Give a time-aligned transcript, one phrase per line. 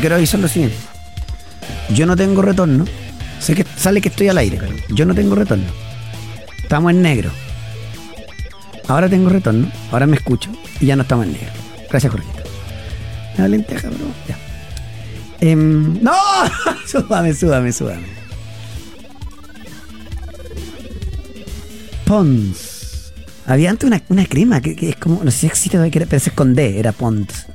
[0.00, 0.76] quiero avisar lo siguiente.
[1.90, 2.84] Yo no tengo retorno.
[3.40, 4.58] Sé que sale que estoy al aire.
[4.90, 5.66] Yo no tengo retorno.
[6.62, 7.30] Estamos en negro.
[8.88, 9.70] Ahora tengo retorno.
[9.90, 10.50] Ahora me escucho.
[10.80, 11.52] Y ya no estamos en negro.
[11.88, 12.38] Gracias, Jorgito.
[13.36, 13.98] La lenteja, bro.
[14.28, 14.36] Ya.
[15.40, 16.12] Em, ¡No!
[16.86, 18.06] súbame, súbame, súbame.
[22.04, 23.12] Pons.
[23.46, 25.22] Había antes una, una crema que, es como.
[25.22, 26.78] No sé si existe pero se esconde.
[26.78, 27.46] Era Pons.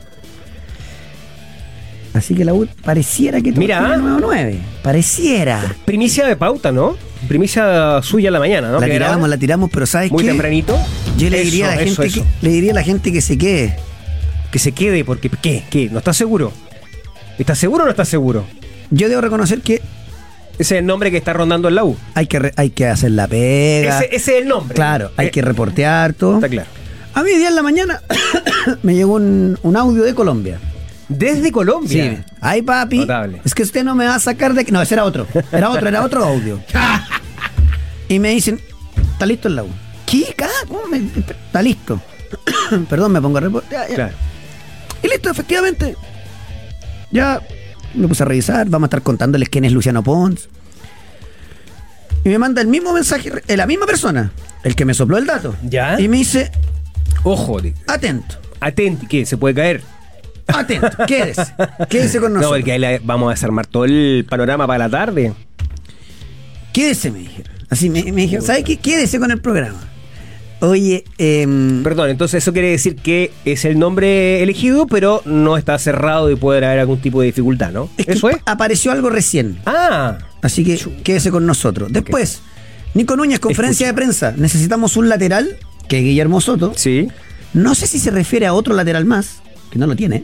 [2.13, 3.79] Así que la U pareciera que Mira.
[3.79, 4.59] tiene nuevo 9.
[4.83, 5.61] Pareciera.
[5.85, 6.95] Primicia de pauta, ¿no?
[7.27, 8.79] Primicia suya a la mañana, ¿no?
[8.79, 10.29] la era tiramos, la tiramos, pero ¿sabes Muy qué?
[10.29, 10.77] tempranito.
[11.17, 12.27] Yo le Eso, diría, a la eso, gente eso.
[12.41, 13.75] Que, le diría a la gente que se quede.
[14.51, 15.63] Que se quede, porque ¿qué?
[15.69, 15.89] ¿Qué?
[15.89, 16.51] ¿No estás seguro?
[17.39, 18.45] ¿Estás seguro o no estás seguro?
[18.91, 19.75] Yo debo reconocer que
[20.59, 21.97] Ese es el nombre que está rondando en la U.
[22.13, 23.97] hay que, re- hay que hacer la pega.
[24.03, 24.75] Ese, ese es el nombre.
[24.75, 26.35] Claro, hay Eh, que reportear todo.
[26.35, 26.69] Está claro.
[27.15, 28.01] A mí, día en la mañana,
[28.83, 30.59] me llegó un, un audio de Colombia.
[31.09, 32.15] Desde Colombia.
[32.25, 32.33] Sí.
[32.41, 32.99] Ay, papi.
[32.99, 33.41] Notable.
[33.43, 34.71] Es que usted no me va a sacar de aquí.
[34.71, 35.27] No, ese era otro.
[35.51, 36.59] Era otro, era otro audio.
[38.09, 38.59] Y me dicen,
[39.13, 39.73] ¿está listo el audio?
[40.05, 40.33] ¿Qué?
[40.37, 41.99] ¿Ca- ¿Cómo me- Está listo.
[42.89, 43.87] Perdón, me pongo a reportear.
[43.87, 44.13] Claro.
[45.01, 45.95] Y listo, efectivamente.
[47.11, 47.41] Ya
[47.95, 50.47] me puse a revisar, vamos a estar contándoles quién es Luciano Pons.
[52.23, 54.31] Y me manda el mismo mensaje, eh, la misma persona,
[54.63, 55.55] el que me sopló el dato.
[55.63, 55.99] Ya.
[55.99, 56.51] Y me dice,
[57.23, 59.81] Ojo, de- atento, atenti, que se puede caer.
[60.55, 61.53] Atento, quédese,
[61.89, 62.59] quédese con No, nosotros.
[62.61, 65.33] porque ahí la- vamos a desarmar todo el panorama para la tarde.
[66.71, 67.53] Quédese, me dijeron.
[67.69, 68.77] Así me, me dijeron, ¿sabe qué?
[68.77, 69.79] Quédese con el programa.
[70.59, 75.77] Oye, em, Perdón, entonces eso quiere decir que es el nombre elegido, pero no está
[75.77, 77.89] cerrado y puede haber algún tipo de dificultad, ¿no?
[77.97, 78.37] es que ¿Eso es?
[78.45, 79.59] apareció algo recién.
[79.65, 81.91] Ah, Así que quédese con nosotros.
[81.91, 82.41] Después,
[82.93, 84.33] Nico Núñez, conferencia de prensa.
[84.37, 85.57] Necesitamos un lateral,
[85.89, 86.73] que es Guillermo Soto.
[86.75, 87.07] sí.
[87.53, 90.23] No sé si se refiere a otro lateral más, que no lo tiene.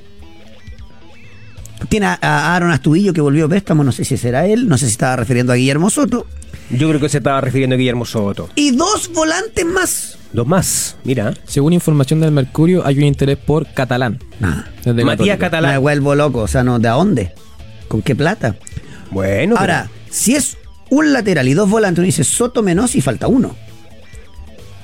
[1.87, 4.77] Tiene a, a Aaron Astudillo que volvió a préstamo, no sé si será él, no
[4.77, 6.27] sé si estaba refiriendo a Guillermo Soto.
[6.69, 8.49] Yo creo que se estaba refiriendo a Guillermo Soto.
[8.55, 10.17] Y dos volantes más.
[10.33, 11.33] Dos más, mira.
[11.45, 14.19] Según información del Mercurio, hay un interés por Catalán.
[14.85, 15.37] Desde Matías.
[15.39, 15.71] Catalán.
[15.71, 17.33] Me vuelvo loco, o sea, no, ¿de a dónde?
[17.87, 18.55] ¿Con qué plata?
[19.09, 20.57] Bueno, pero- Ahora, si es
[20.91, 23.55] un lateral y dos volantes, uno dice Soto menos y falta uno.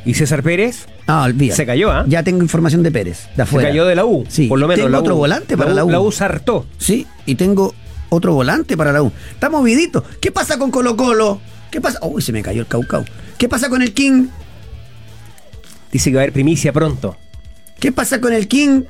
[0.06, 0.88] ¿y César Pérez?
[1.08, 1.56] Ah, olvida.
[1.56, 2.04] Se cayó, ¿ah?
[2.08, 3.70] Ya tengo información de Pérez, de Se afuera.
[3.70, 4.26] cayó de la U.
[4.28, 4.78] Sí, por lo menos.
[4.80, 5.90] tengo la otro U- volante para la U.
[5.92, 6.66] La U sartó.
[6.80, 7.74] Sí, y tengo
[8.10, 9.12] otro volante para la U.
[9.32, 10.04] Está movidito.
[10.20, 11.40] ¿Qué pasa con Colo Colo?
[11.70, 12.00] ¿Qué pasa?
[12.02, 13.06] Uy, se me cayó el Caucau.
[13.38, 14.28] ¿Qué pasa con el King?
[15.92, 17.16] Dice que va a haber primicia pronto.
[17.80, 18.84] ¿Qué pasa con el King?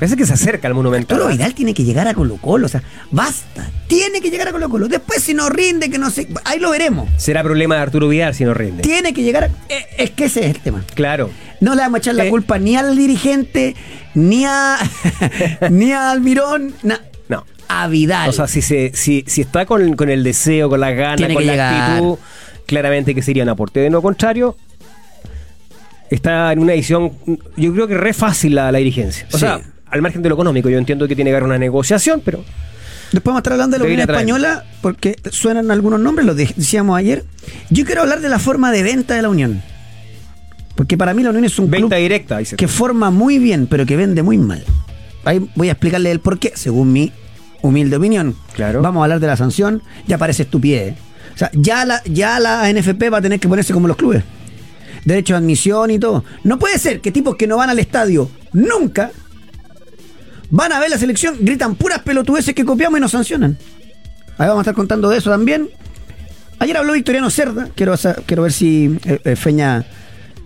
[0.00, 1.18] Parece que se acerca al Monumental.
[1.18, 2.64] Arturo Vidal tiene que llegar a Colo Colo.
[2.66, 3.70] O sea, basta.
[3.86, 4.88] Tiene que llegar a Colo Colo.
[4.88, 6.26] Después, si no rinde, que no sé.
[6.44, 7.08] Ahí lo veremos.
[7.18, 8.82] Será problema de Arturo Vidal si no rinde.
[8.82, 9.46] Tiene que llegar a.
[9.68, 10.82] eh, Es que ese es el tema.
[10.94, 11.30] Claro.
[11.60, 12.30] No le vamos a echar la Eh.
[12.30, 13.76] culpa ni al dirigente,
[14.14, 14.78] ni a.
[15.70, 16.72] ni a Almirón.
[16.82, 17.44] na- No.
[17.68, 18.30] a Vidal.
[18.30, 21.34] O sea, si, se, si, si está con, con el deseo, con las ganas, Tiene
[21.34, 21.74] con la llegar.
[21.92, 22.16] actitud,
[22.64, 23.80] claramente que sería un aporte.
[23.80, 24.56] De lo contrario,
[26.10, 27.12] está en una edición,
[27.56, 29.26] yo creo que re fácil la, la dirigencia.
[29.30, 29.40] O Sí.
[29.40, 29.60] sea,
[29.90, 32.44] al margen de lo económico, yo entiendo que tiene que haber una negociación, pero
[33.12, 34.00] Después vamos a estar hablando de la Unión.
[34.08, 37.24] Española, porque suenan algunos nombres, los de- decíamos ayer.
[37.68, 39.60] Yo quiero hablar de la forma de venta de la Unión.
[40.76, 42.54] Porque para mí la Unión es un venta club directa, dice.
[42.56, 44.64] que forma muy bien, pero que vende muy mal.
[45.24, 47.12] Ahí voy a explicarle el por qué, según mi
[47.62, 48.36] humilde opinión.
[48.54, 48.80] Claro.
[48.80, 50.92] Vamos a hablar de la sanción, ya parece estupidez.
[50.92, 50.96] ¿eh?
[51.34, 54.22] O sea, ya la, ya la NFP va a tener que ponerse como los clubes.
[55.04, 56.24] Derecho de admisión y todo.
[56.44, 59.10] No puede ser que tipos que no van al estadio nunca
[60.50, 63.56] van a ver la selección, gritan puras pelotudeces que copiamos y nos sancionan.
[64.38, 65.68] Ahí vamos a estar contando de eso también.
[66.58, 67.94] Ayer habló Victoriano Cerda, quiero,
[68.26, 69.84] quiero ver si eh, eh, Feña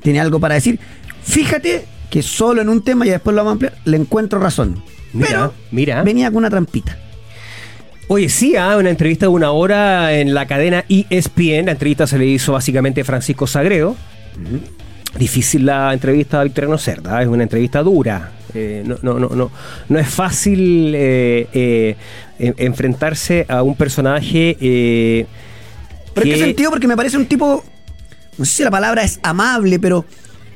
[0.02, 0.78] tiene algo para decir.
[1.22, 4.82] Fíjate que solo en un tema, y después lo vamos a ampliar, le encuentro razón.
[5.12, 6.02] Mira, Pero mira.
[6.02, 6.98] venía con una trampita.
[8.08, 11.66] Oye, sí, ah, una entrevista de una hora en la cadena ESPN.
[11.66, 13.96] La entrevista se le hizo básicamente a Francisco Sagredo.
[15.18, 18.30] Difícil la entrevista a Victoriano Cerda, es una entrevista dura.
[18.54, 19.50] Eh, no, no, no, no,
[19.88, 21.96] no es fácil eh, eh,
[22.38, 24.56] en- enfrentarse a un personaje.
[24.60, 25.26] eh,
[26.14, 26.70] ¿Pero en qué que- sentido?
[26.70, 27.64] Porque me parece un tipo,
[28.38, 30.04] no sé si la palabra es amable, pero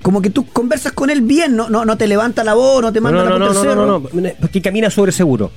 [0.03, 2.93] como que tú conversas con él bien, no, no, no te levanta la voz, no
[2.93, 3.87] te manda no, la no, punta no, no, cerro.
[4.13, 5.51] no, no, porque camina sobre seguro.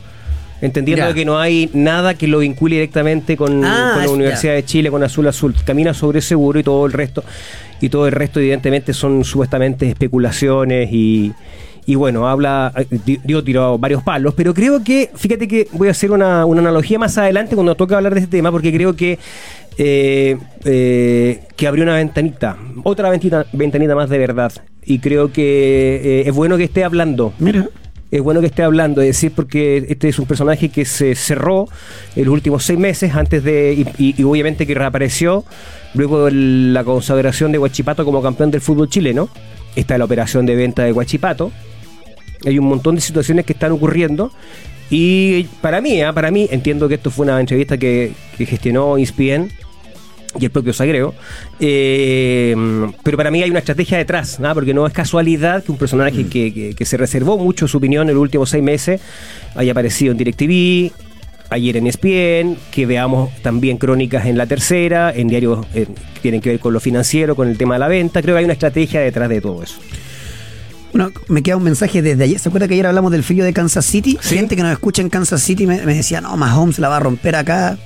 [0.61, 1.13] Entendiendo Ya.
[1.15, 4.57] que no hay nada que lo vincule directamente con, Ah, con la Universidad ya.
[4.57, 5.55] de Chile, con Azul Azul.
[5.65, 7.23] Camina sobre seguro y todo el resto.
[7.81, 11.33] Y todo el resto, evidentemente, son supuestamente especulaciones y.
[11.85, 15.87] Y bueno, habla, eh, di- dio tirado varios palos, pero creo que, fíjate que voy
[15.87, 18.95] a hacer una, una analogía más adelante cuando toque hablar de este tema, porque creo
[18.95, 19.17] que
[19.77, 24.51] eh, eh, que abrió una ventanita, otra ventanita, ventanita más de verdad.
[24.85, 27.67] Y creo que eh, es bueno que esté hablando Mira,
[28.11, 31.67] es bueno que esté hablando, es decir, porque este es un personaje que se cerró
[32.15, 35.45] en los últimos seis meses antes de, y, y- y obviamente que reapareció
[35.93, 39.29] luego de la consagración de Huachipato como campeón del fútbol chileno.
[39.75, 41.51] Está la operación de venta de Huachipato.
[42.45, 44.31] Hay un montón de situaciones que están ocurriendo.
[44.89, 48.97] Y para mí, ah, para mí, entiendo que esto fue una entrevista que, que gestionó
[48.97, 49.49] ESPN
[50.39, 51.13] y el propio Sagreo.
[51.59, 52.55] Eh,
[53.03, 54.53] pero para mí hay una estrategia detrás, ¿no?
[54.53, 58.09] porque no es casualidad que un personaje que, que- que se reservó mucho su opinión
[58.09, 58.99] en los últimos seis meses
[59.55, 60.91] haya aparecido en DirecTV,
[61.51, 66.41] ayer en ESPN, que veamos también crónicas en la tercera, en diarios eh, que tienen
[66.41, 68.21] que ver con lo financiero, con el tema de la venta.
[68.21, 69.75] Creo que hay una estrategia detrás de todo eso.
[70.93, 72.39] Bueno, me queda un mensaje desde ayer.
[72.39, 74.17] ¿Se acuerda que ayer hablamos del fillo de Kansas City?
[74.21, 74.35] Sí.
[74.35, 76.99] Gente que nos escucha en Kansas City me, me decía, no, Mahomes la va a
[76.99, 77.77] romper acá.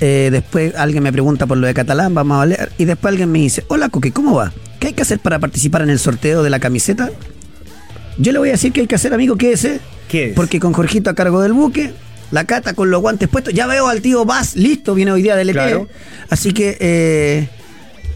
[0.00, 2.72] Eh, después alguien me pregunta por lo de Catalán, vamos a hablar.
[2.78, 4.52] Y después alguien me dice, hola Coque, ¿cómo va?
[4.78, 7.10] ¿Qué hay que hacer para participar en el sorteo de la camiseta?
[8.18, 9.64] Yo le voy a decir que hay que hacer, amigo, ¿qué es?
[9.64, 9.80] eh?
[10.08, 10.34] ¿Qué es?
[10.34, 11.92] Porque con Jorgito a cargo del buque,
[12.34, 15.36] la cata con los guantes puestos, ya veo al tío Vaz listo, viene hoy día
[15.36, 15.52] del.
[15.52, 15.88] Claro.
[16.28, 17.48] Así que eh,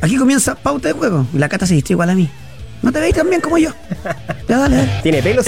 [0.00, 1.24] aquí comienza pauta de juego.
[1.32, 2.28] Y la cata se vistió igual a mí.
[2.82, 3.70] ¿No te veis tan bien como yo?
[4.48, 4.90] Ya dale, dale.
[5.04, 5.46] ¿Tiene pelos?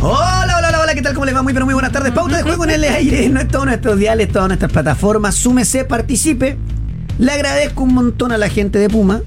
[0.00, 1.14] Hola, hola, hola, hola, ¿qué tal?
[1.14, 1.42] ¿Cómo les va?
[1.42, 2.12] Muy, pero muy buenas tardes.
[2.12, 5.34] Pauta de juego en el aire, en todos nuestros diales, todas nuestras plataformas.
[5.34, 6.56] Súmese, participe.
[7.18, 9.22] Le agradezco un montón a la gente de Puma.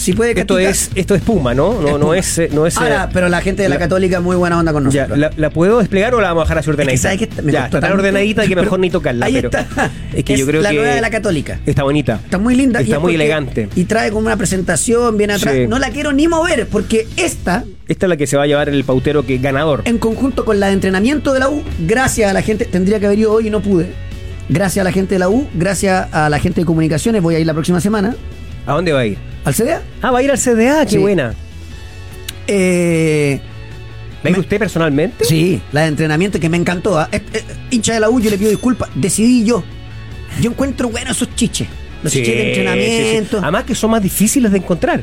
[0.00, 1.74] Si puede, Esto es, esto es Puma, ¿no?
[1.74, 2.18] No, no Puma.
[2.18, 2.74] es, eh, no es.
[2.78, 2.80] eh,
[3.12, 5.18] pero la gente de la, la- Católica muy buena onda con Ya, nosotros.
[5.18, 7.02] ¿la, la puedo desplegar o la vamos a dejar así Es que ordenadita?
[7.02, 9.26] sabe que me ya, está ordenadita que Pero mejor ni tocarla.
[9.26, 9.90] Ahí pero está.
[10.14, 10.76] Es que Es yo creo la que.
[10.76, 11.60] nueva de la Católica.
[11.66, 12.18] Está bonita.
[12.24, 12.80] Está muy linda.
[12.80, 13.68] y Está es muy porque- elegante.
[13.76, 15.54] Y trae como una presentación bien atrás.
[15.54, 15.66] Sí.
[15.66, 18.70] No la quiero ni mover porque esta, Esta es la que se va a llevar
[18.70, 19.82] el pautero que ganador.
[19.84, 23.06] en conjunto con la de entrenamiento de la U, gracias a la gente, tendría que
[23.06, 23.92] haber ido hoy y no pude.
[24.48, 27.38] Gracias a la gente de la U, gracias a la gente de comunicaciones, voy a
[27.38, 28.16] ir la próxima semana
[28.66, 29.18] ¿A dónde va a ir?
[29.44, 29.82] Al CDA.
[30.02, 30.98] Ah, va a ir al CDA, qué Sí.
[30.98, 31.34] buena.
[32.46, 33.40] Eh,
[34.26, 35.24] ¿Va usted personalmente?
[35.24, 37.00] sí, la de entrenamiento que me encantó.
[37.00, 38.90] Eh, eh, hincha de la U, yo le pido disculpas.
[38.94, 39.62] Decidí yo.
[40.40, 41.68] Yo encuentro bueno esos chiches.
[42.02, 42.48] Los Sí, chiches de sí.
[42.60, 43.38] entrenamiento.
[43.42, 45.02] Además que son más difíciles de encontrar.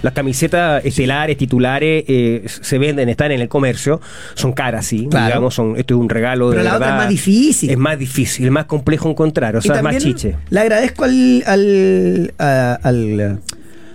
[0.00, 4.00] Las camisetas estelares, titulares, eh, se venden, están en el comercio,
[4.34, 5.08] son caras, sí.
[5.10, 5.26] Claro.
[5.26, 6.96] Digamos, son, esto es un regalo Pero de la otra verdad.
[6.98, 7.70] es más difícil.
[7.70, 10.36] Es más difícil, es más complejo encontrar, o sea, es más chiche.
[10.50, 11.42] Le agradezco al.
[11.46, 13.40] al, a- al-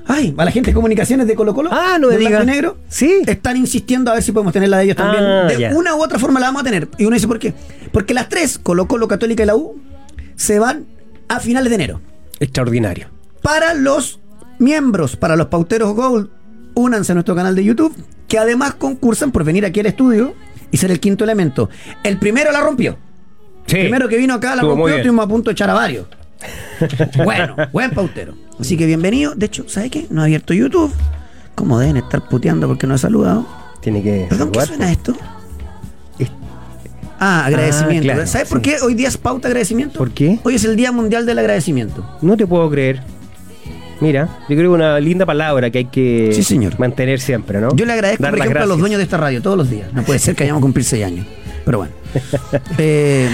[0.08, 1.70] ay, a la gente de comunicaciones de Colo Colo.
[1.72, 2.44] Ah, no me de Blanco diga.
[2.44, 2.78] y negro.
[2.90, 3.22] Sí.
[3.26, 5.24] Están insistiendo a ver si podemos tener la de ellos también.
[5.24, 5.72] Ah, de ya.
[5.76, 6.90] una u otra forma la vamos a tener.
[6.98, 7.54] Y uno dice, ¿por qué?
[7.92, 9.80] Porque las tres, Colo Colo, Católica y la U,
[10.36, 10.86] se van
[11.28, 12.02] a finales de enero.
[12.40, 13.08] Extraordinario.
[13.42, 14.20] Para los
[14.60, 16.30] miembros, para los pauteros Gold,
[16.76, 17.96] únanse a nuestro canal de YouTube,
[18.28, 20.34] que además concursan por venir aquí al estudio
[20.72, 21.70] y ser el quinto elemento.
[22.04, 22.98] El primero la rompió.
[23.68, 23.78] Sí.
[23.78, 26.08] Primero que vino acá la Estuvo rompió, estuvimos a punto de echar a varios.
[27.24, 28.34] bueno, buen pautero.
[28.60, 29.34] Así que bienvenido.
[29.36, 30.08] De hecho, ¿sabe qué?
[30.10, 30.92] No ha abierto YouTube.
[31.56, 33.46] ¿Cómo deben estar puteando porque no ha saludado?
[33.82, 34.26] Tiene que.
[34.30, 35.14] Perdón, ¿qué suena esto?
[36.20, 36.32] Es-
[37.20, 38.04] Ah, agradecimiento.
[38.04, 39.98] claro, ¿Sabes por qué hoy día es pauta agradecimiento?
[39.98, 40.40] ¿Por qué?
[40.44, 42.06] Hoy es el Día Mundial del Agradecimiento.
[42.22, 43.02] No te puedo creer.
[44.02, 46.78] Mira, yo creo que una linda palabra que hay que Sí, señor.
[46.80, 47.74] mantener siempre, ¿no?
[47.76, 49.94] Yo le agradezco, Dar por ejemplo, a los dueños de esta radio todos los días.
[49.94, 51.26] No puede ser que hayamos cumplido seis años.
[51.64, 51.94] Pero bueno.
[52.78, 53.30] Eh,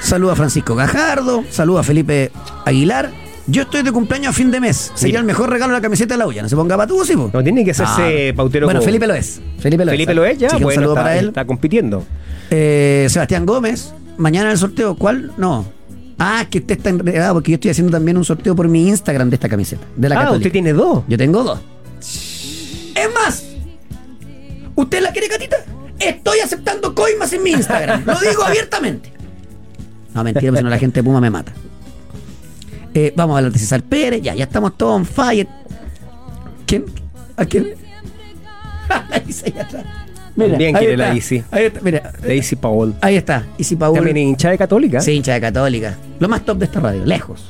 [0.00, 2.30] saludo a Francisco Gajardo, saludo a Felipe
[2.64, 3.10] Aguilar.
[3.46, 4.92] Yo estoy de cumpleaños a fin de mes.
[4.94, 5.20] Sería Mira.
[5.20, 6.42] el mejor regalo la camiseta de la olla.
[6.42, 7.30] No se ponga patudo, sí, po?
[7.32, 9.40] No, tiene que hacerse pautero Bueno, Felipe lo es.
[9.58, 10.16] Felipe lo Felipe es.
[10.16, 11.28] lo es ya, que un bueno, saludo está, para él.
[11.28, 12.04] está compitiendo.
[12.50, 14.96] Eh, Sebastián Gómez, mañana en el sorteo.
[14.96, 15.32] ¿Cuál?
[15.38, 15.64] No.
[16.18, 19.30] Ah, que usted está enredado porque yo estoy haciendo también un sorteo por mi Instagram
[19.30, 19.82] de esta camiseta.
[19.96, 20.38] De la ah, Católica.
[20.38, 21.04] usted tiene dos.
[21.08, 21.60] Yo tengo dos.
[22.00, 23.44] Es más,
[24.74, 25.56] ¿usted la quiere, Catita?
[25.98, 28.04] Estoy aceptando coimas en mi Instagram.
[28.04, 29.12] Lo digo abiertamente.
[30.14, 31.52] No, mentira, porque si no la gente de Puma me mata.
[32.94, 34.22] Eh, vamos a hablar de César Pérez.
[34.22, 35.48] Ya, ya estamos todos on fire.
[36.66, 36.84] ¿Quién?
[37.36, 37.74] ¿A quién?
[39.10, 39.84] la Isi atrás.
[40.36, 41.14] También ahí quiere la.
[41.14, 41.42] Isi.
[41.50, 42.12] Ahí está, mira.
[42.22, 42.94] Daisy Paul.
[43.00, 43.44] Ahí está.
[43.58, 43.94] Isi Paul.
[43.94, 45.00] También hincha de católica.
[45.00, 45.96] Sí, hincha de católica.
[46.20, 47.04] Lo más top de esta radio.
[47.04, 47.48] Lejos.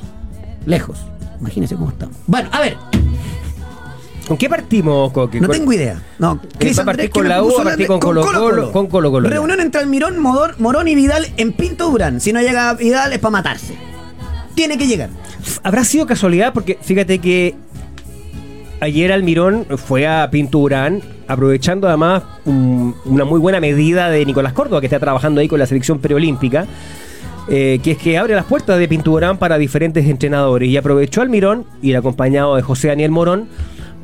[0.65, 1.05] Lejos.
[1.39, 2.15] Imagínense cómo estamos.
[2.25, 2.77] Bueno, a ver.
[4.29, 5.41] ¿Con qué partimos, Coque?
[5.41, 6.01] No tengo idea.
[6.19, 7.51] No, Cris ¿Va a partir Andrés, con ¿qué me la U,
[7.87, 8.71] con Colo Colo?
[8.71, 9.27] Con Colo Colo.
[9.29, 12.21] Reunión entre Almirón, Modor- Morón y Vidal en Pinto Durán.
[12.21, 13.75] Si no llega Vidal es para matarse.
[14.55, 15.09] Tiene que llegar.
[15.63, 17.55] Habrá sido casualidad porque fíjate que
[18.81, 24.79] ayer Almirón fue a Pinturán aprovechando además un- una muy buena medida de Nicolás Córdoba
[24.79, 26.65] que está trabajando ahí con la selección preolímpica.
[27.51, 31.65] eh, que es que abre las puertas de Pinturán para diferentes entrenadores y aprovechó Almirón
[31.81, 33.47] y el acompañado de José Daniel Morón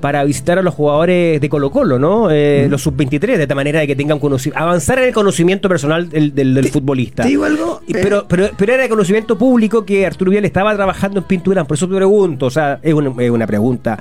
[0.05, 2.29] para visitar a los jugadores de Colo Colo, ¿no?
[2.29, 6.07] Eh, Los sub-23, de esta manera de que tengan conocimiento, avanzar en el conocimiento personal
[6.09, 7.23] del, del- del Te- futbolista.
[7.23, 10.75] te digo algo, eh, pero, pero, pero era de conocimiento público que Arturo Vidal estaba
[10.75, 13.97] trabajando en pintura, por eso te pregunto, o sea, es una, es una pregunta,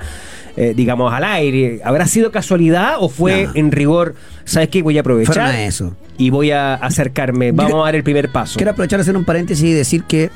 [0.55, 1.81] eh, digamos, al aire.
[1.83, 3.51] ¿Habrá sido casualidad o fue No.
[3.55, 5.95] en rigor, sabes qué, voy a aprovechar eso.
[6.19, 8.57] y voy a acercarme, vamos Yo- a dar el primer paso?
[8.57, 10.29] Quiero aprovechar hacer un paréntesis y decir que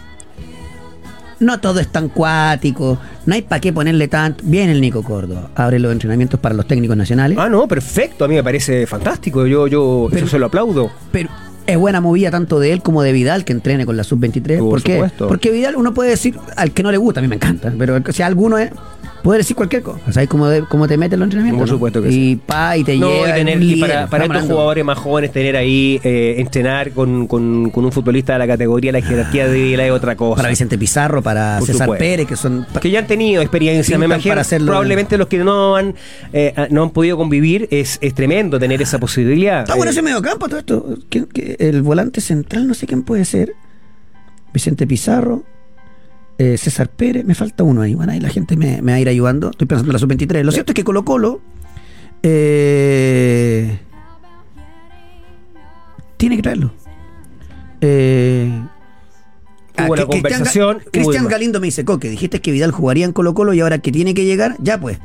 [1.39, 4.43] no todo es tan cuático, no hay para qué ponerle tanto.
[4.45, 8.27] Bien el Nico Córdoba, abre los entrenamientos para los técnicos nacionales, Ah, no, perfecto, a
[8.27, 10.91] mí me parece fantástico, yo, yo Pero- eso se lo aplaudo.
[11.11, 11.29] pero
[11.67, 14.57] es buena movida tanto de él como de Vidal que entrene con la sub-23.
[14.59, 14.93] Por ¿Por qué?
[14.95, 15.27] supuesto.
[15.27, 18.01] Porque Vidal uno puede decir, al que no le gusta, a mí me encanta, pero
[18.11, 18.71] si a alguno es,
[19.23, 19.99] puede decir cualquier cosa.
[20.11, 21.59] ¿Sabes cómo, de- cómo te mete en los entrenamientos?
[21.61, 21.73] Por no?
[21.75, 22.41] supuesto que y sí.
[22.45, 23.29] pa, y te No, lleva.
[23.29, 24.53] y, tener- y para, estos hablando.
[24.53, 28.91] jugadores más jóvenes, tener ahí, eh, entrenar con, con- con un futbolista de la categoría,
[28.91, 30.37] la jerarquía de Vidal es otra cosa.
[30.37, 32.03] Para Vicente Pizarro, para Por César supuesto.
[32.03, 32.65] Pérez, que son.
[32.81, 34.31] que ya han tenido experiencia, me imagino.
[34.31, 34.67] para hacerlo.
[34.67, 35.95] Probablemente los que no han
[36.33, 39.61] eh, no han podido convivir, es, es tremendo tener esa posibilidad.
[39.61, 40.85] Está bueno Eh, ese mediocampo, todo esto.
[41.09, 43.53] ¿Quién- qué- el volante central, no sé quién puede ser.
[44.53, 45.43] Vicente Pizarro,
[46.39, 47.93] eh, César Pérez, me falta uno ahí.
[47.93, 49.51] Bueno, ahí la gente me, me va a ir ayudando.
[49.51, 50.43] Estoy pensando en la sub-23.
[50.43, 51.41] Lo cierto es que Colo Colo
[52.23, 53.77] eh,
[56.17, 56.71] tiene que traerlo.
[57.81, 58.49] Eh,
[59.87, 63.53] Hubo que- conversación, Cristian Galindo me dice, Coque, dijiste que Vidal jugaría en Colo Colo
[63.53, 64.99] y ahora que tiene que llegar, ya pues.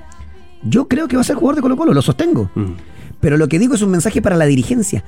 [0.65, 2.51] Yo creo que va a ser jugador de Colo Colo, lo sostengo.
[2.55, 2.73] mm.
[3.21, 5.05] Pero lo que digo es un mensaje para la dirigencia.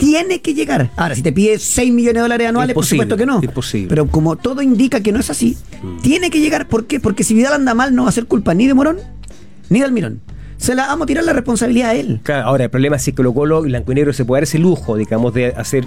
[0.00, 0.90] Tiene que llegar.
[0.96, 3.40] Ahora, si te pide 6 millones de dólares anuales, Imposible, por supuesto que no.
[3.48, 3.88] imposible.
[3.88, 5.56] Pero como todo indica que no es así,
[6.02, 6.66] tiene que llegar.
[6.68, 6.98] ¿Por qué?
[7.00, 8.98] Porque si Vidal anda mal, no va a ser culpa ni de Morón
[9.68, 10.20] ni de Almirón.
[10.60, 12.20] Se la vamos a tirar la responsabilidad a él.
[12.22, 14.42] Claro, ahora, el problema es que Colo Colo y Blanco y Negro se puede dar
[14.42, 15.86] ese lujo, digamos, de hacer,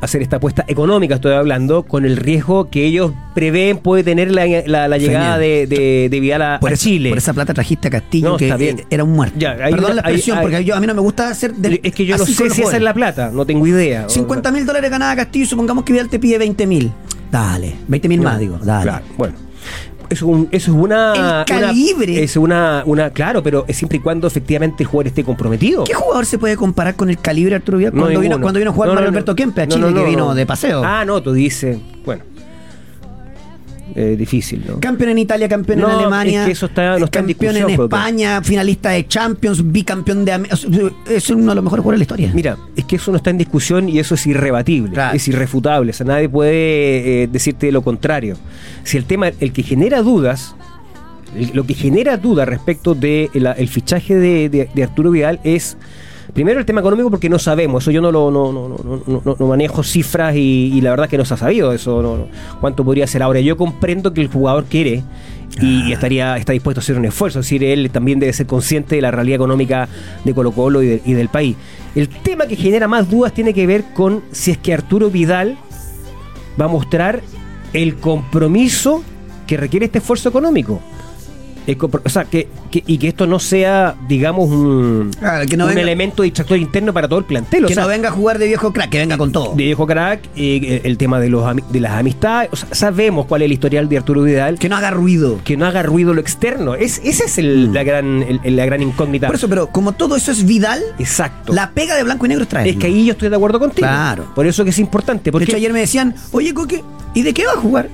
[0.00, 4.46] hacer esta apuesta económica, estoy hablando, con el riesgo que ellos prevén puede tener la,
[4.66, 7.10] la- la llegada de, de, de Vidal a, Por, a esa, Chile.
[7.10, 8.82] por esa plata trajiste a Castillo, No, que bien.
[8.88, 9.36] era un muerto.
[9.38, 11.54] Ya, Perdón la expresión, porque yo, a mí no me gusta hacer.
[11.54, 14.08] de- es que yo no sé si esa es la plata, no tengo idea.
[14.08, 16.90] 50 mil dólares ganaba Castillo supongamos que Vidal te pide 20 mil.
[17.30, 18.58] Dale, 20 mil más, digo.
[18.62, 18.84] Dale.
[18.84, 19.34] Claro, bueno.
[20.10, 21.12] Eso, es un- eso es una.
[21.14, 22.22] El una- calibre.
[22.22, 23.10] es una, una.
[23.10, 25.84] Claro, pero es siempre y cuando efectivamente el jugador esté comprometido.
[25.84, 28.58] ¿Qué jugador se puede comparar con el calibre de Arturo Vidal No, cuando, vino, cuando
[28.58, 29.14] vino a jugar No, Mario no.
[29.16, 30.34] Alberto Kempe a Chile, que no, vino no.
[30.34, 30.82] de paseo?
[30.84, 31.78] Ah, no, tú dices.
[32.04, 32.22] Bueno.
[33.94, 34.80] Eh, difícil, ¿no?
[34.80, 36.40] Campeón en Italia, campeón No, en Alemania.
[36.40, 37.70] es que eso está- no está en campeón en.
[37.70, 40.32] España, finalista de Champions, bicampeón de
[41.10, 42.30] Es uno de los mejores jugadores de la historia.
[42.34, 45.14] Mira, es que eso no está en discusión y eso es irrebatible, Claro.
[45.16, 45.90] es irrefutable.
[45.90, 48.36] O sea, nadie puede eh, decirte lo contrario.
[48.84, 50.56] Si el tema, el que genera dudas,
[51.36, 55.40] el- lo que genera dudas respecto del de el fichaje de, de- de Arturo Vidal
[55.44, 55.76] es.
[56.34, 58.76] Primero el tema económico porque no sabemos, eso yo no lo no, no,
[59.06, 62.26] no, no, manejo cifras y, y la verdad que no se ha sabido eso,
[62.60, 63.22] cuánto podría ser.
[63.22, 65.04] Ahora yo comprendo que el jugador quiere
[65.60, 68.96] y estaría está dispuesto a hacer un esfuerzo, es decir, él también debe ser consciente
[68.96, 69.88] de la realidad económica
[70.24, 71.54] de Colo Colo y, de- y del país.
[71.94, 75.56] El tema que genera más dudas tiene que ver con si es que Arturo Vidal
[76.60, 77.22] va a mostrar
[77.72, 79.04] el compromiso
[79.46, 80.80] que requiere este esfuerzo económico.
[81.66, 85.64] Compro- o sea, que, que- y que esto no sea, digamos, un, Claro, que no
[85.64, 87.64] un venga- elemento distractor interno para todo el plantel.
[87.64, 89.54] O que sea, no venga a jugar de viejo crack, que venga con todo.
[89.54, 92.50] de viejo crack, eh, el tema de, los, de las amistades.
[92.52, 94.58] O sea, sabemos cuál es el historial de Arturo Vidal.
[94.58, 95.40] Que no haga ruido.
[95.44, 96.74] Que no haga ruido lo externo.
[96.74, 99.26] Es, esa es el- la, gran, el- la gran incógnita.
[99.26, 99.28] Mm.
[99.28, 101.52] Por eso, pero como todo eso es Vidal, Exacto.
[101.52, 102.72] la pega de blanco y negro traerlo.
[102.72, 103.86] es que ahí yo estoy de acuerdo contigo.
[103.86, 104.26] Claro.
[104.34, 105.24] Por eso que es importante.
[105.24, 106.82] De Porque hecho, ayer me decían, oye, Coque,
[107.14, 107.88] ¿y de qué va a jugar?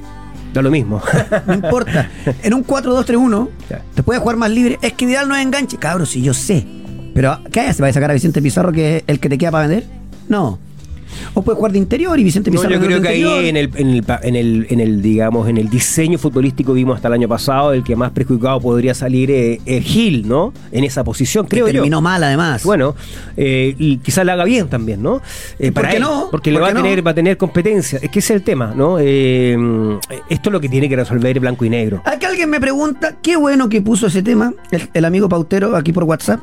[0.52, 1.00] Da lo mismo.
[1.46, 2.08] No importa.
[2.42, 3.82] En un 4-2-3-1, Ya.
[3.94, 4.78] te puede jugar más libre.
[4.82, 5.76] Es que Vidal no es enganche.
[5.78, 6.66] Cabros, si yo sé.
[7.14, 7.82] Pero, ¿qué hace?
[7.82, 9.84] ¿Va a sacar a Vicente Pizarro, que es el que te queda para vender?
[10.28, 10.58] No.
[11.34, 12.74] O puede jugar de interior y Vicente No, Pizarro.
[12.80, 15.68] yo creo que ahí en el, en, el, en, el, en el, digamos, en el
[15.68, 19.84] diseño futbolístico vimos hasta el año pasado el que más perjudicado podría salir eh, es
[19.84, 20.52] Gil, ¿no?
[20.72, 21.72] En esa posición, Que creo yo.
[21.72, 22.62] terminó mal, además.
[22.64, 22.94] Bueno,
[23.36, 25.20] eh, y quizás la haga bien también, ¿no?
[25.58, 26.28] Eh, ¿Y por qué él, no?
[26.30, 26.82] Porque ¿Por le va a qué no?
[26.82, 27.98] tener, va a tener competencia.
[28.02, 28.98] Es que ese es el tema, ¿no?
[28.98, 32.02] Esto es lo que tiene que resolver blanco y negro.
[32.04, 35.92] Acá alguien me pregunta, qué bueno que puso ese tema, el, el amigo Pautero, aquí
[35.92, 36.40] por WhatsApp.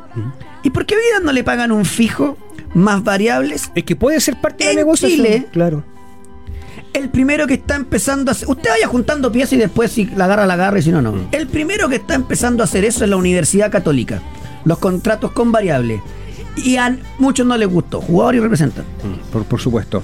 [0.63, 2.37] ¿Y por qué a Vidal no le pagan un fijo
[2.73, 3.71] más variables?
[3.75, 5.25] Es que puede ser parte de En la negociación.
[5.25, 5.83] Chile- Claro.
[6.93, 8.49] El primero que está empezando a hacer.
[8.49, 11.11] Usted vaya juntando piezas y después si la agarra, la agarra y si no, no.
[11.11, 11.27] Mm.
[11.31, 14.21] El primero que está empezando a hacer eso es la Universidad Católica.
[14.65, 16.01] Los contratos con variables.
[16.55, 18.01] Y a muchos no les gustó.
[18.01, 18.89] Jugador y representante.
[19.05, 20.01] Mm, Por, por supuesto.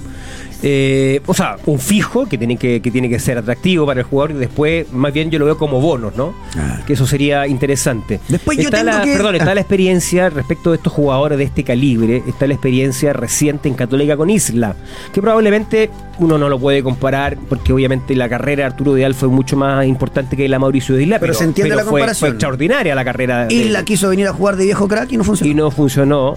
[0.62, 4.06] Eh, o sea, un fijo que tiene que, que tiene que ser atractivo para el
[4.06, 6.34] jugador y después, más bien yo lo veo como bonos, ¿no?
[6.56, 6.80] Ah.
[6.86, 8.20] Que eso sería interesante.
[8.28, 9.54] Después yo está tengo la, que- Perdón, está ah.
[9.54, 14.16] la experiencia respecto de estos jugadores de este calibre, está la experiencia reciente en Católica
[14.16, 14.74] con Isla,
[15.12, 19.28] que probablemente uno no lo puede comparar porque obviamente la carrera de Arturo Vidal fue
[19.28, 22.18] mucho más importante que la Mauricio Isla, Pero se entiende la fue- comparación.
[22.20, 23.46] Fue extraordinaria la carrera.
[23.46, 25.50] de- Isla quiso venir a jugar de viejo crack y no funcionó.
[25.50, 26.36] y no funcionó.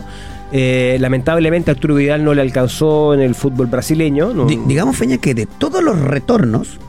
[0.52, 4.34] Eh, lamentablemente Arturo Vidal no le alcanzó en el fútbol brasileño.
[4.34, 6.80] no- digamos, Feña, que de todos los retornos,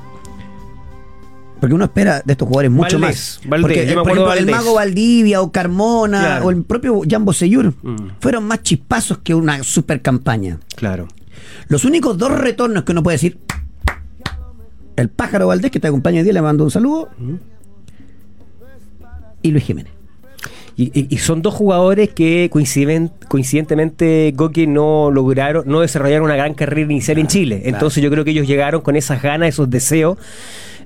[1.60, 3.48] porque uno espera de estos jugadores mucho Valdés, más.
[3.50, 6.46] Valdés, porque, yo eh, me por acuerdo ejemplo, el mago Valdivia o Carmona Claro.
[6.46, 7.96] o el propio Jambo Seyur Mm.
[8.20, 10.60] fueron más chispazos que una super campaña.
[10.76, 11.08] Claro.
[11.66, 13.38] Los únicos dos retornos que uno puede decir,
[14.94, 17.08] el pájaro Valdés, que te acompaña hoy día, le mando un saludo,
[19.42, 19.92] y Luis Jiménez.
[20.80, 26.37] Y, y- y son dos jugadores que coinciden, coincidentemente Goki no lograron, no desarrollaron una
[26.37, 27.62] gran carrera inicial en Chile.
[27.64, 30.18] Entonces yo creo que ellos llegaron con esas ganas, esos deseos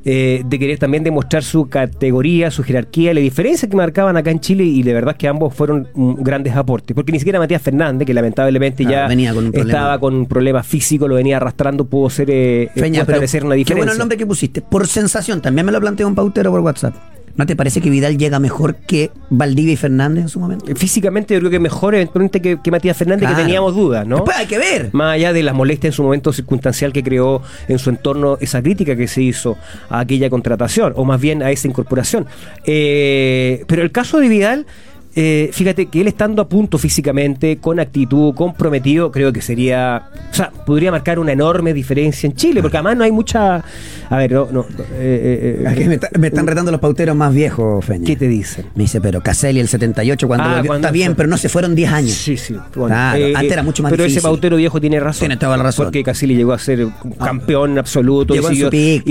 [0.04, 4.40] eh, de querer también demostrar su categoría, su jerarquía, la diferencia que marcaban acá en
[4.40, 6.94] Chile y de verdad que ambos fueron grandes aportes.
[6.94, 10.62] Porque ni siquiera Matías Fernández, que lamentablemente Ah, ya venía con estaba con un problema
[10.62, 13.76] físico, lo venía arrastrando, pudo ser eh, Feña, pudo pero establecer una qué diferencia.
[13.76, 14.62] bueno el nombre que pusiste.
[14.62, 16.94] Por sensación, también me lo planteó un pautero por WhatsApp.
[17.34, 20.66] ¿No te parece que Vidal llega mejor que Valdivia y Fernández en su momento?
[20.76, 23.36] Físicamente yo creo que mejor eventualmente que, que Matías Fernández, Claro.
[23.36, 24.16] que teníamos dudas, ¿no?
[24.16, 24.90] Después hay que ver.
[24.92, 28.60] Más allá de las molestias en su momento circunstancial que creó en su entorno esa
[28.62, 29.56] crítica que se hizo
[29.88, 32.26] a aquella contratación, o más bien a esa incorporación.
[32.66, 34.66] Eh, pero el caso de Vidal,
[35.14, 40.08] eh, fíjate que él estando a punto físicamente, con actitud, comprometido, creo que sería.
[40.30, 43.62] O sea, podría marcar una enorme diferencia en Chile, porque además no hay mucha.
[44.10, 44.48] A ver, no.
[44.50, 44.62] no
[44.94, 48.06] eh, eh, Aquí me, está- me están retando los pauteros más viejos, Feña.
[48.06, 48.66] ¿Qué te dicen?
[48.74, 51.36] Me dice, pero Caselli el 78 cuando Ah, volvió, cuando está bien, fue- pero no
[51.36, 52.12] se fueron 10 años.
[52.12, 52.56] Sí, sí.
[52.72, 54.18] Claro, antes era mucho más Pero difícil.
[54.18, 55.20] ese pautero viejo tiene razón.
[55.20, 55.84] Tiene toda la razón.
[55.84, 55.86] Ah.
[55.88, 58.42] Porque Casilli llegó a ser un campeón absoluto y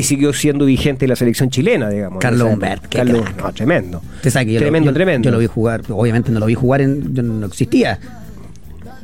[0.03, 2.19] siguió, y siendo vigente en la selección chilena, digamos.
[2.19, 4.01] Carlos Humbert, Carlos, no, tremendo.
[4.15, 5.25] Usted sabe que yo lo- tremendo, yo, tremendo.
[5.25, 7.13] Yo lo vi jugar, obviamente no lo vi jugar en.
[7.13, 7.99] yo no existía.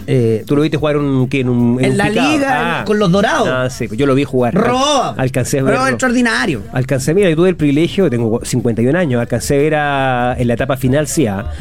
[0.10, 1.42] Eh, Tú lo viste jugar un, ¿qué?
[1.42, 2.32] en un En un la picado?
[2.32, 3.50] liga, con los dorados.
[3.52, 4.54] Ah, sí, yo lo vi jugar.
[4.54, 5.16] Rob.
[5.18, 6.62] Alcancé a extraordinario.
[6.72, 10.54] Alcancé, mira, yo tuve el privilegio, tengo 51 años, alcancé a ver a- en la
[10.54, 11.52] etapa final, sí, a,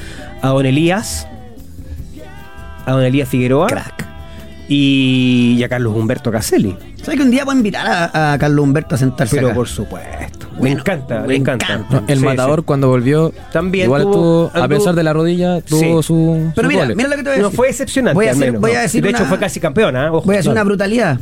[0.43, 1.27] a Don Elías,
[2.85, 4.07] a Don Elías Figueroa Crack.
[4.69, 6.77] y, y a Carlos Humberto Caselli.
[7.07, 9.55] ¿Sabes que un día voy a invitar a, a Carlos Humberto a sentarse Pero acá?
[9.55, 10.49] por supuesto.
[10.55, 11.75] Me Bueno, encanta, me, me encanta.
[11.75, 12.03] encanta.
[12.13, 12.65] El Sí, matador sí.
[12.65, 16.07] cuando volvió También igual tuvo- estuvo, a pesar de la rodilla, tuvo Sí.
[16.09, 16.97] su Pero mira, goles.
[16.97, 17.57] mira lo que te voy a No decir.
[17.57, 18.15] fue excepcionante.
[18.17, 18.79] Voy a al decir, menos, voy no.
[18.79, 20.11] a decir de hecho, fue casi campeona.
[20.13, 20.27] Ojo.
[20.27, 21.21] Voy a decir una brutalidad.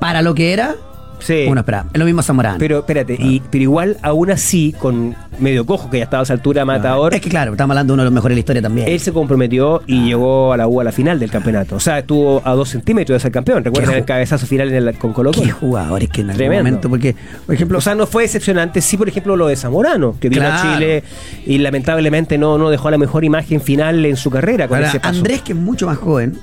[0.00, 0.76] Para lo que era,
[1.20, 1.44] Sí.
[1.48, 1.88] uno esperaba.
[1.92, 2.58] Es lo mismo Zamorano.
[2.58, 6.32] Pero espérate, y, pero igual, aún así, con medio cojo, que ya estaba a esa
[6.34, 8.62] altura, Matador, Es que claro, estamos hablando de uno de los mejores de la historia
[8.62, 8.88] también.
[8.88, 11.76] él se comprometió y llegó a la U a la final del campeonato.
[11.76, 13.64] O sea, estuvo a dos centímetros de ser campeón.
[13.64, 16.64] Recuerden Qué el cabezazo final en el, con Colo Qué jugadores que en algún Tremendo.
[16.64, 17.14] momento, porque,
[17.46, 18.80] por ejemplo, O sea, no fue decepcionante.
[18.80, 20.60] Sí, por ejemplo, lo de Zamorano, que vino a.
[20.60, 21.02] Chile
[21.46, 25.00] y lamentablemente no, no dejó la mejor imagen final en su carrera con ahora, ese
[25.00, 25.18] paso.
[25.18, 26.36] Andrés, que es mucho más joven,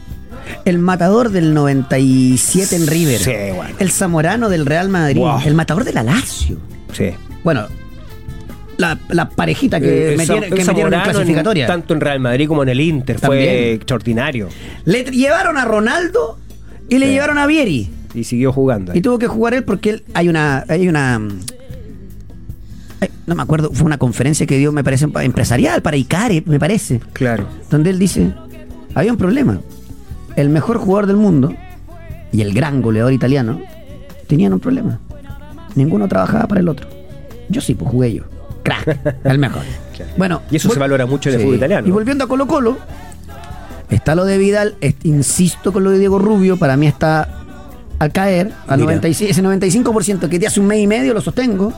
[0.65, 3.75] el matador del 97 en River, Sí, bueno.
[3.79, 5.39] el Zamorano del Real Madrid, Wow.
[5.45, 6.57] el matador de la Lazio.
[6.93, 7.11] Sí.
[7.43, 7.67] Bueno,
[8.77, 11.67] la, la parejita que, Eh, metieron, que metieron en clasificatoria.
[11.67, 14.49] tanto en Real Madrid como en el Inter fue extraordinario.
[14.85, 16.37] Le llevaron a Ronaldo
[16.89, 17.11] y le Sí.
[17.13, 17.89] llevaron a Vieri.
[18.13, 18.95] Y siguió jugando.
[18.95, 20.63] Y tuvo que jugar él porque él, hay una.
[20.69, 21.21] Hay una
[23.27, 26.59] no me acuerdo, fue una conferencia que dio, me parece, pa- empresarial para Icare, me
[26.59, 26.99] parece.
[27.13, 27.47] Claro.
[27.69, 28.31] Donde él dice:
[28.95, 29.59] había un problema.
[30.37, 31.53] El mejor jugador del mundo
[32.31, 33.59] y el gran goleador italiano
[34.27, 34.99] tenían un problema.
[35.75, 36.87] Ninguno trabajaba para el otro.
[37.49, 38.23] Yo sí, pues jugué yo.
[38.63, 39.63] Crack, el mejor.
[39.95, 40.11] Claro.
[40.17, 41.87] Bueno, Y eso se valora mucho en el fútbol italiano.
[41.87, 42.77] Y volviendo a Colo Colo,
[43.89, 47.27] está lo de Vidal, es- insisto con lo de Diego Rubio, para mí está
[47.99, 48.91] al caer, al Mira.
[48.91, 51.73] 96, ese 95% que te hace un mes y medio, lo sostengo.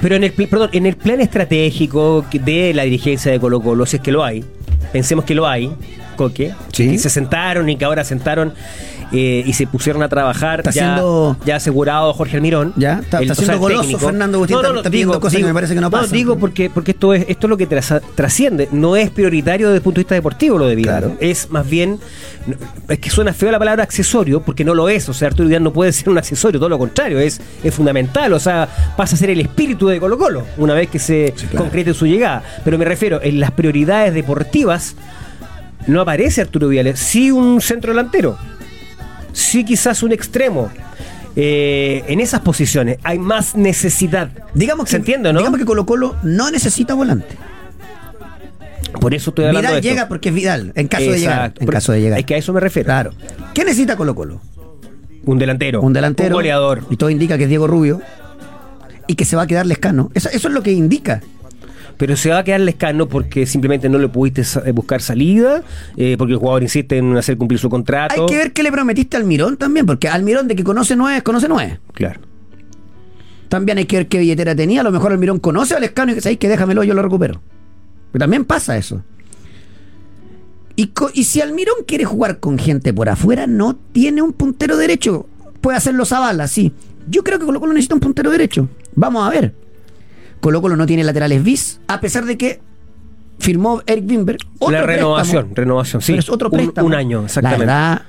[0.00, 3.96] Pero en el, perdón, en el plan estratégico de la dirigencia de Colo Colo, si
[3.96, 4.44] es que lo hay,
[4.92, 5.72] pensemos que lo hay,
[6.16, 6.90] Coque, Sí.
[6.92, 8.52] que se sentaron y que ahora sentaron
[9.12, 12.72] eh, y se pusieron a trabajar Está ya, haciendo- ya asegurado Jorge Almirón.
[12.76, 13.98] Ya, está- está o sea, siendo el goloso técnico.
[14.06, 16.12] Fernando Agustín, está- está pidiendo cosas que me parece que no pasan.
[16.12, 18.68] digo porque, porque esto es esto es lo que trasciende.
[18.72, 21.00] No es prioritario desde el punto de vista deportivo lo de Vidal.
[21.02, 21.16] Claro.
[21.20, 21.98] Es más bien,
[22.46, 22.56] no,
[22.88, 25.08] es que suena feo la palabra accesorio porque no lo es.
[25.08, 28.32] O sea, Arturo Vidal no puede ser un accesorio, todo lo contrario, es, es fundamental.
[28.32, 31.58] O sea, pasa a ser el espíritu de Colo Colo una vez que se claro.
[31.64, 32.42] concrete su llegada.
[32.64, 34.94] Pero me refiero, en las prioridades deportivas
[35.86, 36.96] no aparece Arturo Vidal.
[36.96, 38.36] Sí un centro delantero,
[39.38, 40.70] sí quizás un extremo.
[41.36, 44.30] Eh, en esas posiciones hay más necesidad.
[44.54, 45.38] Digamos que, ¿Se entiende, no?
[45.38, 47.36] Digamos que Colo Colo no necesita volante.
[49.00, 49.94] Por eso estoy hablando Vidal de esto.
[49.94, 51.52] llega porque es Vidal, en caso de llegar.
[51.60, 52.18] En caso de llegar.
[52.18, 52.86] Es que a eso me refiero.
[52.86, 53.12] Claro.
[53.54, 54.40] ¿Qué necesita Colo Colo?
[55.24, 55.80] Un delantero.
[55.82, 56.30] un delantero.
[56.30, 56.84] Un goleador.
[56.90, 58.00] Y todo indica que es Diego Rubio.
[59.06, 60.10] Y que se va a quedar Lescano.
[60.14, 61.22] Eso, eso es lo que indica.
[61.98, 65.62] Pero se va a quedar lescano porque simplemente no le pudiste eh, buscar salida,
[65.96, 68.22] eh, porque el jugador insiste en hacer cumplir su contrato.
[68.22, 71.10] Hay que ver qué le prometiste al Mirón también, porque Almirón de que conoce no
[71.10, 71.78] es, conoce no es.
[71.92, 72.20] Claro.
[73.48, 74.82] También hay que ver qué billetera tenía.
[74.82, 77.40] A lo mejor Almirón conoce a Lescano y que sabéis que déjamelo, yo lo recupero.
[78.12, 79.02] Pero también pasa eso.
[80.76, 85.26] Y, y si Almirón quiere jugar con gente por afuera, no tiene un puntero derecho.
[85.60, 86.72] Puede hacerlo Zavala, sí.
[87.10, 88.68] Yo creo que Colo Colo necesita un puntero derecho.
[88.94, 89.54] Vamos a ver.
[90.40, 92.60] Colo Colo no tiene laterales bis, a pesar de que
[93.38, 94.38] firmó Eric Wimberg.
[94.58, 95.54] otro La renovación, préstamo.
[95.56, 96.12] renovación, sí.
[96.12, 96.86] Pero es otro préstamo.
[96.86, 97.66] un año, exactamente.
[97.66, 98.02] La verdad,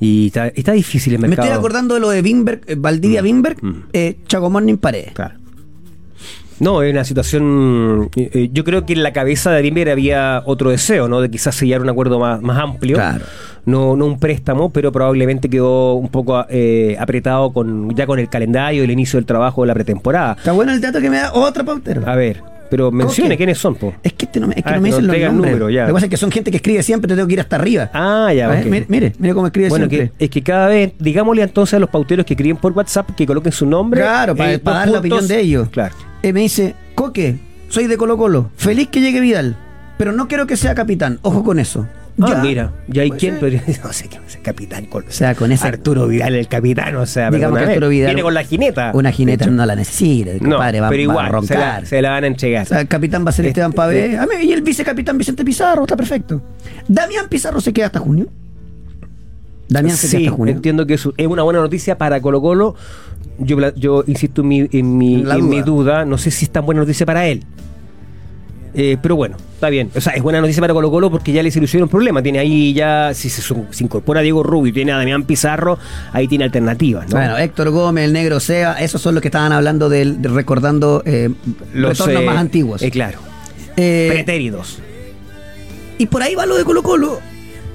[0.00, 1.46] Y está, está difícil el me mercado.
[1.48, 3.82] estoy acordando de lo de Wimberg, eh, Valdivia Wimberg, Mm.
[3.92, 5.12] eh, Chaco Morning Paredes.
[5.12, 5.38] Claro.
[6.60, 8.08] No, es una situación.
[8.16, 11.20] eh, eh, yo creo que en la cabeza de Arimber había otro deseo, ¿no?
[11.20, 12.96] De quizás sellar un acuerdo más, más amplio.
[12.96, 13.24] Claro.
[13.64, 18.28] No, no un préstamo, pero probablemente quedó un poco eh, apretado con ya con el
[18.28, 20.34] calendario el inicio del trabajo de la pretemporada.
[20.36, 22.02] Está bueno el dato que me da otro pautero.
[22.06, 23.94] A ver, pero mencione quiénes son, po.
[24.02, 25.52] Es que, este no me, es que Ah, no me dicen no los nombres.
[25.52, 25.82] número, ya.
[25.82, 27.54] Lo que pasa es que son gente que escribe siempre, te tengo que ir hasta
[27.54, 27.88] arriba.
[27.94, 28.66] Ah, ya, A ver, ok.
[28.70, 30.16] mire, mire, mire cómo escribe Bueno, que, siempre.
[30.24, 33.52] es que cada vez, digámosle entonces a los pauteros que escriben por WhatsApp que coloquen
[33.52, 34.00] su nombre.
[34.00, 35.68] Claro, para- eh, para dar la opinión de ellos.
[35.68, 35.94] Claro.
[36.22, 39.56] Me dice, Coque, soy de Colo Colo, feliz que llegue Vidal,
[39.98, 41.18] pero no quiero que sea capitán.
[41.22, 41.86] Ojo con eso.
[42.20, 42.42] Ah, Ya.
[42.42, 43.40] mira, ¿y hay Puede quién ser.
[43.40, 44.04] podría No sé
[44.36, 44.84] el capitán.
[44.84, 45.04] Con...
[45.08, 48.22] O sea, con ese- Arturo Vidal, el capitán, o sea, Digamos que Arturo Vidal- Viene
[48.22, 48.90] con la jineta.
[48.94, 51.86] Una jineta no la necesita, No, compadre, va, pero va a igual, se la, roncar.
[51.86, 52.62] se la van a entregar.
[52.64, 54.18] O sea, el capitán va a ser Este- Esteban Pavé.
[54.18, 56.42] A mí, y el vicecapitán Vicente Pizarro, está perfecto.
[56.86, 58.26] Damián Pizarro se queda hasta junio.
[59.68, 60.54] Damián se queda hasta junio.
[60.54, 62.74] entiendo que es una buena noticia para Colo Colo.
[63.44, 65.64] Yo, insisto en mi, en, mi, En en mi duda.
[65.64, 66.04] duda.
[66.04, 67.44] No sé si es tan buena noticia para él.
[68.74, 69.90] Eh, pero bueno, está bien.
[69.94, 72.22] O sea, es buena noticia para Colo Colo porque ya le soluciona un problema.
[72.22, 73.42] Tiene ahí ya, si se,
[73.80, 75.78] incorpora Diego Rubio y tiene a Damián Pizarro,
[76.12, 77.08] ahí tiene alternativas.
[77.08, 77.16] ¿no?
[77.16, 81.02] Bueno, Héctor Gómez, el negro Sea, esos son los que estaban hablando del, de recordando
[81.04, 81.30] eh,
[81.74, 82.82] retornos eh, más antiguos.
[82.90, 83.18] claro.
[83.74, 84.80] Pretéridos.
[85.96, 87.20] y por ahí va lo de Colo Colo.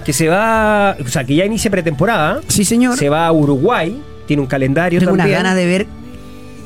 [0.05, 2.41] Que se va, o sea, que ya inicia pretemporada.
[2.47, 2.97] Sí, señor.
[2.97, 4.01] Se va a Uruguay.
[4.27, 5.39] Tiene un calendario Tengo unas también.
[5.39, 5.87] ganas de ver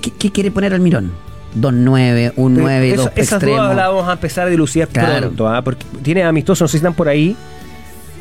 [0.02, 1.12] qué, qué quiere poner Almirón.
[1.54, 3.62] Dos nueve, un Pero nueve y eso- dos Esas extremos.
[3.62, 5.20] dudas las vamos a empezar a dilucidar Claro.
[5.28, 5.62] pronto, ¿ah?
[5.62, 7.36] porque tiene amistosos, no sé si están por ahí.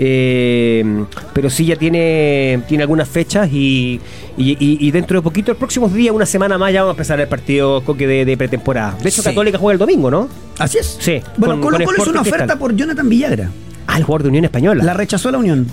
[0.03, 4.00] eh, pero sí ya tiene, tiene algunas fechas y,
[4.38, 7.29] y- dentro de poquito, el próximo día, una semana más, ya vamos a empezar el
[7.29, 8.96] partido coque de, de pretemporada.
[9.03, 9.29] De hecho, Sí.
[9.29, 10.29] Católica juega el domingo, ¿no?
[10.59, 10.96] Así es.
[11.00, 13.50] Sí, Bueno, con- Colo con Colo hizo una oferta por Jonathan Villagra.
[13.87, 14.83] Ah, el jugador de Unión Española.
[14.85, 15.66] La rechazó la Unión.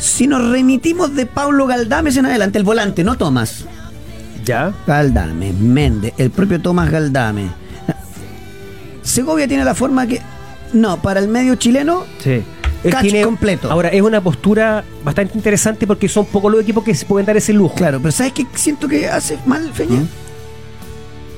[0.00, 3.64] Si nos remitimos de Pablo Galdames en adelante, el volante, no Tomás.
[4.44, 4.72] ya.
[4.86, 7.50] Galdames, Méndez, el propio Tomás Galdames.
[9.02, 10.20] Segovia tiene la forma que.
[10.72, 12.42] No, para el medio chileno, Sí.
[12.88, 13.70] Catch completo.
[13.70, 17.36] Ahora, es una postura bastante interesante porque son pocos los equipos que se pueden dar
[17.36, 17.74] ese lujo.
[17.74, 20.02] claro, pero ¿sabes qué siento que hace mal, Feña?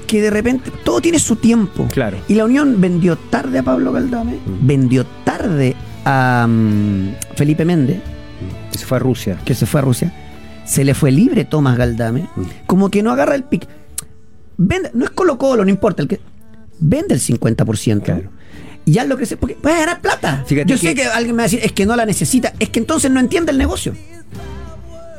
[0.06, 1.88] Que de repente todo tiene su tiempo.
[1.90, 2.18] Claro.
[2.28, 4.66] Y la Unión vendió tarde a Pablo Galdames, Mm.
[4.66, 8.00] vendió tarde a mm, Felipe Méndez,
[8.72, 9.38] Que se fue a Rusia.
[9.44, 10.12] que se fue a Rusia.
[10.64, 12.42] Se le fue libre Tomás Galdames, Mm.
[12.66, 13.66] como que no agarra el pic.
[14.56, 16.20] Vende, no es Colo Colo, no importa, el que
[16.80, 18.04] vende el 50%.
[18.04, 18.30] Claro.
[18.84, 19.36] Y ya lo que se.
[19.36, 20.44] Porque va a ganar plata.
[20.46, 22.52] Fíjate Yo que- sé que alguien me va a decir, es que no la necesita.
[22.58, 23.94] Es que entonces no entiende el negocio.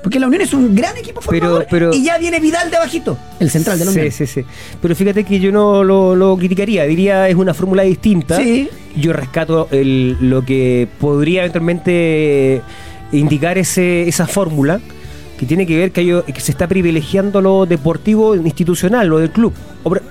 [0.02, 3.18] Porque la Unión es un gran equipo formador pero- y ya viene Vidal de bajito,
[3.40, 4.12] el central de la Unión.
[4.12, 4.46] Sí, sí, sí.
[4.82, 6.84] Pero fíjate que yo no lo, lo criticaría.
[6.84, 8.36] Diría es una fórmula distinta.
[8.38, 8.68] Sí.
[8.98, 12.62] Yo rescato el, lo que podría eventualmente
[13.14, 14.80] indicar ese, esa fórmula
[15.38, 19.32] que tiene que ver que, hay- que se está privilegiando lo deportivo institucional, lo del
[19.32, 19.54] club.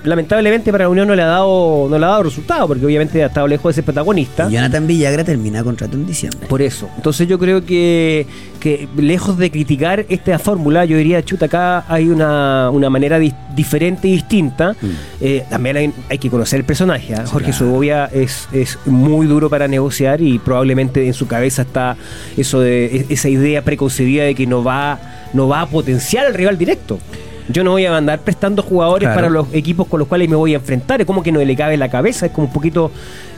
[0.03, 3.23] Lamentablemente para la Unión no le ha dado no le ha dado resultado porque obviamente
[3.23, 4.47] ha estado lejos de ser protagonista.
[4.49, 6.47] Y Jonathan Villagra termina contrato en diciembre.
[6.47, 6.89] Por eso.
[6.95, 8.27] Entonces yo creo que,
[8.59, 13.19] que lejos de criticar esta fórmula, yo diría, chuta, acá hay una, una manera
[13.55, 14.75] diferente y distinta.
[15.19, 17.15] Eh, también hay, hay que conocer el personaje.
[17.15, 17.23] ¿ah?
[17.25, 17.57] Jorge claro.
[17.65, 21.95] Segovia es, es muy duro para negociar y probablemente en su cabeza está
[22.37, 24.99] eso de e- esa idea preconcebida de que no va,
[25.33, 26.99] no va a potenciar al rival directo.
[27.49, 29.15] Yo no voy a andar prestando jugadores Claro.
[29.21, 31.01] para los equipos con los cuales me voy a enfrentar.
[31.01, 32.91] Es como que no le cabe en la cabeza, es como un poquito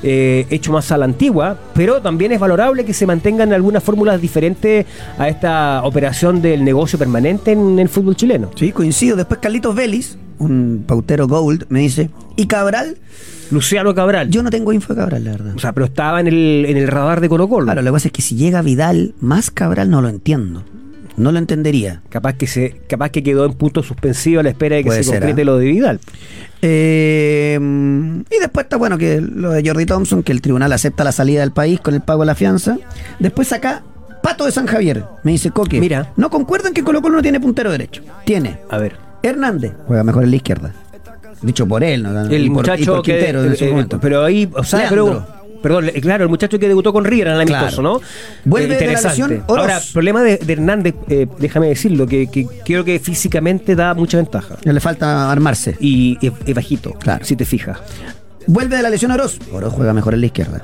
[0.03, 4.21] eh, hecho más a la antigua, pero también es valorable que se mantengan algunas fórmulas
[4.21, 4.85] diferentes
[5.17, 8.51] a esta operación del negocio permanente en el fútbol chileno.
[8.55, 9.15] Sí, coincido.
[9.15, 12.97] Después Carlitos Vélez, un pautero Gold, me dice, ¿y Cabral?
[13.51, 14.29] Luciano Cabral.
[14.29, 15.53] Yo no tengo info de Cabral, la verdad.
[15.55, 17.65] o sea, pero estaba en el, en el radar de Colo Colo.
[17.65, 20.63] Claro, lo que pasa es que si llega Vidal más Cabral no lo entiendo.
[21.17, 22.01] No lo entendería.
[22.10, 25.04] Capaz que se, capaz que quedó en punto suspensivo a la espera de que Puede
[25.04, 25.45] se ser, concrete ¿ah?
[25.45, 25.99] lo de Vidal.
[26.62, 31.12] Eh, y después está bueno que lo de Jordi Thompson, que el tribunal acepta la
[31.12, 32.78] salida del país con el pago de la fianza.
[33.19, 33.84] Después acá,
[34.21, 35.80] Pato de San Javier, me dice Coque.
[35.80, 36.12] Mira.
[36.17, 38.01] No concuerdan que Colo Colo no tiene puntero derecho.
[38.25, 38.58] Tiene.
[38.69, 38.97] A ver.
[39.23, 40.73] Hernández juega mejor en la izquierda.
[41.41, 42.10] Dicho por él, ¿no?
[42.21, 43.12] El Y por- y muchacho por que.
[43.17, 43.99] Quintero en su eh, momento.
[44.01, 45.28] pero ahí, o sea, pero.
[45.65, 47.95] Perdón, eh, claro, el muchacho que debutó con River en el amistoso, Claro.
[47.95, 48.01] ¿no?
[48.45, 49.43] Vuelve de la lesión.
[49.47, 54.17] Ahora, problema de, de Hernández, eh, déjame decirlo, que, que creo que físicamente da mucha
[54.17, 54.58] ventaja.
[54.63, 55.75] Le falta armarse.
[55.80, 57.25] Y es, bajito, Claro.
[57.25, 57.80] si te fijas.
[58.45, 59.39] Vuelve de la lesión Oroz.
[59.51, 60.62] Oroz juega mejor en la izquierda.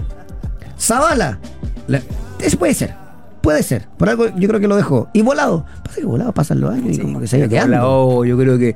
[0.80, 1.40] Zavala.
[1.88, 2.04] Le-
[2.40, 2.94] Ese puede ser.
[3.42, 3.88] Puede ser.
[3.98, 5.10] Por algo yo creo que lo dejó.
[5.14, 5.66] Y volado.
[5.84, 7.78] Pasa que volado pasan los años y como que se ido quedando.
[7.78, 8.76] Volado, yo creo que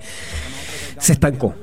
[0.98, 1.54] se estancó.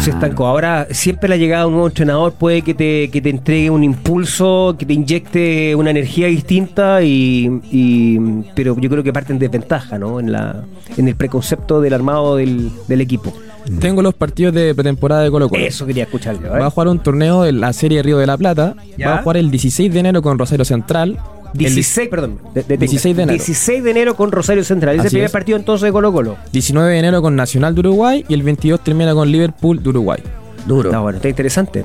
[0.00, 0.46] Se estancó.
[0.46, 3.84] Ahora, siempre la llegada de un nuevo entrenador puede que te, que te entregue un
[3.84, 8.18] impulso, que te inyecte una energía distinta, y, y-
[8.54, 10.18] pero yo creo que parte en desventaja, ¿no?
[10.20, 10.64] En, la,
[10.96, 13.32] en el preconcepto del armado del, del equipo.
[13.80, 15.64] Tengo los partidos de pretemporada de Colo Colo.
[15.64, 16.46] Eso quería escuchar yo.
[16.54, 16.60] ¿eh?
[16.60, 18.76] Va a jugar un torneo de la Serie Río de la Plata.
[18.96, 19.08] Ya.
[19.10, 21.18] Va a jugar el 16 de enero con Rosario Central.
[21.54, 22.38] El 16, perdón.
[22.54, 23.36] de- de- 16 de enero.
[23.36, 24.96] 16 de enero con Rosario Central.
[24.96, 26.36] Ese es el primer partido entonces de Colo Colo.
[26.52, 30.20] 19 de enero con Nacional de Uruguay y el 22 termina con Liverpool de Uruguay.
[30.66, 30.88] Duro.
[30.90, 31.84] Está bueno, está interesante.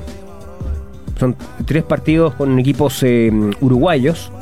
[1.18, 4.32] Son tres partidos con equipos eh, uruguayos.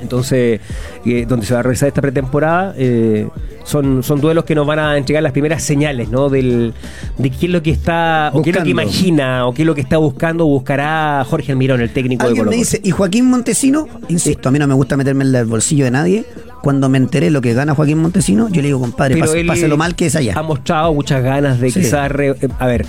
[0.00, 0.60] Entonces,
[1.04, 3.26] eh, donde se va a realizar esta pretemporada, eh,
[3.68, 6.28] son, son duelos que nos van a entregar las primeras señales, ¿no?
[6.28, 6.72] Del,
[7.18, 9.66] de qué es lo que está, o qué es lo que imagina, o qué es
[9.66, 13.26] lo que está buscando, buscará Jorge Almirón, el técnico de Colo me dice, y Joaquín
[13.26, 16.24] Montesino, insisto, a mí no me gusta meterme en el bolsillo de nadie.
[16.62, 19.94] Cuando me enteré lo que gana Joaquín Montesino, yo le digo, compadre, pase, lo mal
[19.94, 20.32] que es allá.
[20.36, 21.80] Ha mostrado muchas ganas de Sí.
[21.80, 22.10] quizás.
[22.10, 22.84] re- eh, a ver,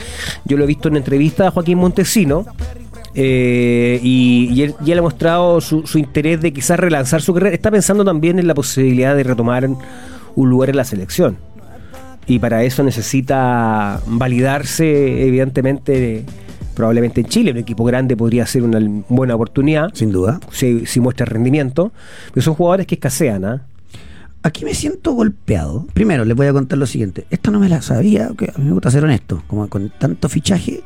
[0.46, 2.46] yo lo he visto en entrevista a Joaquín Montesino.
[3.16, 7.34] eh, y, y él, y él ha mostrado su, su interés de quizás relanzar su
[7.34, 7.56] carrera.
[7.56, 9.68] Está pensando también en la posibilidad de retomar
[10.36, 11.38] un lugar en la selección.
[12.28, 16.26] Y para eso necesita validarse, evidentemente,
[16.76, 17.52] probablemente en Chile.
[17.52, 20.40] Un equipo grande podría ser una buena oportunidad Sin duda.
[20.52, 21.92] si, si muestra rendimiento.
[22.34, 23.62] Pero son jugadores que escasean, ¿ah?
[24.42, 25.86] Aquí me siento golpeado.
[25.94, 27.26] Primero, les voy a contar lo siguiente.
[27.30, 29.44] Esta no me la sabía, que a mí me gusta ser honesto.
[29.48, 30.82] Como con tanto fichaje.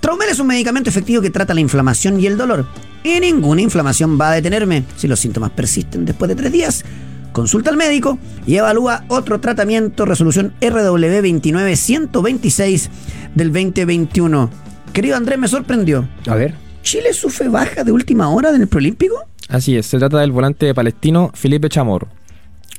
[0.00, 2.66] Traumel es un medicamento efectivo que trata la inflamación y el dolor.
[3.02, 4.84] Y ninguna inflamación va a detenerme.
[4.96, 6.84] Si los síntomas persisten después de tres días,
[7.32, 12.90] consulta al médico y evalúa otro tratamiento, resolución RW 29126
[13.34, 14.50] del 2021.
[14.92, 16.08] Querido Andrés, me sorprendió.
[16.26, 16.54] A ver.
[16.82, 19.14] ¿Chile sufre baja de última hora en el Prolímpico?
[19.48, 22.08] Así es, se trata del volante palestino Felipe Chamorro.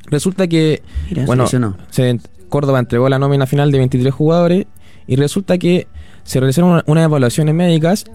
[0.08, 4.66] Resulta que, Mira, bueno, se- Córdoba entregó la nómina final de 23 jugadores
[5.08, 5.88] y resulta que
[6.24, 8.06] se realizaron una- unas evaluaciones médicas.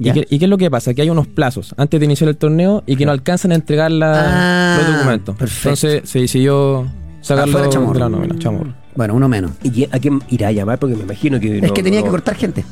[0.00, 0.94] ¿Y qué, y qué es lo que pasa?
[0.94, 3.90] Que hay unos plazos antes de iniciar el torneo y que no alcanzan a entregar
[3.90, 5.36] la- Ah, los documentos.
[5.36, 5.68] perfecto.
[5.68, 6.86] Entonces se decidió
[7.20, 7.92] sacarlo Afuera Chamorro.
[7.94, 8.74] de la nómina, Chamorro.
[8.96, 9.52] Bueno, uno menos.
[9.62, 10.78] ¿Y a quién irá a llamar?
[10.78, 11.58] Porque me imagino que.
[11.58, 12.64] Es no- que tenía no- que cortar gente.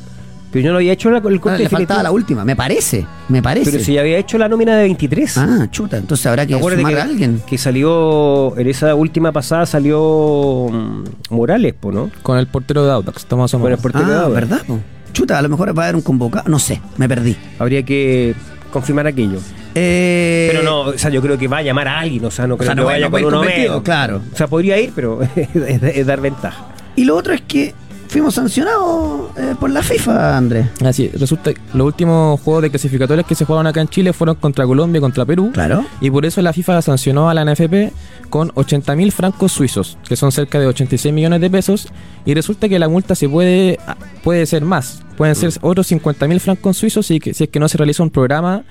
[0.51, 3.05] Pero yo no había hecho la, el Ah, corte le faltaba la última, me parece.
[3.27, 3.69] Me parece.
[3.69, 5.37] Pero si ya había hecho la nómina de 23.
[5.37, 7.39] Ah, chuta, entonces habrá que sumar que, a alguien.
[7.45, 11.03] que salió, en esa última pasada salió mm,
[11.35, 12.09] Morales, po, ¿no?
[12.23, 14.33] Con el portero de Audax, Tomás Con el portero de Ah, Audax.
[14.33, 14.61] ¿verdad?
[14.65, 14.79] po?
[15.13, 16.49] Chuta, a lo mejor va a haber un convocado.
[16.49, 17.35] No sé, me perdí.
[17.59, 18.35] Habría que
[18.71, 19.39] confirmar aquello.
[19.75, 22.47] Eh, Pero no, o sea, yo creo que va a llamar a alguien, o sea,
[22.47, 23.81] no O creo que no, vaya no con uno menos.
[23.83, 24.21] claro.
[24.33, 26.65] O sea, podría ir, pero es, es dar ventaja.
[26.95, 27.73] Y lo otro es que
[28.09, 30.67] fuimos sancionados eh, por la FIFA, Andrés.
[30.83, 34.13] Así es, resulta que los últimos juegos de clasificatorias que se jugaron acá en Chile
[34.13, 35.51] fueron contra Colombia y contra Perú.
[35.53, 35.85] Claro.
[36.01, 37.93] Y por eso la FIFA sancionó a la NFP
[38.29, 41.87] con 80 mil francos suizos, que son cerca de 86 millones de pesos.
[42.25, 43.79] Y resulta que la multa se puede,
[44.23, 47.59] puede ser más, pueden ser otros 50 mil francos suizos y que, si es que
[47.59, 48.63] no se realiza un programa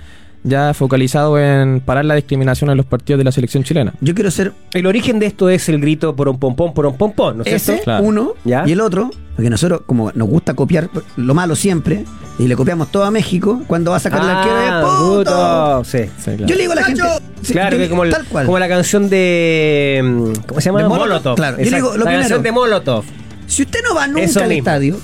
[0.44, 3.92] ya focalizado en parar la discriminación en los partidos de la selección chilena.
[4.00, 6.96] Yo quiero ser El origen de esto es el grito por un pompón, por un
[6.96, 7.82] pompón, ¿no es cierto?
[7.84, 8.04] Claro.
[8.04, 8.64] uno, Ya.
[8.66, 12.04] y el otro, porque nosotros, como nos gusta copiar lo malo siempre,
[12.38, 15.24] y le copiamos todo a México, cuando va a sacar el arquero es puto.
[15.24, 15.84] puto.
[15.84, 15.98] Sí.
[16.18, 16.46] Sí, claro.
[16.46, 17.02] Yo le digo a la gente.
[17.42, 18.46] sí, claro, que como, el- tal cual.
[18.46, 20.00] como la canción de.
[20.04, 20.82] mm, ¿Cómo se llama?
[20.82, 21.58] De Molotov, claro.
[21.58, 22.52] Yo le digo, lo la canción de.
[22.52, 23.04] Molotov.
[23.48, 24.58] Si usted no va nunca Eso al mismo.
[24.58, 24.96] estadio,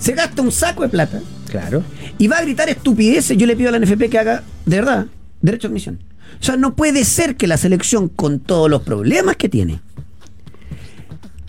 [0.00, 1.20] se gasta un saco de plata
[1.52, 1.84] Claro.
[2.16, 5.06] y va a gritar estupideces, yo le pido a la NFP que haga, de verdad,
[5.42, 5.98] derecho a admisión.
[6.40, 9.80] O sea, no puede ser que la selección, con todos los problemas que tiene,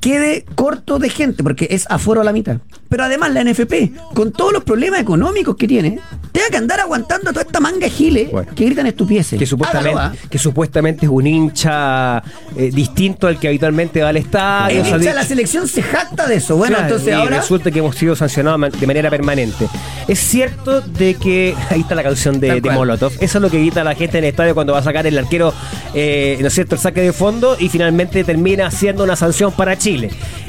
[0.03, 2.57] quede corto de gente, porque es aforo a la mitad.
[2.89, 5.97] Pero además la NFP, con todos los problemas económicos que tiene,
[6.33, 8.51] tenga que andar aguantando a toda esta manga de giles Bueno.
[8.53, 9.39] que gritan estupideces.
[9.39, 10.27] Que supuestamente, Hágalo, ¿ah?
[10.29, 12.17] que supuestamente es un hincha
[12.57, 14.81] eh, distinto al que habitualmente va al estadio.
[14.81, 16.57] El hincha de- la selección se jacta de eso.
[16.57, 17.37] Bueno, Claro, entonces y ahora...
[17.37, 19.69] resulta que hemos sido sancionados de manera permanente.
[20.09, 22.59] Es cierto de que ahí está la canción de.
[22.73, 23.13] Molotov.
[23.21, 25.17] Eso es lo que grita la gente en el estadio cuando va a sacar el
[25.17, 25.53] arquero,
[25.93, 29.77] eh, ¿no es cierto?, el saque de fondo y finalmente termina siendo una sanción para
[29.77, 29.92] Chile.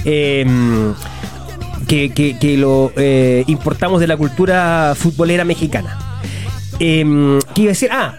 [0.05, 0.45] Eh,
[1.89, 5.99] que, que- que lo eh, importamos de la cultura futbolera mexicana.
[6.81, 7.89] Eh, ¿Qué iba a decir?
[7.93, 8.15] Ah,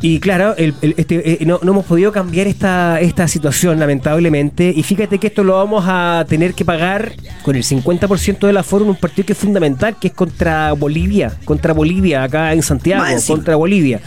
[0.00, 4.72] Y claro, el- el- este, eh, no, no hemos podido cambiar esta, esta situación, lamentablemente.
[4.74, 8.84] Y fíjate que esto lo vamos a tener que pagar con el 50% del aforo
[8.84, 11.32] en un partido que es fundamental, que es contra Bolivia.
[11.44, 14.00] Contra Bolivia, acá en Santiago, contra Bolivia.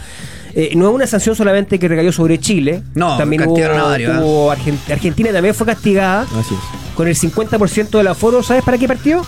[0.54, 2.82] Eh, no es una sanción solamente que recayó sobre Chile.
[2.94, 4.20] No, también hubo, varios, ¿eh?
[4.22, 6.94] hubo Argentina también fue castigada Así es.
[6.94, 8.42] con el 50% del aforo.
[8.42, 9.24] ¿Sabes para qué partido?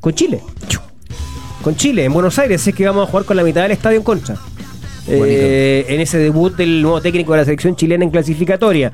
[0.00, 0.40] Con Chile.
[1.62, 2.66] Con Chile, en Buenos Aires.
[2.66, 4.36] Es que vamos a jugar con la mitad del estadio en contra.
[5.06, 8.92] Eh, en ese debut del nuevo técnico de la selección chilena en clasificatoria.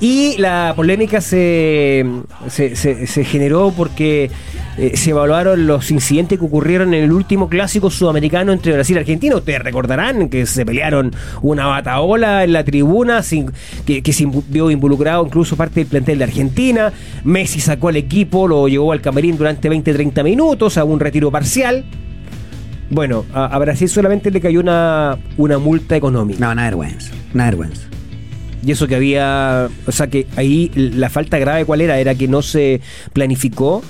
[0.00, 2.06] Y la polémica se,
[2.48, 4.30] se, generó porque
[4.76, 9.00] eh, se evaluaron los incidentes que ocurrieron en el último clásico sudamericano entre Brasil y
[9.00, 9.34] Argentina.
[9.34, 13.22] Ustedes recordarán que se pelearon una bataola en la tribuna,
[13.84, 16.92] que, se vio involucrado incluso parte del plantel de Argentina.
[17.24, 21.84] Messi sacó al equipo, lo llevó al camerín durante 20-30 minutos, a un retiro parcial.
[22.88, 26.38] Bueno, a, a Brasil solamente le cayó una, una multa económica.
[26.38, 27.12] No, una vergüenza.
[27.34, 27.97] Una vergüenza.
[28.64, 32.28] Y eso que había, o sea que ahí la falta grave cuál era, era que
[32.28, 32.80] no se
[33.12, 33.82] planificó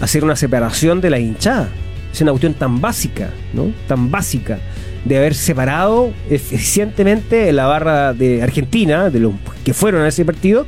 [0.00, 1.68] hacer una separación de la hinchada.
[2.12, 3.72] Es una cuestión tan básica, ¿no?
[3.88, 4.58] Tan básica
[5.04, 9.32] de haber separado eficientemente la barra de Argentina, de los
[9.64, 10.66] que fueron a ese partido,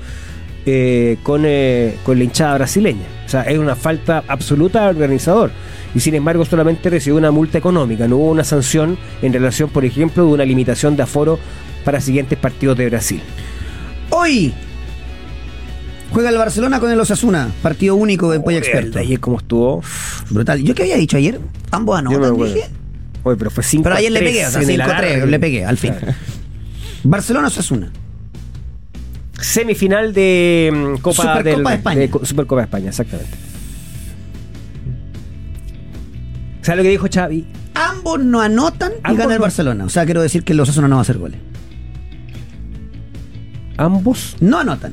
[0.67, 3.07] eh, con, eh, con la hinchada brasileña.
[3.27, 5.51] O sea, es una falta absoluta al organizador.
[5.95, 9.85] Y sin embargo, solamente recibió una multa económica, no hubo una sanción en relación, por
[9.85, 11.39] ejemplo, de una limitación de aforo
[11.85, 13.21] para siguientes partidos de Brasil.
[14.11, 14.53] Hoy
[16.13, 17.51] juega el Barcelona con el Osasuna.
[17.63, 18.99] Partido único en Polla Experto.
[18.99, 19.83] Ayer cómo estuvo.
[20.31, 20.63] Brutal.
[20.63, 21.41] ¿Yo qué había dicho ayer?
[21.71, 22.69] Ambos no anotan, dije.
[23.25, 25.95] Oye, pero fue 5 Pero ayer le pegué, o sea, 5-3, le pegué, al fin.
[27.05, 27.91] Barcelona Osasuna.
[29.41, 32.11] Semifinal de mm, Copa Supercopa del, de España.
[32.11, 33.37] Co- Supercopa de España, exactamente.
[36.63, 37.47] ¿Sabes lo que dijo Xavi?
[37.75, 39.85] Ambos no anotan y gana el Barcelona.
[39.85, 41.39] O sea, quiero decir que el Osasuna no va a hacer goles.
[43.77, 44.37] Ambos.
[44.41, 44.93] No anotan.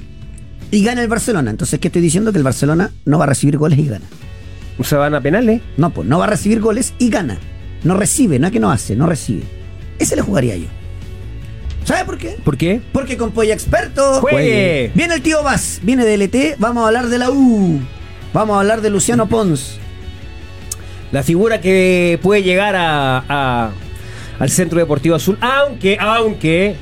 [0.72, 1.52] Y gana el Barcelona.
[1.52, 2.32] Entonces, ¿qué estoy diciendo?
[2.32, 4.06] Que el Barcelona no va a recibir goles y gana.
[4.78, 5.62] O sea, van a penales.
[5.78, 7.38] No, pues no va a recibir goles y gana.
[7.84, 9.44] No recibe, no es que no hace, no recibe.
[10.00, 10.68] Ese le jugaría yo.
[11.84, 12.38] ¿Sabe por qué?
[12.44, 12.80] ¿Por qué?
[12.94, 14.22] Porque con Polla Experto.
[14.22, 14.92] ¡Juegue!
[14.96, 17.80] Viene el tío Vaz, viene de LT, vamos a hablar de la U.
[18.34, 19.78] Vamos a hablar de Luciano Pons.
[21.12, 23.72] La figura que puede llegar a, a-
[24.40, 26.76] al Centro Deportivo Azul, aunque, aunque,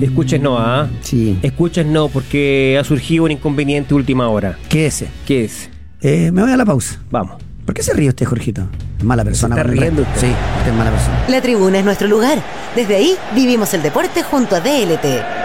[0.00, 0.88] escuches no, ¿ah?
[1.02, 1.38] Sí.
[1.42, 4.56] Escuches no, porque ha surgido un inconveniente última hora.
[4.68, 5.08] ¿Qué ese?
[5.26, 5.68] ¿Qué es?
[6.00, 7.00] Eh, me voy a la pausa.
[7.10, 7.42] Vamos.
[7.64, 8.66] ¿Por qué se ríe usted, Jorgito?
[8.98, 9.54] Es mala persona.
[9.54, 10.20] Se está riendo usted.
[10.20, 10.26] Sí,
[10.58, 11.24] usted es mala persona.
[11.28, 12.38] La tribuna es nuestro lugar.
[12.76, 15.04] Desde ahí vivimos el deporte junto a DLT.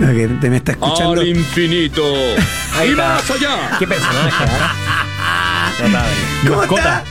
[0.00, 1.20] No, que te me está escuchando.
[1.22, 2.02] Al infinito
[2.78, 3.08] Ahí y está.
[3.14, 3.76] más allá.
[3.78, 4.44] ¿Qué personaje?
[5.82, 6.66] Notable.
[6.68, 7.04] ¿Cómo está?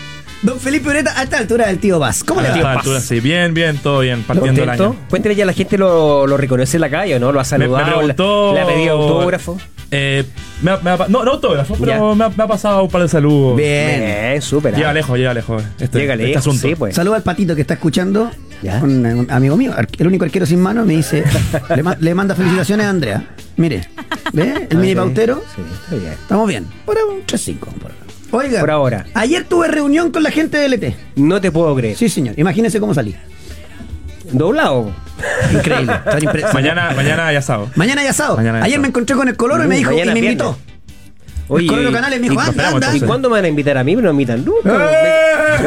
[0.45, 2.23] Don Felipe Ureta, a esta altura del tío Vaz.
[2.23, 2.73] ¿Cómo A le esta va?
[2.75, 2.77] Paz.
[2.85, 3.19] altura, sí.
[3.19, 4.21] Bien, bien, todo bien.
[4.23, 4.95] Partiendo el año.
[5.09, 7.31] Cuéntale ya, la gente lo, lo reconoce en la calle, ¿o ¿no?
[7.31, 8.49] Lo ha Me, saludado, me preguntó.
[8.53, 9.57] le, le ha pedido autógrafo.
[9.89, 10.23] Eh,
[10.61, 12.89] me ha- me ha pa- no, no autógrafo, pero me ha, me ha pasado un
[12.91, 13.55] par de saludos.
[13.57, 14.39] Bien.
[14.41, 14.75] Súper.
[14.75, 14.93] Llega ah.
[14.93, 15.63] lejos, llega lejos.
[15.79, 16.67] Este, Llega este lejos, asunto.
[16.67, 16.93] sí, pues.
[16.95, 18.29] Saluda al patito que está escuchando.
[18.61, 18.81] Ya.
[18.83, 21.23] Un, un amigo mío, el único arquero sin mano, me dice.
[21.75, 23.23] le, ma- le manda felicitaciones a Andrea.
[23.57, 23.87] Mire,
[24.33, 24.67] ¿ve?
[24.69, 24.95] El Ah, mini sí.
[24.95, 25.43] pautero.
[25.55, 26.11] Sí, está bien.
[26.13, 26.67] Estamos bien.
[26.85, 27.55] Por un 3-5.
[28.35, 28.47] Por ahora.
[28.47, 28.59] Oiga.
[28.61, 29.05] Por ahora.
[29.13, 30.95] Ayer tuve reunión con la gente de LT.
[31.17, 31.95] No te puedo creer.
[31.97, 32.35] Sí, señor.
[32.37, 33.15] Imagínese cómo salí.
[34.31, 34.91] Doblado.
[35.53, 35.93] Increíble.
[36.05, 37.69] Impre- Mañana, mañana hay asado.
[37.75, 38.35] Mañana hay asado.
[38.37, 38.81] Mañana hay Ayer asado.
[38.81, 40.57] me encontré con el Coloro y me Uh, dijo y mañana me invitó.
[41.47, 42.95] Oye, Coloro Canales me dijo, ¿y- anda, anda.
[42.95, 43.95] ¿Y cuándo me van a invitar a mí?
[43.95, 44.89] No me invitan nunca.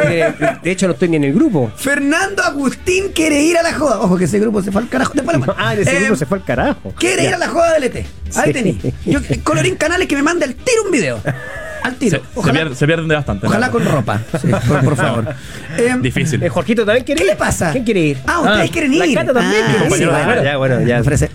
[0.09, 0.33] ¡Eh!
[0.61, 1.71] De hecho, no estoy ni en el grupo.
[1.77, 4.01] Fernando Agustín quiere ir a la joda.
[4.01, 5.13] Ojo que ese grupo se fue al carajo.
[5.15, 5.55] Después le mando.
[5.57, 6.93] Ah, de ese Eh, grupo se fue al carajo.
[6.99, 7.95] Quiere ir a la joda del ET.
[8.35, 8.53] Ahí Sí.
[8.53, 8.79] tení.
[9.05, 11.21] Yo, Colorín Canales que me mande al tiro un video.
[11.83, 12.17] Al Se, tiro.
[12.33, 13.47] se Ojalá, pierde- se pierden de bastante.
[13.47, 13.95] ojalá la con verdad.
[13.97, 14.21] ropa.
[14.41, 15.35] Sí, por, por favor.
[15.77, 16.41] Eh, Difícil.
[16.43, 17.29] Eh, Jorgito también quiere ¿Qué ir.
[17.31, 17.71] le pasa?
[17.71, 18.17] ¿Quién quiere ir?
[18.27, 18.99] Ah, ustedes quieren ir.
[18.99, 19.75] La Cata también Ah, quiere ir.
[19.75, 20.43] sí, compañero de bueno.
[20.43, 20.99] ya, bueno, ya.
[21.01, 21.29] Ofrece-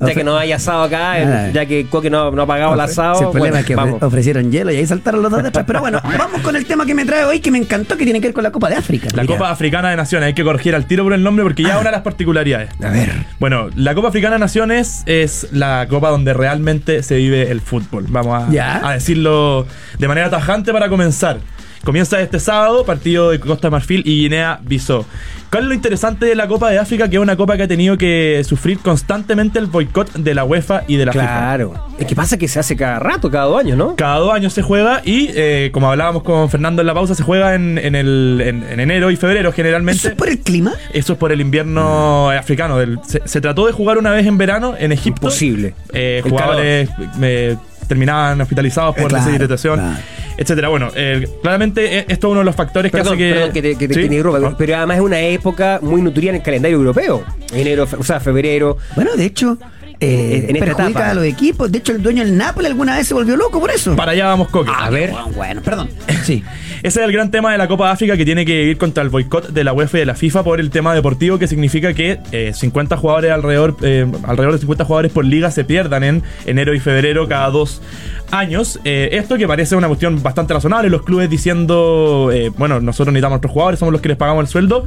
[0.00, 1.50] Ya que no hay asado acá, eh, Ah.
[1.52, 3.16] ya que Coque no, no ha pagado el asado.
[3.16, 4.02] Sí, el problema bueno, es que ofre- vamos.
[4.02, 5.64] ofrecieron hielo y ahí saltaron los dos de atrás.
[5.66, 8.20] Pero bueno, vamos con el tema que me trae hoy que me encantó que tiene
[8.20, 9.08] que ver con la Copa de África.
[9.14, 9.34] La Mira.
[9.36, 11.90] Copa Africana de Naciones, hay que corregir al tiro por el nombre porque ya una
[11.90, 12.70] de las particularidades.
[12.82, 13.10] A ver.
[13.38, 18.06] Bueno, la Copa Africana de Naciones es la copa donde realmente se vive el fútbol.
[18.08, 18.80] Vamos a, Ya.
[18.88, 19.66] a decirlo
[19.98, 21.38] de manera tajante para comenzar.
[21.84, 25.04] Comienza este sábado, partido de Costa de Marfil y Guinea-Bissau.
[25.50, 27.08] ¿Cuál es lo interesante de la Copa de África?
[27.08, 30.82] Que es una copa que ha tenido que sufrir constantemente el boicot de la UEFA
[30.86, 31.24] y de la FIFA.
[31.26, 31.86] Claro.
[31.98, 33.96] Es que pasa que se hace cada rato, cada dos años, ¿no?
[33.96, 37.22] Cada dos años se juega y, eh, como hablábamos con Fernando en la pausa, se
[37.24, 39.98] juega en, en el, en- en enero y febrero generalmente.
[40.00, 40.74] ¿Eso es por el clima?
[40.92, 42.76] Eso es por el invierno africano.
[42.78, 45.22] del- se, se trató de jugar una vez en verano en Egipto.
[45.26, 45.74] Imposible.
[45.94, 46.90] Eh, jugadores
[47.22, 47.56] eh,
[47.88, 49.80] terminaban hospitalizados por Claro, deshidratación.
[49.80, 49.96] claro.
[50.40, 50.68] Etcétera.
[50.68, 53.38] Bueno, eh, claramente eh, esto es uno de los factores Perdón, que hace que.
[53.38, 54.00] perdón que te, que te- ¿Sí?
[54.00, 54.54] que te interrumpa, Ah.
[54.58, 57.22] pero además es una época muy nutrida en el calendario europeo.
[57.52, 58.76] Enero, fe- o sea, febrero.
[58.96, 59.58] Bueno, de hecho,
[60.00, 61.10] eh, En esta perjudica etapa.
[61.10, 61.70] a los equipos.
[61.70, 63.94] De hecho, el dueño del Napoli alguna vez se volvió loco por eso.
[63.96, 64.70] Para allá vamos, Coque.
[64.74, 65.10] A ver.
[65.10, 65.90] Bueno, bueno, perdón.
[66.24, 66.42] Sí.
[66.82, 69.02] Ese es el gran tema de la Copa de África que tiene que ir contra
[69.02, 71.92] el boicot de la UEFA y de la FIFA por el tema deportivo que significa
[71.92, 76.22] que eh, 50 jugadores alrededor, eh, alrededor de 50 jugadores por liga se pierdan en
[76.46, 77.82] enero y febrero cada dos
[78.30, 78.80] años.
[78.84, 83.34] Eh, esto que parece una cuestión bastante razonable, los clubes diciendo, eh, bueno, nosotros necesitamos
[83.34, 84.86] a nuestros jugadores, somos los que les pagamos el sueldo.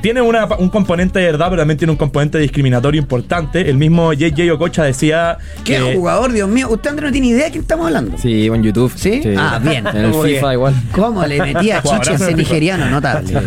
[0.00, 3.68] Tiene una- un componente de verdad, pero también tiene un componente discriminatorio importante.
[3.68, 6.68] El mismo JJ Okocha decía ¿Qué que jugador, Dios mío?
[6.70, 8.18] Usted, Andrés, no tiene idea de quién estamos hablando.
[8.18, 8.92] Sí, en YouTube.
[8.96, 9.22] ¿Sí?
[9.38, 9.86] Ah, bien.
[9.92, 10.52] En el FIFA bien.
[10.52, 10.74] igual.
[10.92, 12.88] ¿Cómo le metía chicha ese nigeriano?
[12.90, 13.40] Notable.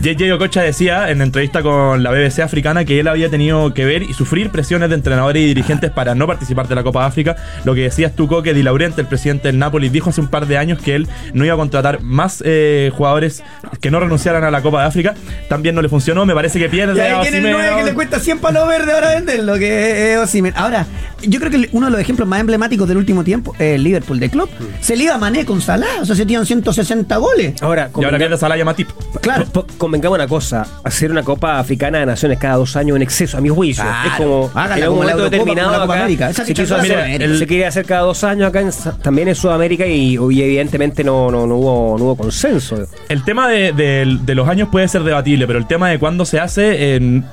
[0.00, 4.02] JJ Okocha decía en entrevista con la BBC africana que él había tenido que ver
[4.02, 7.36] y sufrir presiones de entrenadores y dirigentes para no participar de la Copa de África.
[7.64, 10.46] Lo que decías tú, que Di Laurente, el presidente del Napoli, dijo hace un par
[10.46, 13.42] de años que él no iba a contratar más eh, jugadores
[13.80, 15.14] que no renunciaran a la Copa de África.
[15.48, 16.96] También no le funcionó, me parece que pierde.
[16.98, 17.66] Y ahí tiene el Osimhen.
[17.70, 20.52] 9 que le cuesta 100 palos verdes ahora venderlo, que es.
[20.56, 20.86] Ahora,
[21.22, 24.18] yo creo que uno de los ejemplos más emblemáticos del último tiempo es el Liverpool
[24.20, 24.50] de Klopp.
[24.80, 27.60] Se le iba a Mané con Salah, o sea, se tiran 160 goles.
[27.62, 28.88] Ahora, Y ahora que convenga- es de Salah y Matip.
[29.20, 29.44] Claro.
[29.78, 33.40] convengamos una cosa, hacer una Copa Africana de Naciones cada dos años en exceso, a
[33.40, 33.82] mi juicio.
[33.84, 34.08] Claro.
[34.10, 36.30] es como Hágala en un momento Eurocopa, determinado acá, América.
[36.30, 37.38] Esa se quiso se hacer, el-
[37.72, 38.70] se cada dos años acá en
[39.02, 42.86] también en Sudamérica y, y evidentemente no, no, no hubo, no hubo consenso.
[43.08, 46.24] El tema de, de- de los años puede ser debatible, pero el tema de cuándo
[46.24, 47.24] se hace, en-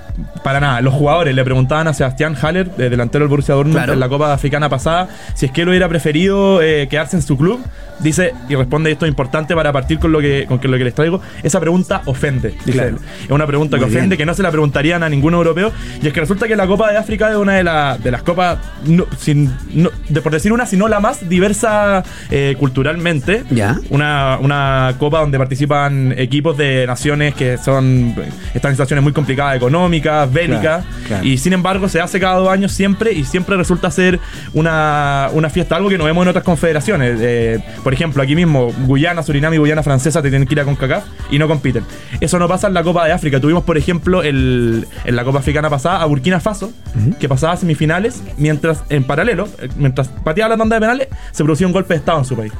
[0.43, 0.81] para nada.
[0.81, 3.93] Los jugadores le preguntaban a Sebastián Haller, eh, delantero del Borussia Dortmund, Claro.
[3.93, 7.37] en la Copa Africana pasada, si es que él hubiera preferido eh, quedarse en su
[7.37, 7.59] club.
[7.99, 10.93] Dice, y responde, esto es importante para partir con lo que, con lo que les
[10.93, 12.87] traigo, esa pregunta ofende, dice Claro.
[12.89, 12.97] él.
[13.23, 14.17] Es una pregunta Muy que ofende, bien.
[14.17, 15.71] que no se la preguntarían a ningún europeo.
[16.01, 18.21] Y es que resulta que la Copa de África es una de, la- de las
[18.23, 23.43] copas, no- sin, no- de, por decir una, sino la más diversa eh, culturalmente.
[23.49, 23.77] Ya.
[23.89, 28.13] Una, una copa donde participan equipos de naciones que son
[28.53, 31.23] están en situaciones muy complicadas económicas, bélicas, Claro, claro.
[31.25, 34.19] y sin embargo se hace cada dos años siempre y siempre resulta ser
[34.53, 37.19] una, una fiesta, algo que no vemos en otras confederaciones.
[37.21, 40.63] Eh, por ejemplo, aquí mismo, Guyana, Surinam y Guyana Francesa te tienen que ir a
[40.65, 41.83] CONCACAF y no compiten.
[42.19, 43.39] Eso no pasa en la Copa de África.
[43.39, 46.71] Tuvimos, por ejemplo, el, en la Copa Africana pasada a Burkina Faso,
[47.19, 51.43] que pasaba a semifinales, mientras en paralelo, eh, mientras pateaba la tanda de penales, se
[51.43, 52.51] producía un golpe de Estado en su país.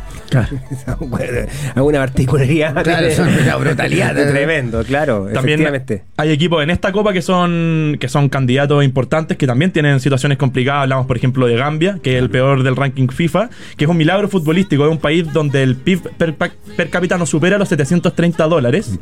[1.75, 2.83] Alguna particularidad.
[2.83, 3.07] Claro,
[3.43, 4.13] una brutalidad.
[4.35, 5.65] Tremendo, claro, También
[6.17, 7.34] hay equipos en esta copa que son
[7.99, 10.83] que son candidatos importantes que también tienen situaciones complicadas.
[10.83, 13.97] Hablamos, por ejemplo, de Gambia, que es el peor del ranking FIFA, que es un
[13.97, 14.85] milagro futbolístico.
[14.85, 18.97] Es un país donde el PIB per, per cápita no supera los 730 dólares.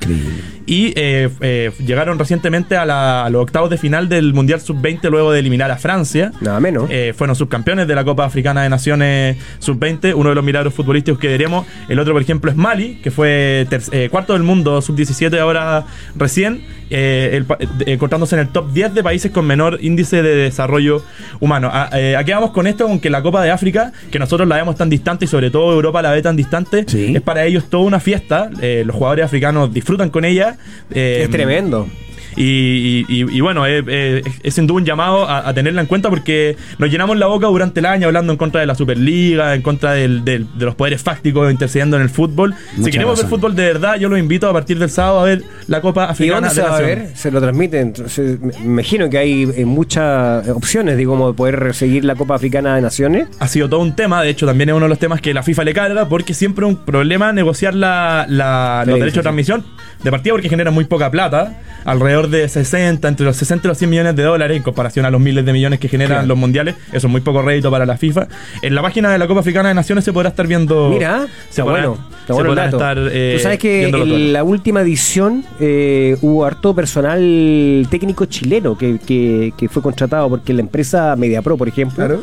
[0.66, 5.10] Y eh, eh, llegaron recientemente a, la- a los octavos de final del Mundial Sub-20
[5.10, 6.32] luego de eliminar a Francia.
[6.42, 6.88] Nada menos.
[6.90, 11.20] Eh, fueron subcampeones de la Copa Africana de Naciones Sub-20, uno de los milagros futbolísticos
[11.20, 11.66] que veremos.
[11.90, 16.62] El otro, por ejemplo, es Mali, que fue eh, cuarto del mundo Sub-17 ahora recién,
[16.96, 21.04] eh, el eh, encontrándose en el top 10 de países con menor índice de desarrollo
[21.39, 21.70] humano.
[21.74, 22.86] A, eh, ¿a qué vamos con esto?
[22.88, 25.74] Con que la Copa de África, que nosotros la vemos tan distante y sobre todo
[25.74, 27.14] Europa la ve tan distante, Sí.
[27.16, 28.50] es para ellos toda una fiesta.
[28.62, 30.58] Eh, los jugadores africanos disfrutan con ella.
[30.94, 31.88] Eh, es tremendo.
[32.36, 35.82] Y, y- y- y bueno, es, es- es sin duda un llamado a, a tenerla
[35.82, 38.76] en cuenta porque nos llenamos la boca durante el año hablando en contra de la
[38.76, 42.52] Superliga, en contra del- del- de los poderes fácticos intercediendo en el fútbol.
[42.76, 43.40] Mucha si queremos ver razón.
[43.40, 46.12] fútbol de verdad, yo los invito a partir del sábado a ver la Copa ¿Y
[46.12, 47.08] Africana dónde se de va a ver?
[47.16, 47.94] Se lo transmiten.
[48.40, 52.82] Me imagino que hay eh, muchas opciones, digamos, de poder seguir la Copa Africana de
[52.82, 53.28] Naciones.
[53.40, 55.44] ha sido todo un tema, de hecho también es uno de los temas que la
[55.44, 59.64] FIFA le carga porque siempre es un problema negociar la, la- los derechos de transmisión
[60.04, 63.78] de partida porque genera muy poca plata, alrededor de 60, entre los 60 y los
[63.78, 66.28] 100 millones de dólares en comparación a los miles de millones que generan Claro.
[66.28, 68.28] los mundiales, eso es muy poco rédito para la FIFA.
[68.62, 70.90] En la página de la Copa Africana de Naciones se podrá estar viendo...
[70.90, 72.14] Mira, se está podrán- bueno.
[72.22, 72.78] Está se bueno dato.
[72.78, 78.78] estar, eh, Tú sabes que en la última edición eh, hubo harto personal técnico chileno
[78.78, 82.22] que, que- que fue contratado porque la empresa MediaPro, por ejemplo, Claro.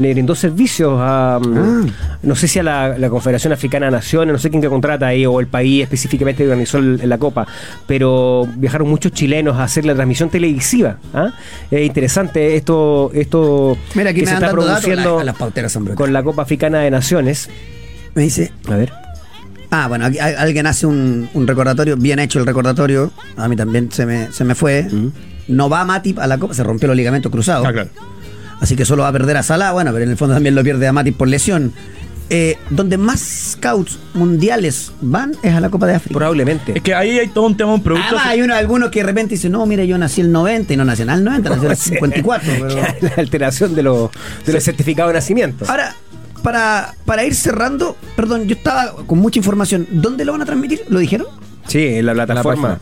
[0.00, 2.18] Le brindó servicios a, mm, Ah.
[2.22, 5.06] no sé si a la, la Confederación Africana de Naciones, no sé quién que contrata
[5.06, 7.46] ahí, o el país específicamente que organizó el- la Copa,
[7.86, 10.96] pero viajaron muchos chilenos a hacer la transmisión televisiva.
[11.14, 11.30] ¿ah?
[11.70, 15.34] Es interesante esto, esto Mira, aquí que me se está produciendo la-
[15.96, 17.48] con la Copa Africana de Naciones.
[18.14, 18.92] Me dice, A ver.
[19.72, 23.12] Ah, bueno, aquí alguien hace un, un recordatorio, bien hecho el recordatorio.
[23.36, 24.88] A mí también se me, se me fue.
[25.46, 27.66] No va Matip a la Copa, se rompió los ligamentos cruzados.
[27.66, 27.88] Ah, claro.
[28.60, 29.72] Así que solo va a perder a Salah.
[29.72, 31.72] Bueno, pero en el fondo también lo pierde a Matip por lesión.
[32.32, 33.18] Eh, donde más
[33.58, 36.16] scouts mundiales van es a la Copa de África.
[36.16, 36.72] Probablemente.
[36.76, 38.06] Es que ahí hay todo un tema, un producto...
[38.06, 40.76] Además, hay uno, algunos que de repente dicen, no, mira, yo nací el 90 y
[40.76, 42.52] no nací en el 90, nací en el 54.
[42.60, 44.10] pero- la alteración de los,
[44.46, 45.64] de los certificados de nacimiento.
[45.68, 45.96] Ahora,
[46.44, 49.88] para, para ir cerrando, perdón, yo estaba con mucha información.
[49.90, 50.82] ¿Dónde lo van a transmitir?
[50.88, 51.26] ¿Lo dijeron?
[51.66, 52.78] Sí, en la plataforma.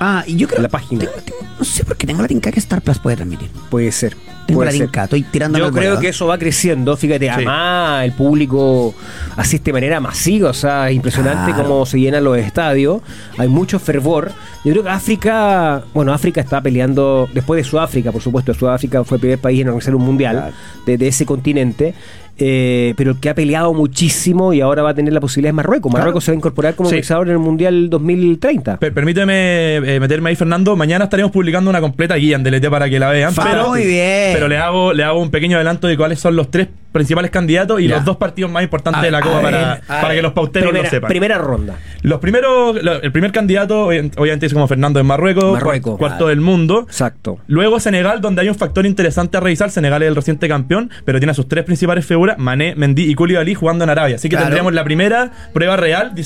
[0.00, 1.00] Ah, y yo creo La página.
[1.00, 3.48] tengo- tengo- no sé por qué tengo la tinca que Star Plus puede transmitir.
[3.70, 4.16] Puede ser.
[4.46, 4.86] Tengo puede la ser.
[4.86, 8.94] tinca, estoy tirando Yo creo que eso va creciendo, fíjate, además el público
[9.36, 11.68] asiste de manera masiva, o sea, es impresionante Claro.
[11.68, 13.00] cómo se llenan los estadios,
[13.38, 14.32] hay mucho fervor.
[14.64, 19.16] Yo creo que África, bueno, África está peleando, después de Sudáfrica, por supuesto, Sudáfrica fue
[19.16, 20.54] el primer país en organizar un mundial Claro.
[20.84, 21.94] de, de ese continente,
[22.38, 25.54] eh, pero el que ha peleado muchísimo y ahora va a tener la posibilidad es
[25.54, 25.90] Marruecos.
[25.90, 26.02] Claro.
[26.02, 26.96] Marruecos se va a incorporar como Sí.
[26.96, 28.78] en el mundial 2030.
[28.78, 30.74] Per- permíteme eh, meterme ahí, Fernando.
[30.76, 33.32] Mañana estaremos publicando una completa guía en DLT para que la vean.
[33.34, 34.32] Pero, muy bien.
[34.34, 37.80] Pero le hago, le hago un pequeño adelanto de cuáles son los tres principales candidatos
[37.80, 37.96] y Ya.
[37.96, 40.08] los dos partidos más importantes A de la ver, Copa a para, ver, a para
[40.08, 40.16] ver.
[40.16, 41.08] que los pauteros primera, lo sepan.
[41.08, 41.74] primera ronda.
[42.02, 45.96] Los primeros, lo- el primer candidato, obvi- obviamente, es como Fernando en Marruecos, Marruecos.
[45.98, 46.84] cuar- cuarto del mundo.
[46.86, 47.38] Exacto.
[47.48, 49.70] Luego Senegal, donde hay un factor interesante a revisar.
[49.70, 53.14] Senegal es el reciente campeón, pero tiene a sus tres principales figuras, Mané, Mendy y
[53.16, 54.14] Koulibaly, jugando en Arabia.
[54.16, 54.46] Así que Claro.
[54.46, 56.22] tendríamos la primera prueba real de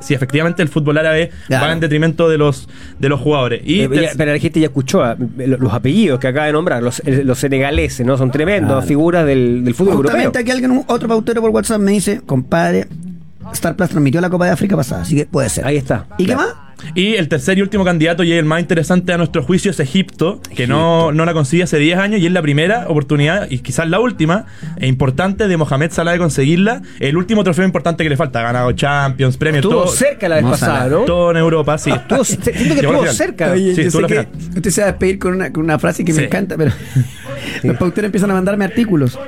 [0.00, 1.66] si, efectivamente el fútbol árabe Claro.
[1.66, 2.68] va en detrimento de los,
[2.98, 3.62] de los jugadores.
[3.64, 6.52] Y Eh, ya- pero la gente ya escuchó ah, lo- los apellidos que acaba de
[6.52, 8.18] nombrar, los, eh, los senegaleses, ¿no?
[8.18, 8.86] Son tremendos Claro.
[8.86, 10.10] figuras del, del fútbol europeo.
[10.12, 12.86] Justamente aquí alguien, otro pautero por WhatsApp me dice, compadre,
[13.52, 15.64] Star Plus transmitió la Copa de África pasada, así que puede ser.
[15.66, 16.06] Ahí está.
[16.18, 16.48] ¿Y qué más?
[16.94, 20.40] Y el tercer y último candidato, y el más interesante a nuestro juicio, es Egipto,
[20.54, 23.88] que no, no la consigue hace 10 años y es la primera oportunidad, y quizás
[23.88, 24.44] la última,
[24.76, 26.82] e importante de Mohamed Salah de conseguirla.
[27.00, 28.40] El último trofeo importante que le falta.
[28.40, 30.88] Ha ganado Champions, Premios, Estuvo todo, cerca la vez pasada.
[30.88, 31.04] ¿no?
[31.04, 31.90] todo en Europa, sí.
[31.90, 33.52] Estuvo- siento que estuvo cerca.
[33.52, 35.78] Oye, Sí, yo estuvo sé que usted se va a despedir con una, con una
[35.78, 36.72] frase que me encanta, pero
[37.62, 39.18] los pauteros empiezan a mandarme artículos.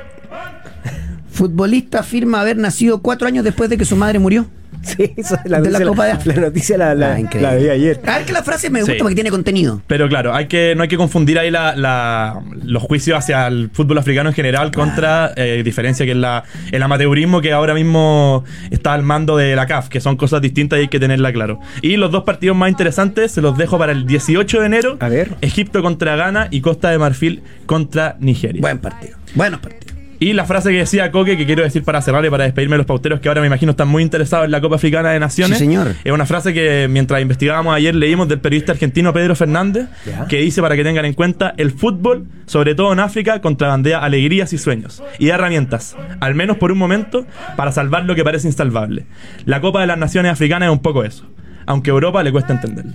[1.39, 4.45] Futbolista afirma haber nacido cuatro años después de que su madre murió.
[4.81, 7.51] Sí, esa es la, De la noticia, Copa de la, noticia la, la, Ah, increíble.
[7.51, 7.99] la vi ayer.
[8.05, 8.99] A ver que la frase me gusta Sí.
[8.99, 9.81] porque tiene contenido.
[9.87, 13.69] Pero claro, hay que, no hay que confundir ahí la, la- los juicios hacia el
[13.73, 18.45] fútbol africano en general contra eh, diferencia que es la, el amateurismo que ahora mismo
[18.69, 21.59] está al mando de la CAF, que son cosas distintas y hay que tenerla claro.
[21.81, 24.97] Y los dos partidos más interesantes se los dejo para el 18 de enero.
[25.01, 25.35] A ver.
[25.41, 28.61] Egipto contra Ghana y Costa de Marfil contra Nigeria.
[28.61, 29.17] Buen partido.
[29.35, 29.88] Buenos partidos.
[30.21, 32.79] Y la frase que decía Coque, que quiero decir para cerrar y para despedirme de
[32.79, 35.57] los pauteros que ahora me imagino están muy interesados en la Copa Africana de Naciones.
[35.57, 35.95] Sí, señor.
[36.03, 40.25] Es una frase que mientras investigábamos ayer leímos del periodista argentino Pedro Fernández, Ya.
[40.27, 44.51] que dice para que tengan en cuenta el fútbol, sobre todo en África, contrabandea alegrías
[44.51, 48.47] y sueños y da herramientas, al menos por un momento, para salvar lo que parece
[48.47, 49.05] insalvable.
[49.45, 51.25] La Copa de las Naciones Africanas es un poco eso,
[51.69, 52.93] aunque a Europa le cuesta entenderlo.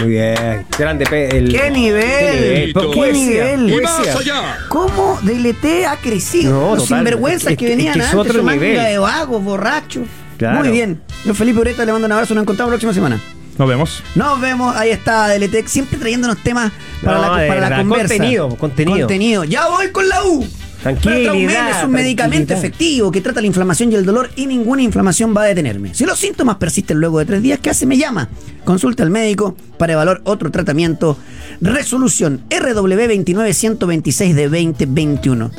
[0.00, 0.66] Muy bien.
[0.76, 1.06] Grande.
[1.06, 2.72] pe- el- ¡Qué nivel!
[2.74, 3.82] ¡Qué poesía, nivel!
[3.82, 4.58] poesía.
[4.68, 6.52] ¿Cómo DLT ha crecido?
[6.52, 6.98] No, Los total.
[6.98, 8.84] sinvergüenzas Es que que- venían es que es antes, otro su manga nivel.
[8.84, 10.06] de vagos, borrachos.
[10.36, 10.58] Claro.
[10.58, 11.00] Muy bien.
[11.24, 13.20] Yo Felipe Ureta le mando un abrazo, nos encontramos la próxima semana.
[13.56, 14.02] Nos vemos.
[14.16, 16.72] Nos vemos, ahí está DLT, siempre trayéndonos temas
[17.04, 18.08] para No, la, de para la verdad, conversa.
[18.14, 18.98] contenido, contenido.
[18.98, 19.44] Contenido.
[19.44, 20.44] Ya voy con la U.
[20.82, 25.34] Tranquilidad, es un medicamento efectivo que trata la inflamación y el dolor y ninguna inflamación
[25.36, 25.94] va a detenerme.
[25.94, 27.86] Si los síntomas persisten luego de tres días, ¿qué hace?
[27.86, 28.28] Me llama.
[28.64, 31.16] Consulte al médico para evaluar otro tratamiento.
[31.60, 35.50] Resolución RW29126 de 2021.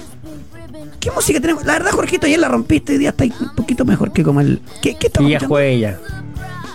[1.00, 1.66] ¿Qué música tenemos?
[1.66, 4.62] La verdad, Jorgito, ayer la rompiste y día está un poquito mejor que como el.
[4.82, 6.00] ¿Qué, qué estamos Y ya fue ella.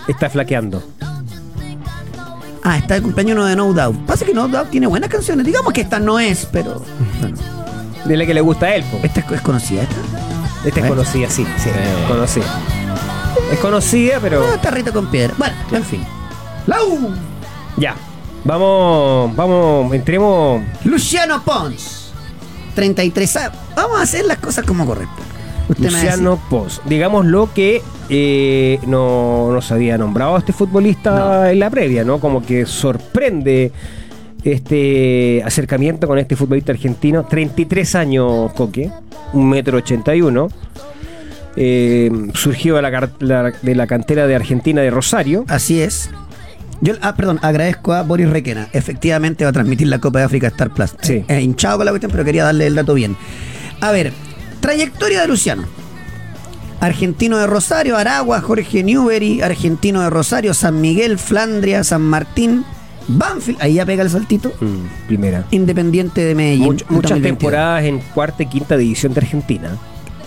[0.07, 0.83] Está flaqueando.
[2.63, 4.05] Ah, está el cumpleaños de No Doubt.
[4.05, 5.45] Pasa que No Doubt tiene buenas canciones.
[5.45, 6.83] Digamos que esta no es, pero.
[7.19, 7.37] Bueno,
[8.05, 8.83] De la que le gusta a él.
[8.83, 8.99] po.
[9.03, 9.83] esta es, es conocida.
[9.83, 9.95] Esta.
[10.65, 10.89] Esta es ¿Eh?
[10.89, 11.69] conocida, sí, sí,
[12.07, 12.45] conocida.
[13.51, 15.33] Es conocida, pero Ah, está Rita con piedra.
[15.37, 16.03] Bueno, en fin.
[16.67, 17.11] La U.
[17.77, 17.95] ya.
[18.43, 20.61] Vamos, vamos, entremos.
[20.83, 22.11] Luciano Pons.
[22.75, 23.51] 33 años.
[23.75, 25.23] Vamos a hacer las cosas como corresponde.
[25.69, 26.81] Usted me va a decir- Luciano Pons.
[26.85, 32.19] Digamos lo que eh, no nos había nombrado a este futbolista en la previa, ¿no?
[32.19, 33.71] Como que sorprende
[34.43, 37.25] este acercamiento con este futbolista argentino.
[37.25, 38.89] 33 años, Coque,
[39.33, 40.49] un metro 81.
[41.55, 45.45] Eh, surgió de la, la- de la cantera de Argentina de Rosario.
[45.47, 46.09] Así es.
[46.81, 48.69] Yo, ah, perdón, agradezco a Boris Requena.
[48.71, 50.95] Efectivamente va a transmitir la Copa de África Star Plus.
[51.01, 51.25] Sí.
[51.27, 53.17] Eh, hinchado con la cuestión, pero quería darle el dato bien.
[53.81, 54.13] A ver,
[54.61, 55.63] trayectoria de Luciano.
[56.79, 62.63] Argentino de Rosario, Aragua, Jorge Newbery, argentino de Rosario, San Miguel, Flandria, San Martín,
[63.09, 64.49] Banfield, ahí ya pega el saltito.
[64.61, 65.45] Mm, primera.
[65.51, 66.63] Independiente de Medellín.
[66.65, 67.21] Much- muchas 2022.
[67.39, 69.77] temporadas en cuarta y quinta división de Argentina.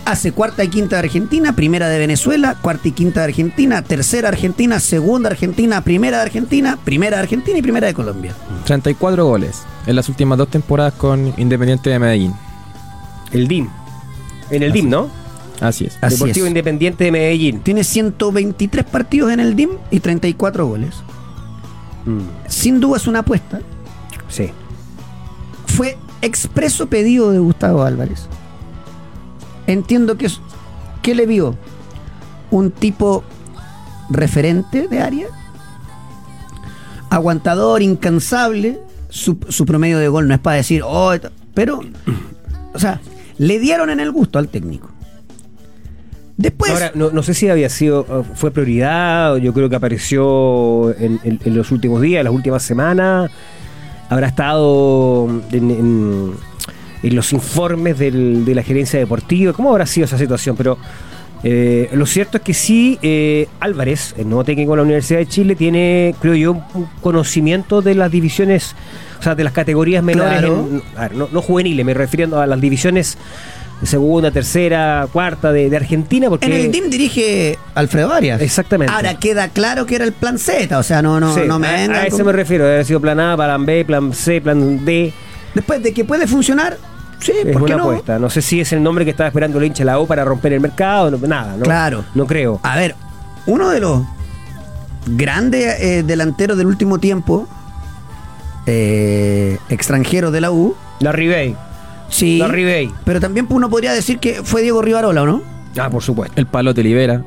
[0.05, 4.28] Hace cuarta y quinta de Argentina, primera de Venezuela, cuarta y quinta de Argentina, tercera
[4.30, 8.35] Argentina, segunda Argentina, primera de Argentina, primera de Argentina y primera de Colombia.
[8.64, 12.35] 34 goles en las últimas dos temporadas con Independiente de Medellín.
[13.30, 13.68] El DIM.
[14.51, 15.09] En el DIM, ¿no?
[15.61, 15.97] Así es.
[16.01, 16.51] Así Deportivo es.
[16.51, 17.61] Independiente de Medellín.
[17.61, 20.97] Tiene 123 partidos en el DIM y 34 goles.
[22.05, 23.61] Mm, Sin duda es una apuesta.
[24.28, 24.50] sí.
[25.66, 28.26] Fue expreso pedido de Gustavo Álvarez.
[29.66, 30.40] entiendo que es.
[31.00, 31.57] ¿Qué le vio?
[32.50, 33.24] Un tipo
[34.11, 35.28] referente de área,
[37.11, 38.80] aguantador, incansable.
[39.09, 41.12] Su, su promedio de gol no es para decir, oh,
[41.55, 41.80] pero,
[42.72, 43.00] o sea,
[43.38, 44.88] le dieron en el gusto al técnico.
[46.43, 50.90] Después, Ahora, no, no sé si había sido, eh, fue prioridad, yo creo que apareció
[50.99, 53.30] en, en- en los últimos días, en las últimas semanas,
[54.09, 56.32] habrá estado en, en-
[57.05, 60.57] en los informes del- de la gerencia deportiva, ¿cómo habrá sido esa situación?
[60.57, 60.78] Pero
[61.45, 65.26] eh, lo cierto es que sí, eh, Álvarez, el nuevo técnico de la Universidad de
[65.26, 68.74] Chile, tiene, creo yo, un conocimiento de las divisiones,
[69.20, 70.68] o sea, de las categorías menores, Claro.
[70.70, 73.16] en- a ver, no, no juveniles, me refiriendo a las divisiones
[73.83, 76.47] segunda, tercera, cuarta de, de Argentina, porque...
[76.47, 78.41] en el DIM dirige Alfredo Arias.
[78.41, 78.93] Exactamente.
[78.95, 81.66] Ahora queda claro que era el plan Z, o sea, no, no, Sí, no me
[81.68, 81.70] a,
[82.03, 85.12] a eso con- me refiero, haber sido plan A, plan B, plan C, plan D.
[85.55, 86.78] Después de que puede funcionar,
[87.20, 87.91] sí, Es ¿por qué una no?
[87.91, 88.18] apuesta.
[88.18, 90.24] No sé si es el nombre que estaba esperando el hincha de la U para
[90.24, 91.64] romper el mercado, no- nada, ¿no?
[91.64, 92.05] Claro.
[92.14, 92.61] No creo.
[92.62, 92.95] A ver,
[93.47, 94.03] uno de los
[95.07, 97.49] grandes eh, delanteros del último tiempo,
[98.66, 101.57] eh, extranjeros de la U, La Ribey.
[102.13, 102.39] Sí.
[102.39, 102.91] La Ribey.
[103.05, 105.43] Pero también uno podría decir que fue Diego Rivarola, ¿o no?
[105.77, 106.35] Ah, por supuesto.
[106.39, 107.25] El palote libera.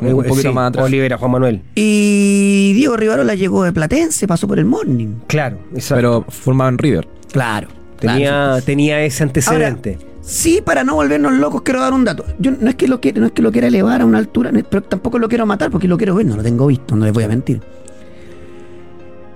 [0.00, 0.86] Un Eh, poquito sí, más atrás.
[0.86, 1.62] Olivera, Juan Manuel.
[1.76, 5.20] Y Diego Rivarola llegó de Platense, pasó por el Morning.
[5.28, 5.94] Claro, exacto.
[5.96, 7.08] Pero formado en River.
[7.32, 7.68] Claro.
[8.00, 8.62] tenía, claro.
[8.62, 9.98] tenía ese antecedente.
[10.00, 12.24] Ahora, sí, para no volvernos locos, quiero dar un dato.
[12.38, 14.50] Yo no es que lo quiera, no es que lo quiera elevar a una altura,
[14.68, 17.14] pero tampoco lo quiero matar porque lo quiero ver, no lo tengo visto, no les
[17.14, 17.60] voy a mentir.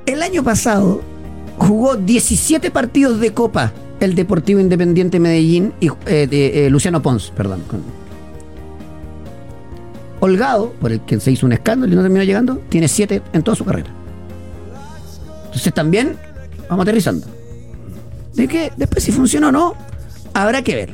[0.07, 1.03] El año pasado
[1.59, 7.32] jugó 17 partidos de Copa el Deportivo Independiente Medellín y eh, de, eh, Luciano Pons,
[7.36, 7.62] perdón.
[10.20, 13.42] Holgado, por el que se hizo un escándalo y no terminó llegando, tiene 7 en
[13.42, 13.90] toda su carrera.
[15.46, 16.16] Entonces también
[16.68, 17.26] vamos aterrizando.
[18.34, 19.74] De que después si funciona o no,
[20.34, 20.90] habrá que ver.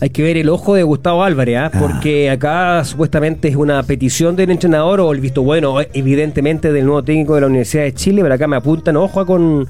[0.00, 1.70] Hay que ver el ojo de Gustavo Álvarez, ¿ah?
[1.78, 7.04] porque acá supuestamente es una petición del entrenador o el visto bueno, evidentemente, del nuevo
[7.04, 9.68] técnico de la Universidad de Chile, pero acá me apuntan, ojo con,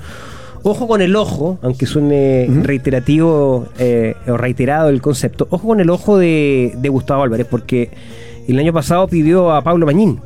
[0.65, 5.91] ojo con el ojo, aunque suene reiterativo eh, o reiterado el concepto, ojo con el
[5.91, 7.91] ojo de, de Gustavo Álvarez, porque
[8.49, 10.21] el año pasado pidió a Pablo Mañín,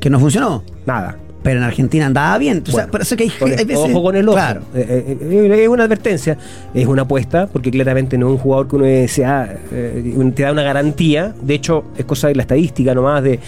[0.00, 0.62] Que no funcionó.
[0.86, 1.18] nada.
[1.46, 2.62] Pero en Argentina andaba bien.
[2.62, 3.84] O sea, Bueno, por eso que hay, por hay eso, veces.
[3.90, 4.36] ojo con el ojo.
[4.36, 4.60] Claro.
[4.74, 6.36] Eh, eh, eh, es una advertencia,
[6.74, 10.52] es una apuesta, porque claramente no es un jugador que uno desea, eh, te da
[10.52, 11.34] una garantía.
[11.40, 13.38] De hecho, es cosa de la estadística nomás de,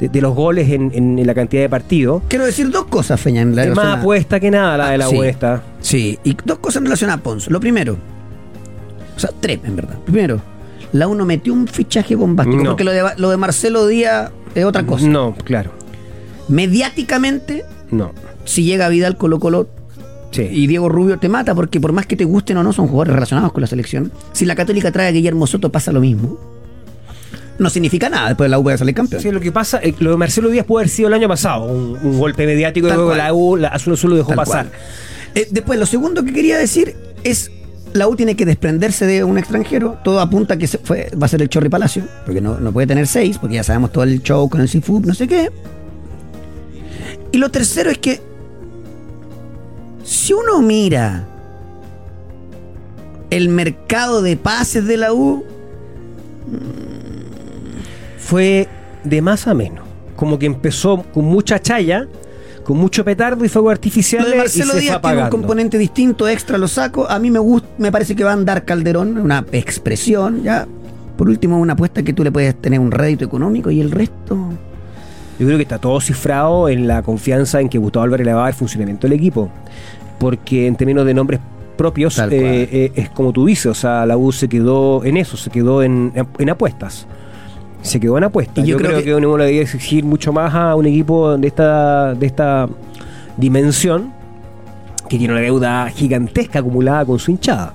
[0.00, 2.22] de, de los goles en, en- en la cantidad de partidos.
[2.28, 3.42] Quiero decir dos cosas, Feña.
[3.42, 5.14] En la Es más a- apuesta que nada la de la Ah, sí.
[5.14, 5.62] apuesta.
[5.80, 7.50] Sí, y dos cosas en relación a Pons.
[7.50, 7.96] Lo primero,
[9.16, 9.96] o sea, tres en verdad.
[10.04, 10.40] Primero,
[10.92, 12.70] la uno metió un fichaje bombástico, No.
[12.70, 15.06] porque lo de, lo de Marcelo Díaz es otra cosa.
[15.06, 15.70] No, claro,
[16.52, 18.12] Mediáticamente, no.
[18.44, 19.68] si llega Vidal Colo Colo
[20.30, 20.48] Sí.
[20.50, 23.12] y Diego Rubio te mata, porque por más que te gusten o no, son jugadores
[23.14, 24.10] relacionados con la selección.
[24.32, 26.38] Si la Católica trae a Guillermo Soto, pasa lo mismo.
[27.58, 29.20] No significa nada, después la U puede salir campeón.
[29.20, 31.66] Sí, lo que pasa, eh, lo de Marcelo Díaz puede haber sido el año pasado,
[31.66, 33.18] un, un golpe mediático y Tal luego cual.
[33.18, 34.70] la U la, Azul Azul lo dejó Tal pasar.
[35.34, 37.50] Eh, después, lo segundo que quería decir es
[37.92, 39.98] la U tiene que desprenderse de un extranjero.
[40.02, 42.86] Todo apunta que se fue, va a ser el Chorri Palacio, porque no, no puede
[42.86, 45.50] tener seis, porque ya sabemos todo el show con el Seafood, no sé qué.
[47.32, 48.20] Y lo tercero es que
[50.04, 51.26] si uno mira
[53.30, 55.42] el mercado de pases de la U,
[58.18, 58.68] fue
[59.04, 59.86] de más a menos.
[60.16, 62.06] Como que empezó con mucha chaya,
[62.62, 65.30] con mucho petardo y fuego artificial lo de y Marcelo se fue Díaz tiene un
[65.30, 67.08] componente distinto, extra, lo saco.
[67.08, 70.68] A mí me gusta, me parece que va a andar Calderón, una expresión, ya.
[71.16, 74.36] Por último, una apuesta que tú le puedes tener un rédito económico y el resto.
[75.42, 78.38] Yo creo que está todo cifrado en la confianza en que Gustavo Álvarez le va
[78.38, 79.48] a dar el funcionamiento del equipo.
[80.20, 81.40] Porque en términos de nombres
[81.76, 85.36] propios, eh, eh, es como tú dices, o sea, la U se quedó en eso,
[85.36, 87.08] se quedó en, en apuestas.
[87.80, 88.64] Se quedó en apuestas.
[88.64, 91.36] Y yo yo, creo creo, que- uno le debe exigir mucho más a un equipo
[91.36, 92.68] de esta, de esta
[93.36, 94.12] dimensión
[95.08, 97.74] que tiene una deuda gigantesca acumulada con su hinchada.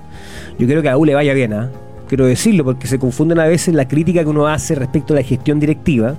[0.58, 1.68] Yo creo que a U le vaya bien, ¿ah?
[2.08, 5.22] quiero decirlo, porque se confunden a veces la crítica que uno hace respecto a la
[5.22, 6.14] gestión directiva,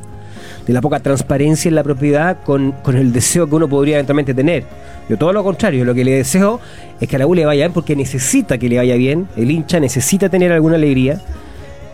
[0.67, 4.33] de la poca transparencia en la propiedad, con, con el deseo que uno podría eventualmente
[4.33, 4.63] tener.
[5.09, 6.59] Yo todo lo contrario, lo que le deseo
[6.99, 9.49] es que a la U le vaya bien porque necesita que le vaya bien, el
[9.49, 11.19] hincha necesita tener alguna alegría.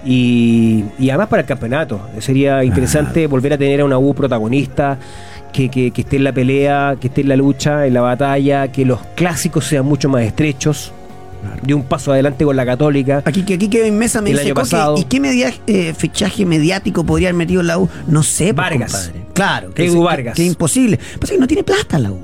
[0.03, 1.99] Y, y además para el campeonato.
[2.20, 4.97] Sería interesante volver a tener a una U protagonista,
[5.51, 8.68] que, que- que esté en la pelea, que esté en la lucha, en la batalla,
[8.68, 10.91] que los clásicos sean mucho más estrechos.
[11.64, 13.22] De un paso adelante con la Católica.
[13.26, 14.98] Aquí que aquí Kevin Mesa me El dice año "Coque, pasado.
[14.98, 17.89] ¿y qué media- eh, fichaje mediático podría haber metido la U?
[18.08, 18.91] No sé, pues, Vargas.
[18.93, 19.26] compadre.
[19.34, 20.36] Claro, Edu es- Vargas.
[20.36, 21.00] Que, imposible.
[21.20, 22.20] Pasa que no tiene plata la U.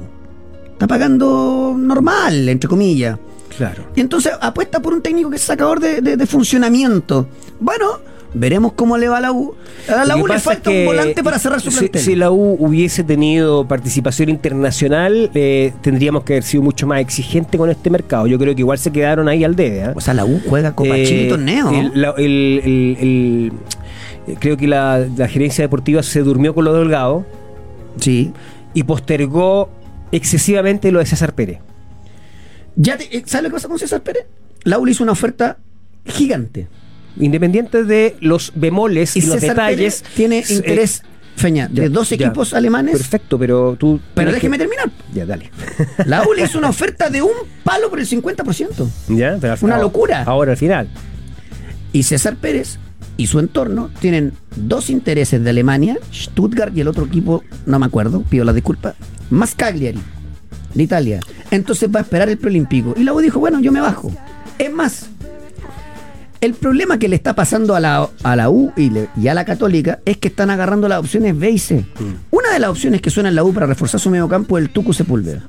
[0.74, 3.18] Está pagando normal, entre comillas.
[3.58, 3.84] Claro.
[3.96, 7.28] Y entonces apuesta por un técnico que es sacador de, de- de funcionamiento.
[7.60, 8.00] Bueno,
[8.34, 9.56] veremos cómo le va a la U.
[9.90, 12.02] A la U le falta es que un volante para cerrar su si, plantel.
[12.02, 17.58] si la U hubiese tenido participación internacional, eh, tendríamos que haber sido mucho más exigente
[17.58, 18.28] con este mercado.
[18.28, 19.84] Yo creo que igual se quedaron ahí al debe.
[19.84, 19.94] ¿ah?
[19.96, 21.70] O sea, la U juega Copa Eh, Chile y torneo.
[21.72, 23.52] el- la- el- el- el-
[24.28, 27.26] eh, creo que la, la gerencia deportiva se durmió con lo delgado
[27.98, 28.32] Sí.
[28.74, 29.70] y postergó
[30.14, 31.60] excesivamente lo de César Pérez.
[32.76, 34.26] Ya te- eh, ¿Sabes lo que pasa con César Pérez?
[34.64, 35.58] La U le hizo una oferta
[36.06, 36.68] gigante.
[37.20, 40.02] Independiente de los bemoles y, Y los detalles.
[40.02, 41.04] Pérez tiene eh, interés,
[41.36, 42.16] Feña, de dos ya.
[42.16, 42.94] equipos alemanes.
[42.98, 44.00] Perfecto, pero tú.
[44.14, 44.90] Pero déjeme que- terminar.
[45.14, 45.50] Ya, dale.
[46.06, 47.32] La U le hizo una oferta de un
[47.64, 48.88] palo por el 50%.
[49.10, 50.24] ya, pero Una ahora- locura.
[50.24, 50.88] Ahora al final.
[51.94, 52.78] Y César Pérez
[53.18, 57.86] y su entorno tienen dos intereses de Alemania, Stuttgart y el otro equipo, no me
[57.86, 58.96] acuerdo, pido la disculpa,
[59.30, 60.00] más Cagliari,
[60.74, 61.20] de Italia.
[61.52, 62.94] Entonces va a esperar el preolímpico.
[62.98, 64.12] Y la U dijo, bueno, yo me bajo.
[64.58, 65.08] Es más,
[66.42, 69.34] el problema que le está pasando a la, a la U y, le- y a
[69.34, 71.86] la Católica es que están agarrando las opciones B y C.
[72.32, 74.66] Una de las opciones que suena en la U para reforzar su medio campo es
[74.66, 75.44] el Tucu Sepúlveda.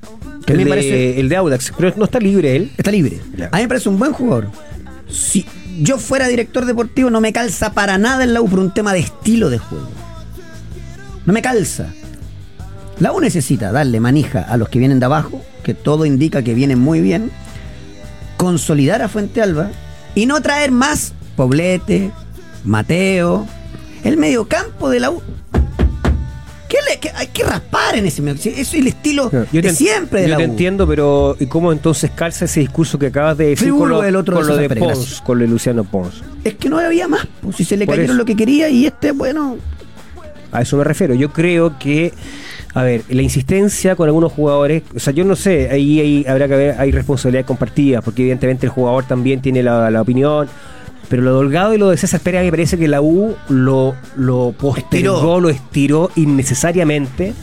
[0.47, 1.73] Que a mí el, me de, parece el de Audax.
[1.77, 2.73] Pero no está libre él.
[2.77, 3.21] está libre.
[3.51, 4.49] A mí me parece un buen jugador.
[5.09, 5.47] Si
[5.81, 8.93] yo fuera director deportivo, no me calza para nada en la U por un tema
[8.93, 9.89] de estilo de juego.
[11.25, 11.87] No me calza.
[12.99, 16.53] La U necesita darle manija a los que vienen de abajo, que todo indica que
[16.55, 17.31] vienen muy bien,
[18.37, 19.71] consolidar a Fuente Alba
[20.15, 22.11] y no traer más Poblete,
[22.65, 23.47] Mateo,
[24.05, 25.23] el mediocampo de la U.
[26.69, 28.37] ¿Qué le- qué- hay que raspar en ese medio.
[28.41, 30.51] Eso es el estilo Yo de te, siempre de yo la te U.
[30.51, 34.05] entiendo, pero ¿y cómo entonces calza ese discurso que acabas de decir Friburgo con lo,
[34.05, 35.21] el otro con de lo de César Pérez, Pons, gracias.
[35.21, 36.23] con lo de Luciano Pons?
[36.45, 37.27] Es que no había más.
[37.43, 38.19] Pues si se le Por cayeron eso.
[38.19, 39.57] lo que quería y este, bueno.
[40.51, 41.15] A eso me refiero.
[41.15, 42.13] Yo creo que,
[42.75, 46.49] a ver, la insistencia con algunos jugadores, o sea, yo no sé, ahí, ahí habrá
[46.49, 50.49] que ver, hay responsabilidades compartidas, porque evidentemente el jugador también tiene la, la opinión.
[51.09, 53.95] Pero lo de Holgado y lo de César Pérez, me parece que la U lo,
[54.17, 55.41] lo postergó, Estiró.
[55.41, 57.35] lo estiró innecesariamente.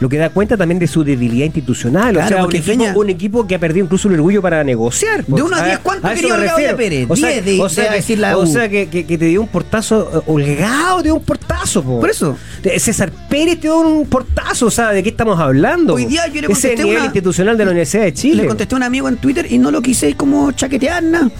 [0.00, 2.12] Lo que da cuenta también de su debilidad institucional.
[2.14, 4.42] Claro, o sea, un porque equipo, Peña- un equipo que ha perdido incluso el orgullo
[4.42, 5.24] para negociar.
[5.24, 6.76] De uno a A- diez, ¿cuánto a eso quería refiero.
[6.76, 7.06] Pérez?
[7.08, 8.46] O sea, Diez de- o sea de decir la o U.
[8.46, 11.82] sea que, que- que te dio un portazo, eh, Holgado te dio un portazo.
[11.82, 12.00] po.
[12.00, 12.36] Por eso.
[12.78, 15.94] César Pérez te dio un portazo, o sea, ¿de qué estamos hablando?
[15.94, 18.42] Hoy día yo le Ese contesté nivel una- institucional de la Universidad de Chile.
[18.42, 21.30] Le contesté a un amigo en Twitter y no lo quise como chaquetear nada.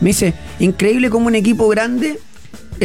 [0.00, 2.18] Me dice, increíble como un equipo grande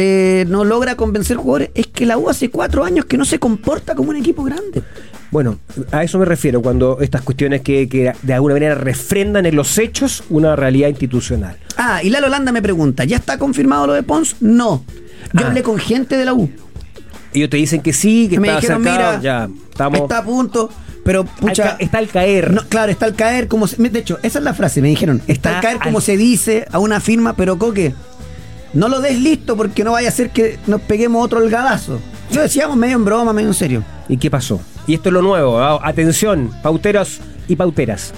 [0.00, 1.70] eh, no logra convencer jugadores.
[1.74, 4.82] Es que la U hace cuatro años que no se comporta como un equipo grande.
[5.30, 5.58] Bueno,
[5.92, 9.76] a eso me refiero cuando estas cuestiones que, que de alguna manera refrendan en los
[9.78, 11.58] hechos una realidad institucional.
[11.76, 14.36] Ah, y Lalo Landa me pregunta, ¿ya está confirmado lo de Pons?
[14.40, 14.84] No.
[15.34, 15.48] Yo Ah.
[15.48, 16.50] hablé con gente de la U.
[17.34, 20.00] Ellos te dicen que sí, que me está dijeron, acercado, mira, ya, estamos...
[20.00, 20.70] está a punto,
[21.04, 22.52] pero pucha, está al caer.
[22.54, 25.18] No, claro, está al caer como se- de hecho, esa es la frase, me dijeron,
[25.26, 27.92] está, Está al caer como al- se dice a una firma, pero coque,
[28.72, 32.00] no lo des listo porque no vaya a ser que nos peguemos otro holgadazo.
[32.32, 33.84] Yo decíamos medio en broma, medio en serio.
[34.08, 34.58] ¿Y qué pasó?
[34.88, 35.60] Y esto es lo nuevo.
[35.60, 38.12] ah, Atención, pauteros y pauteras.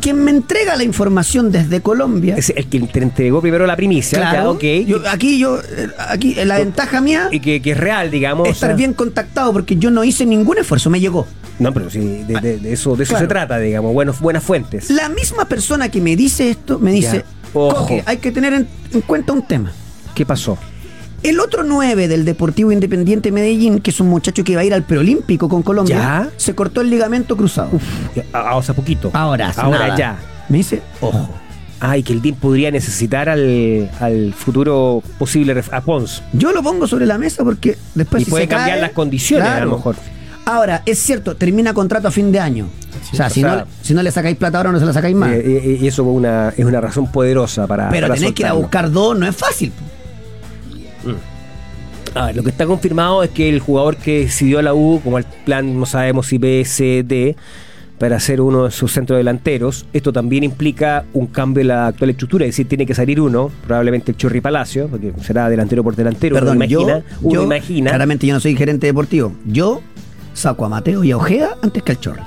[0.00, 4.18] Quien me entrega la información desde Colombia, Es el que te entregó primero la primicia.
[4.18, 7.78] claro, ya, yo- aquí yo, eh, aquí eh, la ventaja mía y que, que es
[7.78, 8.46] real, digamos.
[8.48, 11.26] es o sea- estar bien contactado porque yo no hice ningún esfuerzo, me llegó.
[11.58, 11.98] No, pero sí,
[12.28, 13.24] de, de- de eso, de eso Claro.
[13.24, 13.92] se trata, digamos.
[13.92, 14.88] Buenos, buenas fuentes.
[14.90, 17.24] La misma persona que me dice esto me dice, Ya.
[17.54, 17.76] Ojo.
[17.78, 19.72] Coque, hay que tener en- en cuenta un tema.
[20.14, 20.56] ¿Qué pasó?
[21.22, 24.72] El otro 9 del Deportivo Independiente Medellín, que es un muchacho que va a ir
[24.72, 26.28] al preolímpico con Colombia, Ya.
[26.36, 27.70] se cortó el ligamento cruzado.
[28.32, 29.10] Ah, o sea, poquito.
[29.12, 29.98] Ahora, Ahora nada.
[29.98, 30.18] ya.
[30.48, 31.28] Me dice, ojo.
[31.80, 36.22] Ay, que el DIM podría necesitar al, al futuro posible a Pons.
[36.32, 38.90] Yo lo pongo sobre la mesa porque después Y si puede se cambiar cae, las
[38.92, 39.96] condiciones, a lo mejor.
[40.44, 42.68] Ahora, es cierto, termina contrato a fin de año.
[43.12, 44.92] o sea, o si, sea- no, si no le sacáis plata ahora, no se la
[44.92, 45.30] sacáis más.
[45.32, 47.90] Eh, eh, y eso es una, es una razón poderosa para.
[47.90, 49.72] Pero para tenéis que ir a buscar dos, no es fácil.
[52.14, 55.00] A ver, lo que está confirmado es que el jugador que decidió a la U,
[55.04, 57.36] como el plan, no sabemos si B, C, D,
[57.98, 62.44] para ser uno de sus centrodelanteros, esto también implica un cambio en la actual estructura,
[62.44, 66.34] es decir, tiene que salir uno, probablemente el Chorri Palacio, porque será delantero por delantero,
[66.34, 67.90] Perdón, uno imagina, yo, uno yo- imagina.
[67.90, 69.32] claramente yo no soy gerente deportivo.
[69.44, 69.82] Yo
[70.32, 72.22] saco a Mateo y a Ojeda antes que al Chorri.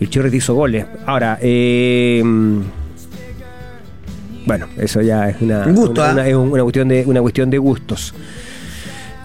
[0.00, 0.84] El Chorri te hizo goles.
[1.06, 2.22] Ahora, eh,
[4.46, 6.12] bueno, eso ya es una, Un gusto, una, ¿ah?
[6.12, 8.14] una- es un- una cuestión de una cuestión de gustos.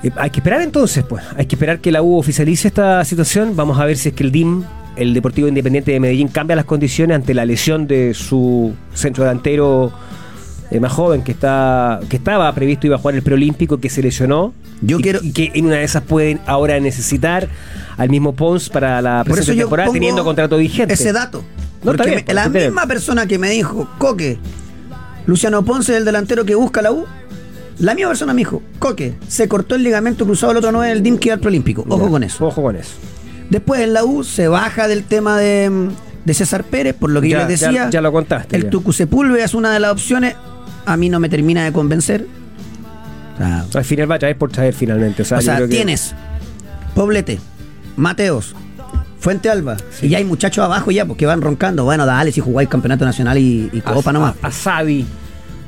[0.04, 1.24] Eh, hay que esperar entonces, pues.
[1.38, 3.56] Hay que esperar que la U oficialice esta situación.
[3.56, 4.64] Vamos a ver si es que el DIM,
[4.96, 9.92] el Deportivo Independiente de Medellín, cambia las condiciones ante la lesión de su centro delantero
[10.72, 14.04] eh, más joven que está que estaba previsto iba a jugar el preolímpico que se
[14.04, 14.54] lesionó.
[14.82, 17.48] Yo y, quiero- y que en una de esas pueden ahora necesitar
[17.98, 20.94] al mismo Pons para la presente temporada teniendo contrato vigente.
[20.94, 21.44] Ese dato.
[21.84, 24.38] No, está Porque bien, me- la misma persona que me dijo, Coque,
[25.26, 27.06] Luciano Ponce el delantero que busca la U,
[27.80, 31.04] la misma persona me dijo, Coque, se cortó el ligamento cruzado el otro 9 del
[31.04, 31.86] DIM que al preolímpico.
[31.88, 32.46] Ojo Ya, con eso.
[32.46, 32.92] Ojo con eso.
[33.50, 35.90] Después en la U se baja del tema de,
[36.26, 37.90] de César Pérez, por lo que Ya, yo les decía.
[37.90, 38.70] ya lo contaste, El.
[38.70, 40.36] Tucu Sepúlveda es una de las opciones.
[40.86, 42.26] A mí no me termina de convencer.
[43.40, 45.22] Al final va a traer por traer finalmente.
[45.22, 46.14] O sea, o yo sea, creo que- tienes
[46.94, 47.40] Poblete,
[47.96, 48.54] Mateos,
[49.20, 49.76] Fuente Alba.
[50.02, 51.84] Y ya hay muchachos abajo ya, porque van roncando.
[51.84, 54.36] Bueno, dale si jugáis campeonato nacional y, y Copa a, nomás.
[54.42, 55.06] A, a Savi,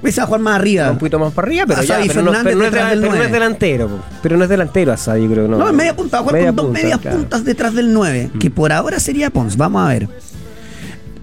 [0.04, 0.90] Ves a jugar más arriba.
[0.90, 2.90] un poquito más para arriba, pero A ya, pero, no, Fernández pero no es, detrás
[2.90, 3.90] de- del pero no es delantero.
[4.24, 5.48] Pero no es delantero a Savi, creo.
[5.48, 7.18] No, No, en media punta, va a jugar Media con dos medias claro.
[7.18, 7.20] Mm.
[7.22, 9.58] puntas detrás del 9, que por ahora sería Pons.
[9.58, 10.08] Vamos a ver.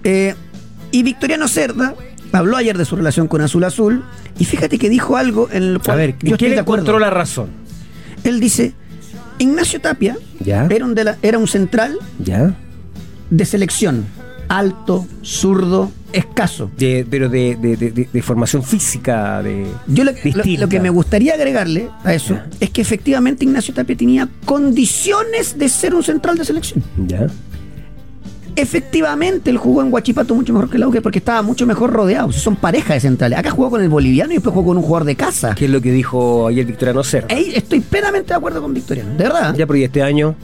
[0.03, 0.35] Eh,
[0.91, 1.93] y Victoriano Cerda
[2.31, 4.03] habló ayer de su relación con Azul Azul.
[4.37, 6.55] Y fíjate que dijo algo en el A cual ver, yo ¿en qué estoy le
[6.55, 6.83] de acuerdo.
[6.85, 7.49] encontró la razón?
[8.23, 8.73] Él dice:
[9.39, 10.67] Ignacio Tapia Ya.
[10.69, 12.55] Era, un de la- era un central ¿Ya?
[13.29, 14.05] de selección.
[14.47, 16.71] Alto, zurdo, escaso.
[16.75, 19.67] De, pero de, formación física, de.
[19.87, 20.61] Yo lo, lo- distinta.
[20.61, 22.47] lo que me gustaría agregarle a eso Ya.
[22.59, 26.83] es que efectivamente Ignacio Tapia tenía condiciones de ser un central de selección.
[27.07, 27.27] ¿Ya?
[28.55, 32.31] Efectivamente, él jugó en Guachipato mucho mejor que la UG porque estaba mucho mejor rodeado.
[32.31, 33.37] Son pareja de centrales.
[33.39, 35.55] Acá jugó con el boliviano y después jugó con un jugador de casa.
[35.55, 37.27] ¿Qué es lo que dijo ayer Victoriano Cerda?
[37.33, 39.55] Ey, estoy plenamente de acuerdo con Victoriano, de verdad.
[39.55, 40.35] Ya, pero y este año,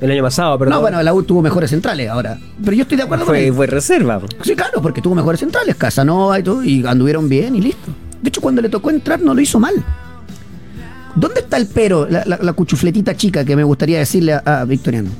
[0.00, 0.74] el año pasado, perdón.
[0.74, 2.38] no, bueno, la U tuvo mejores centrales ahora.
[2.64, 3.54] Pero yo estoy de acuerdo con fue, él.
[3.54, 4.20] fue reserva.
[4.42, 7.90] Sí, claro, porque tuvo mejores centrales, Casanova y todo, y anduvieron bien y listo.
[8.20, 9.74] De hecho, cuando le tocó entrar no lo hizo mal.
[11.14, 14.64] ¿Dónde está el pero, la, la- la cuchufletita chica que me gustaría decirle a, a
[14.64, 15.10] Victoriano?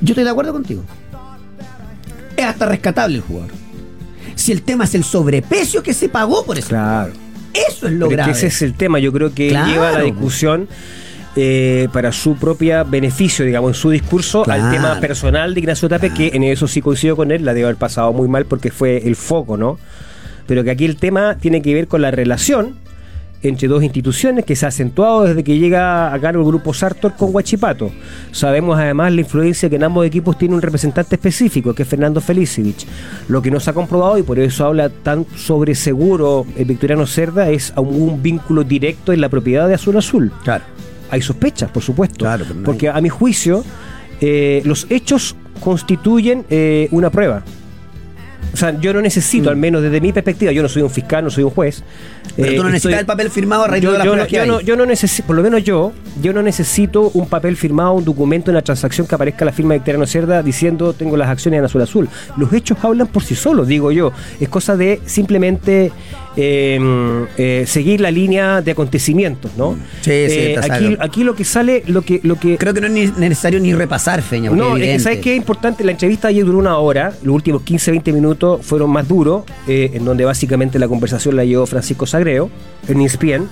[0.00, 0.82] Yo estoy de acuerdo contigo.
[2.38, 3.50] Es hasta rescatable el jugador.
[4.36, 6.68] Si el tema es el sobreprecio que se pagó por eso.
[6.68, 7.12] Claro.
[7.52, 8.32] Eso es lo Pero es grave.
[8.32, 8.98] que ese es el tema.
[9.00, 9.70] Yo creo que Claro.
[9.70, 10.68] lleva la discusión
[11.36, 14.64] eh, para su propia beneficio, digamos, en su discurso Claro.
[14.64, 17.66] al tema personal de Ignacio Tapia, que en eso sí coincido con él, la debe
[17.66, 19.78] haber pasado muy mal porque fue el foco, ¿no?
[20.46, 22.74] Pero que aquí el tema tiene que ver con la relación
[23.42, 27.14] entre dos instituciones que se ha acentuado desde que llega a cargo el grupo Sartor
[27.14, 27.90] con Huachipato.
[28.32, 32.20] Sabemos además la influencia que en ambos equipos tiene un representante específico, que es Fernando
[32.20, 32.86] Felicevich.
[33.28, 37.06] Lo que no se ha comprobado, y por eso habla tan sobre seguro el Victoriano
[37.06, 40.32] Cerda, es un vínculo directo en la propiedad de Azul Azul.
[40.42, 40.64] Claro.
[41.10, 42.18] Hay sospechas, por supuesto.
[42.18, 43.64] Claro, porque a mi juicio,
[44.20, 47.42] eh, los hechos constituyen eh, una prueba.
[48.52, 51.22] O sea, yo no necesito, al menos desde mi perspectiva, yo no soy un fiscal,
[51.22, 51.80] no soy un juez.
[51.80, 52.30] Mm.
[52.36, 54.10] Pero eh, tú no necesitas estoy- el papel firmado a raíz yo, de las yo
[54.12, 54.48] no, pruebas que yo hay.
[54.48, 58.04] no- yo no necesito, por lo menos yo, yo no necesito un papel firmado, un
[58.04, 61.64] documento, una transacción que aparezca la firma de Victoriano Cerda diciendo tengo las acciones en
[61.66, 62.08] azul azul.
[62.36, 64.12] Los hechos hablan por sí solos, digo yo.
[64.40, 65.92] Es cosa de simplemente
[66.40, 69.74] eh, eh, seguir la línea de acontecimientos, ¿no?
[70.02, 72.80] Sí, sí, Eh, está aquí, aquí lo que sale, lo que, lo que Creo que
[72.80, 74.50] no es necesario ni repasar, Feña.
[74.50, 77.62] no, es que sabes que es importante, la entrevista ayer duró una hora, los últimos
[77.62, 82.06] 15, 20 minutos fueron más duros, eh, en donde básicamente la conversación la llevó Francisco
[82.06, 82.50] Sagreo,
[82.86, 83.48] en ESPN.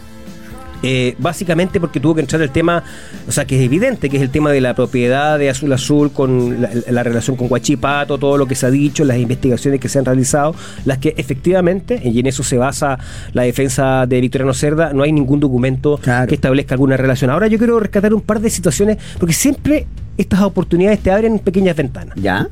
[0.83, 2.85] Eh, básicamente porque tuvo que entrar el tema,
[3.27, 6.13] o sea, que es evidente que es el tema de la propiedad de Azul Azul
[6.13, 9.89] con la, la relación con Guachipato, todo lo que se ha dicho, las investigaciones que
[9.89, 10.55] se han realizado,
[10.85, 12.99] las que efectivamente, y en eso se basa
[13.33, 16.29] la defensa de Victoriano Cerda, no hay ningún documento Claro.
[16.29, 17.31] que establezca alguna relación.
[17.31, 19.87] Ahora yo quiero rescatar un par de situaciones, porque siempre
[20.19, 22.17] estas oportunidades te abren pequeñas ventanas.
[22.21, 22.49] ¿Ya?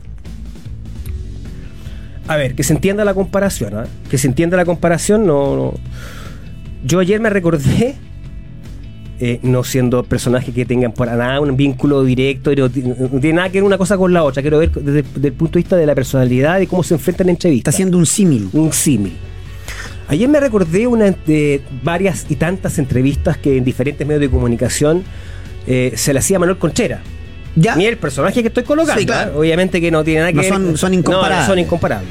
[2.26, 3.84] A ver, que se entienda la comparación, ¿ah?
[4.10, 5.74] que se entienda la comparación, no, no.
[6.82, 7.94] Yo ayer me recordé,
[9.26, 13.36] eh, no siendo personajes que tengan para nada un vínculo directo, no, ti- no tiene
[13.36, 15.62] nada que ver una cosa con la otra, quiero ver desde, desde el punto de
[15.62, 17.74] vista de la personalidad y cómo se enfrentan en Está entrevistas.
[17.74, 18.48] haciendo un símil.
[18.52, 19.14] un símil.
[20.08, 25.02] Ayer me recordé una de varias y tantas entrevistas que en diferentes medios de comunicación
[25.66, 27.00] eh, se le hacía a Manuel Conchera.
[27.56, 27.74] ¿Ya?
[27.76, 29.00] Ni el personaje que estoy colocando.
[29.00, 29.30] Sí, claro.
[29.32, 29.38] ¿eh?
[29.38, 30.50] Obviamente que no tiene nada que No ver.
[30.52, 31.46] son- son No, no, incomparables.
[31.46, 32.10] son incomparables.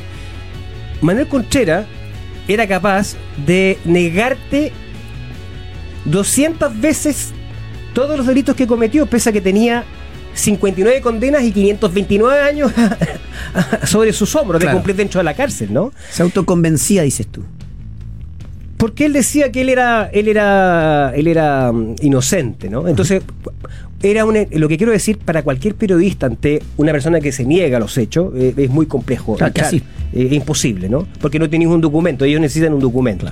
[1.02, 1.86] Manuel Conchera
[2.48, 4.72] era capaz de negarte
[6.06, 7.32] 200 veces
[7.94, 9.84] todos los delitos que cometió, pese a que tenía
[10.34, 12.72] 59 condenas y 529 años
[13.86, 14.74] sobre sus hombros Claro.
[14.76, 15.92] de cumplir dentro de la cárcel, ¿no?
[16.10, 17.44] Se autoconvencía, dices tú.
[18.78, 22.88] Porque él decía que él era, él era, él era mm, inocente, ¿no?
[22.88, 23.22] Entonces,
[24.04, 27.78] era un, lo que quiero decir para cualquier periodista ante una persona que se niega
[27.78, 29.78] a los hechos eh, es muy complejo, Claro, Claro, así.
[30.14, 31.08] eh, es imposible, ¿no?
[31.22, 33.28] Porque no tenéis un documento, ellos necesitan un documento.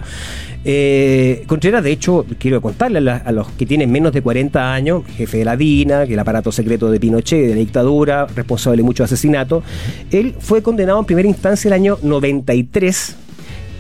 [0.64, 4.74] Eh, Contreras, de hecho, quiero contarle a, la- a los que tienen menos de 40
[4.74, 8.78] años, jefe de la DINA, que el aparato secreto de Pinochet, de la dictadura, responsable
[8.78, 9.64] de muchos asesinatos,
[10.12, 13.16] él fue condenado en primera instancia el año 93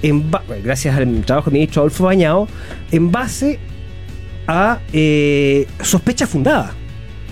[0.03, 0.23] en
[0.63, 2.47] gracias al trabajo del ministro Adolfo Bañado,
[2.91, 3.59] en base
[4.47, 6.73] a eh, sospecha fundada.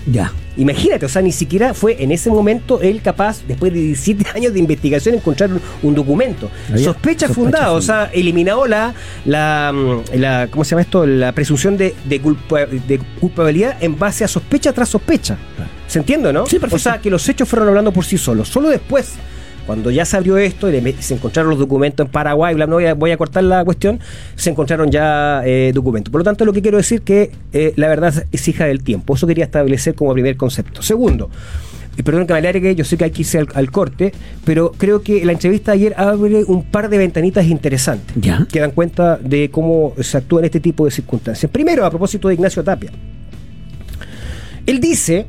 [0.06, 0.32] Ya.
[0.56, 4.52] Imagínate, o sea, ni siquiera fue en ese momento él capaz, después de 17 años
[4.52, 6.50] de investigación, encontrar un, un documento.
[6.68, 8.92] Había Sospecha, sospecha fundada, o sea, eliminado la,
[9.24, 11.06] la, mm, la- ¿cómo se llama esto?
[11.06, 15.36] La presunción de, de culpa- de culpabilidad en base a sospecha tras sospecha.
[15.86, 16.46] ¿Se entiende, no?
[16.46, 16.76] Sí, perfecto.
[16.76, 18.48] O sea, que los hechos fueron hablando por sí solos.
[18.48, 19.12] Solo después,
[19.66, 22.86] cuando ya se abrió esto y se encontraron los documentos en Paraguay, bla, no voy
[22.86, 24.00] a, voy a cortar la cuestión,
[24.36, 26.10] se encontraron ya eh, documentos.
[26.10, 29.14] Por lo tanto, lo que quiero decir que eh, la verdad es hija del tiempo.
[29.14, 30.82] Eso quería establecer como primer concepto.
[30.82, 31.30] Segundo,
[31.96, 34.12] y perdón que me alargue, yo sé que hay que irse al, al corte,
[34.44, 38.46] pero creo que la entrevista de ayer abre un par de ventanitas interesantes Ya.
[38.50, 41.50] que dan cuenta de cómo se actúa en este tipo de circunstancias.
[41.50, 42.90] Primero, a propósito de Ignacio Tapia.
[44.66, 45.26] Él dice,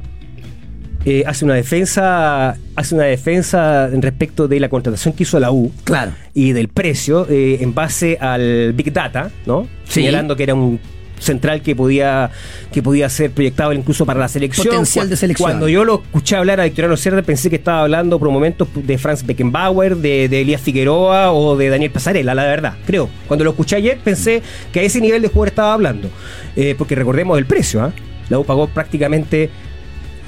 [1.06, 5.52] eh, hace una defensa, hace una defensa en respecto de la contratación que hizo la
[5.52, 6.12] U Claro.
[6.34, 9.64] y del precio eh, en base al Big Data, ¿no?
[9.86, 10.02] Sí.
[10.02, 10.80] Señalando que era un
[11.18, 12.32] central que podía
[12.72, 14.66] que podía ser proyectado incluso para la selección.
[14.66, 15.50] Potencial de selección.
[15.52, 18.98] Cuando yo lo escuché hablar a Victoriano Cerda pensé que estaba hablando por momentos de
[18.98, 23.08] Franz Beckenbauer, de, de Elías Figueroa o de Daniel Pasarela, la verdad, creo.
[23.28, 24.42] Cuando lo escuché ayer pensé
[24.74, 26.10] que a ese nivel de jugador estaba hablando.
[26.56, 27.92] Eh, porque recordemos el precio, ¿ah?
[28.30, 29.50] La U pagó prácticamente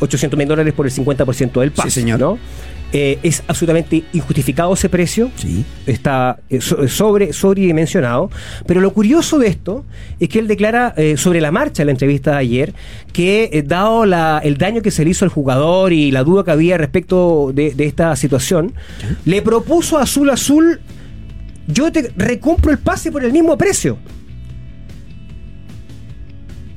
[0.04, 1.90] 800 mil dólares por el 50% del pase.
[1.90, 2.20] Sí, señor.
[2.20, 2.38] ¿no?
[2.96, 5.32] Eh, es absolutamente injustificado ese precio.
[5.36, 5.66] Sí.
[5.88, 8.30] Está eh, so- sobre, sobredimensionado.
[8.68, 9.84] Pero lo curioso de esto
[10.20, 12.74] es que él declara eh, sobre la marcha en la entrevista de ayer
[13.12, 16.44] que, eh, dado la- el daño que se le hizo al jugador y la duda
[16.44, 18.74] que había respecto de, de esta situación,
[19.26, 20.80] le propuso a Azul Azul:
[21.68, 23.98] Yo te recompro el pase por el mismo precio.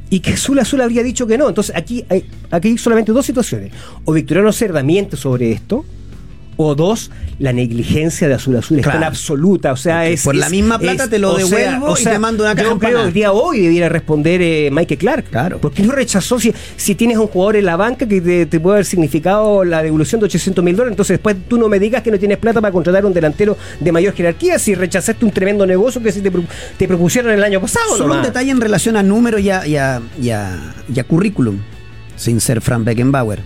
[0.08, 1.48] Y que Azul Azul habría dicho que no.
[1.48, 3.72] Entonces aquí hay, aquí solamente dos situaciones.
[4.04, 5.84] O Victoriano Cerda miente sobre esto,
[6.58, 9.00] o dos, la negligencia de Azul Azul es Claro.
[9.00, 9.72] tan absoluta.
[9.72, 10.24] O sea, Porque es.
[10.24, 12.18] por la es- misma plata es- te lo o sea, devuelvo o y sea, te
[12.18, 15.24] mando una caja Yo creo que el día hoy debiera responder eh, Mike Clark.
[15.30, 15.58] Claro.
[15.58, 18.60] ¿Por qué no rechazó si, si tienes un jugador en la banca que te, te
[18.60, 20.92] puede haber significado la devolución de 800 mil dólares?
[20.92, 23.92] Entonces después tú no me digas que no tienes plata para contratar un delantero de
[23.92, 26.32] mayor jerarquía si rechazaste un tremendo negocio que si te,
[26.78, 27.96] te propusieron el año pasado.
[27.96, 31.04] Solo un detalle en relación a número y a, y a- y a- y a
[31.04, 31.58] currículum,
[32.16, 33.40] sin ser Frank Beckenbauer.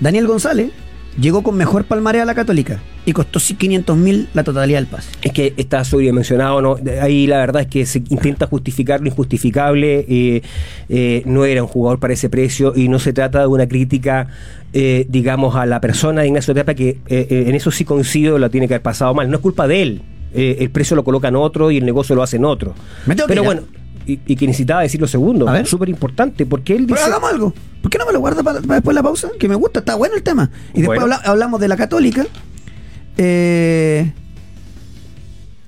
[0.00, 0.70] Daniel González
[1.18, 5.10] llegó con mejor palmarés a la Católica y costó 500 mil la totalidad del pase.
[5.22, 6.76] Es que está sobredimensionado, ¿no?
[7.00, 10.42] Ahí la verdad es que se intenta justificar lo injustificable, eh,
[10.88, 14.28] eh, no era un jugador para ese precio y no se trata de una crítica,
[14.72, 18.48] eh, digamos, a la persona de Ignacio Tapia, que eh, en eso sí coincido, la
[18.48, 20.02] tiene que haber pasado mal, no es culpa de él,
[20.34, 22.74] el precio lo colocan otro y el negocio lo hacen otro.
[23.04, 23.62] Me tengo que Pero bueno,
[24.06, 27.08] y, y que necesitaba decir lo segundo, súper importante, porque él Pero dice...
[27.10, 27.54] hagamos algo.
[27.80, 29.30] ¿Por qué no me lo guarda para, para después de la pausa?
[29.38, 30.50] Que me gusta, está bueno el tema.
[30.74, 31.16] Y después Bueno.
[31.24, 32.26] hablamos de la Católica.
[33.16, 34.12] Eh,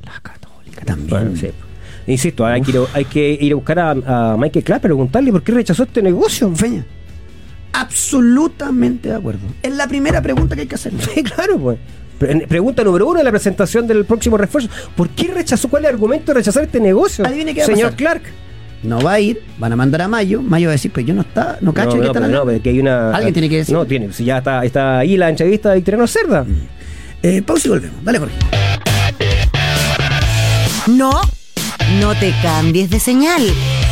[0.03, 1.09] la Católica también.
[1.11, 1.49] Bueno, sí.
[2.07, 3.91] Insisto, hay que, ir, a- hay que ir a buscar a,
[4.32, 6.55] a Michael Clark, preguntarle por qué rechazó este negocio.
[6.55, 6.85] Feña.
[7.72, 9.41] Absolutamente de acuerdo.
[9.62, 10.93] Es la primera pregunta que hay que hacer.
[11.14, 11.78] Sí, claro, pues.
[12.19, 14.69] Pre- Pregunta número uno de la presentación del próximo refuerzo.
[14.97, 15.69] ¿Por qué rechazó?
[15.69, 17.27] ¿Cuál es el argumento de rechazar este negocio?
[17.27, 17.97] Adivine qué va a Señor pasar.
[17.97, 18.23] Clark.
[18.83, 20.43] No va a ir, van a mandar a Mayo.
[20.43, 22.45] Mayo va a decir, pues yo no está, no cacho no, de qué no, pero
[22.45, 23.12] no, que hay una.
[23.15, 23.75] Alguien tiene que decir.
[23.75, 24.12] No, tiene.
[24.12, 26.45] Si ya está, está ahí la entrevista de Victoriano Cerda.
[27.23, 28.05] Eh, pausa y volvemos.
[28.05, 28.35] Dale, Jorge.
[30.87, 31.12] No,
[31.99, 33.43] no te cambies de señal.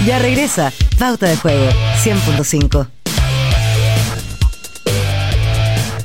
[0.07, 0.71] Ya regresa.
[0.99, 1.65] Pauta de juego
[2.05, 2.87] 100.5.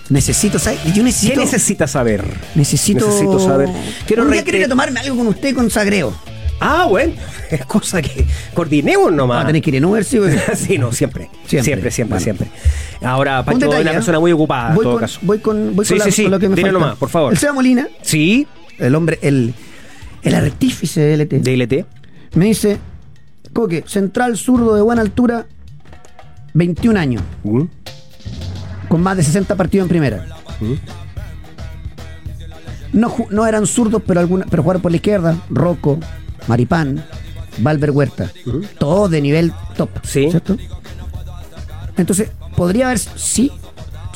[0.10, 0.80] Necesito, ¿sabes?
[0.86, 1.40] Yo ¿Qué necesito.
[1.42, 2.24] necesita saber?
[2.56, 3.06] necesito.
[3.06, 3.70] Necesito saber.
[4.06, 6.14] Quiero Un día quería tomarme algo con usted con Sagreo.
[6.60, 7.14] Ah, bueno.
[7.50, 9.36] Es cosa que coordinemos nomás.
[9.38, 10.20] Vamos a tener que ir en Uber, sí,
[10.56, 11.30] sí, no, siempre.
[11.46, 11.64] Siempre.
[11.64, 12.48] Siempre, siempre, siempre.
[13.02, 13.94] Ahora, Pancho es una ¿eh?
[13.94, 15.20] persona muy ocupada, voy en todo con, caso.
[15.22, 16.22] Voy con, voy Sí, con, la- sí, sí.
[16.24, 16.80] con lo que me Dile falta.
[16.86, 17.32] nomás, por favor.
[17.32, 18.48] El Seba Molina, Sí,
[18.80, 19.54] el hombre, el,
[20.24, 21.86] el artífice de LT, DLT.
[22.36, 22.80] me dice:
[23.54, 25.46] Coque, central zurdo de buena altura,
[26.54, 27.62] 21 años, Mm.
[28.88, 30.26] Con más de 60 partidos en primera.
[32.94, 35.38] No, no eran zurdos, pero, alguna, pero jugaron por la izquierda.
[35.50, 36.00] Rocco,
[36.48, 37.04] Maripán,
[37.60, 38.32] Valver Huerta.
[38.80, 39.90] Todos de nivel top.
[40.04, 40.30] Sí.
[40.30, 40.58] ¿Cierto?
[41.98, 43.52] Entonces, podría haber, sí,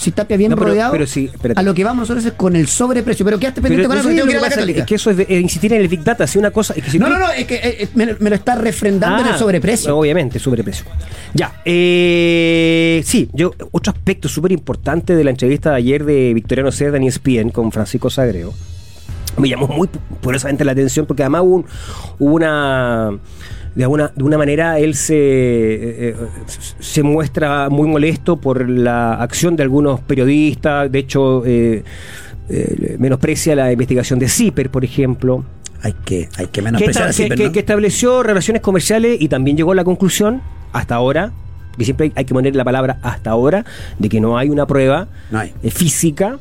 [0.01, 0.91] si Tapia bien No, pero- rodeado.
[0.91, 3.23] pero sí, a lo que vamos nosotros es con el sobreprecio.
[3.23, 4.79] Pero quedaste pendiente con no algo que que la Católica.
[4.81, 6.73] es que eso es de- eh, insistir en el Big Data, si una cosa.
[6.75, 9.21] Es que si No, no, no, es que eh, eh, me, me lo está refrendando
[9.21, 9.95] en el Ah, sobreprecio.
[9.97, 10.85] Obviamente, sobreprecio.
[11.33, 16.71] Ya, eh, sí, yo, otro aspecto súper importante de la entrevista de ayer de Victoriano
[16.71, 18.53] Cerda en ESPN con Francisco Sagreo.
[19.37, 19.87] Me llamó muy
[20.19, 21.65] poderosamente la atención porque además hubo, un-
[22.19, 23.11] hubo una.
[23.75, 26.15] De alguna, de una manera él se, eh, eh,
[26.79, 30.91] se muestra muy molesto por la acción de algunos periodistas.
[30.91, 31.83] De hecho, eh,
[32.49, 35.45] eh, menosprecia la investigación de CIPER, por ejemplo
[35.83, 37.51] Hay que, hay que que, menospreciar que- que- no.
[37.53, 40.41] que estableció relaciones comerciales y también llegó a la conclusión,
[40.73, 41.31] hasta ahora,
[41.69, 43.63] porque siempre hay, que poner la palabra hasta ahora
[43.99, 45.53] de que no hay una prueba No hay.
[45.69, 46.39] física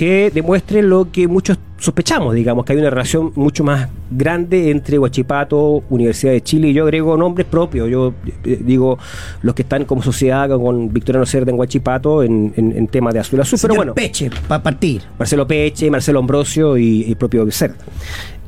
[0.00, 4.98] que demuestre lo que muchos sospechamos, digamos, que hay una relación mucho más grande entre
[4.98, 8.14] Huachipato, Universidad de Chile, y yo agrego nombres propios, yo
[8.46, 8.98] eh, digo
[9.42, 13.20] los que están como sociedad con Victoriano Cerda en Huachipato en, en, en temas de
[13.20, 13.92] azul azul, pero bueno.
[13.94, 15.02] Peche, para partir.
[15.18, 17.74] Marcelo Peche, Marcelo Ambrosio y el propio Becerra.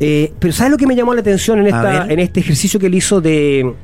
[0.01, 2.87] Eh, pero ¿sabes lo que me llamó la atención en, esta, en este ejercicio que
[2.87, 3.75] él hizo de,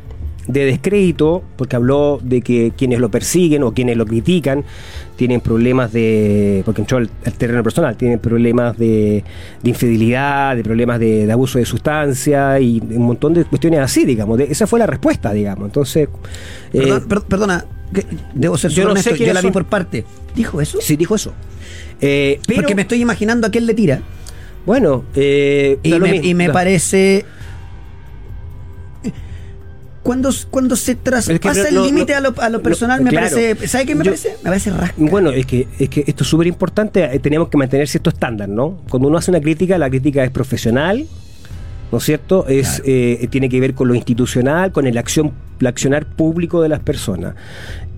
[0.48, 1.44] de descrédito?
[1.56, 4.64] Porque habló de que quienes lo persiguen o quienes lo critican
[5.16, 6.62] tienen problemas de.
[6.64, 9.22] porque entró al, al terreno personal, tienen problemas de,
[9.62, 14.04] de infidelidad, de problemas de, de abuso de sustancia y un montón de cuestiones así,
[14.04, 14.38] digamos.
[14.38, 15.66] De- esa fue la respuesta, digamos.
[15.66, 16.08] Entonces.
[16.72, 20.04] eh, Perdón, per- perdona, que debo ser yo no honesto, sé yo vi por parte.
[20.34, 20.78] ¿Dijo eso?
[20.80, 21.32] sí, dijo eso.
[22.00, 24.00] Eh, pero, Porque me estoy imaginando a quién le tira.
[24.64, 27.24] Bueno, eh, Y me, y me parece.
[30.08, 32.62] Cuando, cuando se traspasa Es que no- el límite no- a, lo, a lo no,
[32.62, 33.28] personal, me claro.
[33.30, 33.68] parece.
[33.68, 34.30] ¿Sabe qué me Yo- parece?
[34.42, 34.94] Me parece rasca.
[34.96, 38.48] Bueno, es que, es que esto es súper importante, eh, tenemos que mantener cierto estándar,
[38.48, 38.78] ¿no?
[38.88, 41.06] Cuando uno hace una crítica, la crítica es profesional,
[41.92, 42.46] ¿no es cierto?
[42.48, 46.70] Es, eh, tiene que ver con lo institucional, con el acción, el accionar público de
[46.70, 47.34] las personas.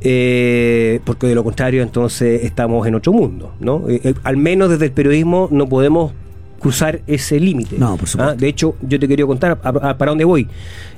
[0.03, 3.89] Eh, porque de lo contrario, entonces estamos en otro mundo, ¿no?
[3.89, 6.13] Eh, eh, al menos desde el periodismo no podemos
[6.61, 7.77] cruzar ese límite.
[7.79, 8.33] No, por supuesto.
[8.35, 8.37] ¿ah?
[8.37, 10.47] De hecho, yo te quería contar a- a- para dónde voy.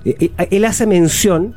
[0.05, 1.55] Eh, eh, él hace mención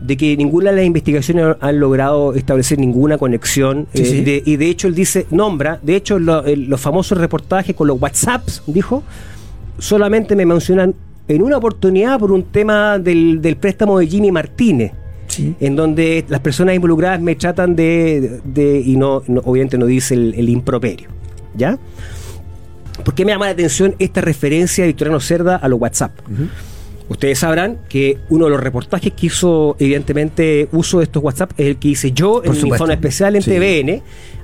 [0.00, 4.20] de que ninguna de las investigaciones han logrado establecer ninguna conexión Sí, eh, sí.
[4.22, 7.88] de- y de hecho él dice, nombra, de hecho lo- el- los famosos reportajes con
[7.88, 9.02] los WhatsApps, dijo,
[9.78, 10.94] solamente me mencionan
[11.26, 14.92] en una oportunidad por un tema del, del préstamo de Jimmy Martínez.
[15.26, 15.54] Sí.
[15.60, 18.40] En donde las personas involucradas me tratan de.
[18.44, 21.08] de- y no, no- obviamente no dice el, el improperio.
[21.54, 21.78] ¿Ya?
[23.04, 26.12] ¿Por qué me llama la atención esta referencia de Victoriano Cerda a los WhatsApp?
[27.08, 31.66] Ustedes sabrán que uno de los reportajes que hizo, evidentemente, uso de estos WhatsApp es
[31.68, 33.50] el que hice yo en mi informe especial en Sí.
[33.50, 34.02] TVN,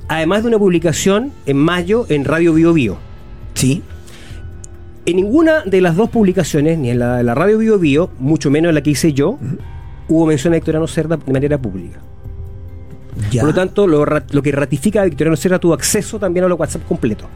[0.09, 2.97] además de una publicación en mayo en Radio Bio Bio.
[3.55, 3.83] Sí.
[5.05, 8.51] En ninguna de las dos publicaciones, ni en la de la Radio Bio Bio, mucho
[8.51, 9.39] menos en la que hice yo,
[10.09, 11.99] hubo mención a Victoriano Cerda de manera pública.
[13.31, 13.43] Ya.
[13.43, 16.87] Por lo tanto, lo que ratifica a Victoriano Cerda tuvo acceso también a los WhatsApp
[16.87, 17.29] completos.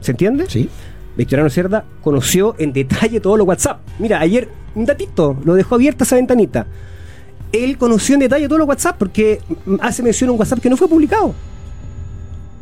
[0.00, 0.46] ¿Se entiende?
[0.48, 0.68] Sí.
[1.16, 3.80] Victoriano Cerda conoció en detalle todos los WhatsApp.
[3.98, 6.66] Mira, ayer un datito, lo dejó abierta esa ventanita.
[7.52, 9.40] Él conoció en detalle todos los WhatsApp porque
[9.80, 11.34] hace mención a un WhatsApp que no fue publicado.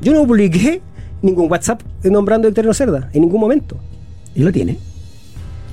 [0.00, 0.80] Yo no publiqué
[1.22, 3.76] ningún WhatsApp nombrando a Victoriano Cerda en ningún momento.
[4.34, 4.78] Y lo tiene.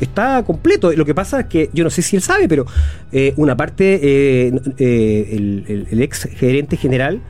[0.02, 0.92] Está completo.
[0.92, 2.66] Lo que pasa es que yo no sé si él sabe, pero
[3.14, 7.22] eh, una parte, eh, eh, el, el- el ex gerente general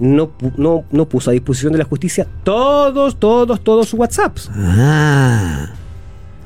[0.00, 4.50] no, no, no puso a disposición de la justicia todos, todos, todos sus WhatsApps.
[4.54, 5.70] Ah.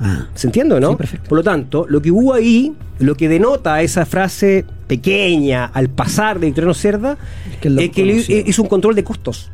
[0.01, 0.27] Ah.
[0.35, 0.91] ¿Se entiende, no?
[0.91, 1.29] Sí, perfecto.
[1.29, 6.39] Por lo tanto, lo que hubo ahí, lo que denota esa frase pequeña al pasar
[6.39, 7.19] de Victoriano Cerda,
[7.51, 9.51] Es que es que él hizo un control de costos.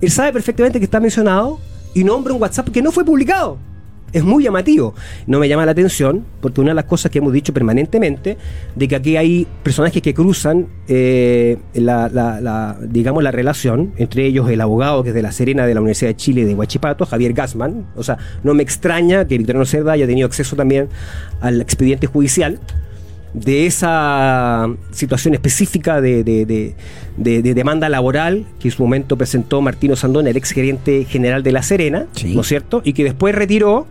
[0.00, 1.58] Él sabe perfectamente que está mencionado
[1.94, 3.58] y nombra un WhatsApp que no fue publicado.
[4.12, 4.94] Es muy llamativo.
[5.26, 8.36] No me llama la atención porque una de las cosas que hemos dicho permanentemente
[8.74, 14.26] de que aquí hay personajes que cruzan eh, la, la- la- digamos la relación entre
[14.26, 17.06] ellos el abogado que es de la Serena de la Universidad de Chile de Huachipato,
[17.06, 17.86] Javier Gassman.
[17.96, 20.88] O sea, no me extraña que Victoriano Cerda haya tenido acceso también
[21.40, 22.58] al expediente judicial
[23.32, 26.74] de esa situación específica de, de- de-
[27.16, 31.42] de- de demanda laboral que en su momento presentó Martino Sandón, el ex gerente general
[31.44, 32.34] de La Serena, Sí.
[32.34, 32.82] ¿no es cierto?
[32.84, 33.86] Y que después retiró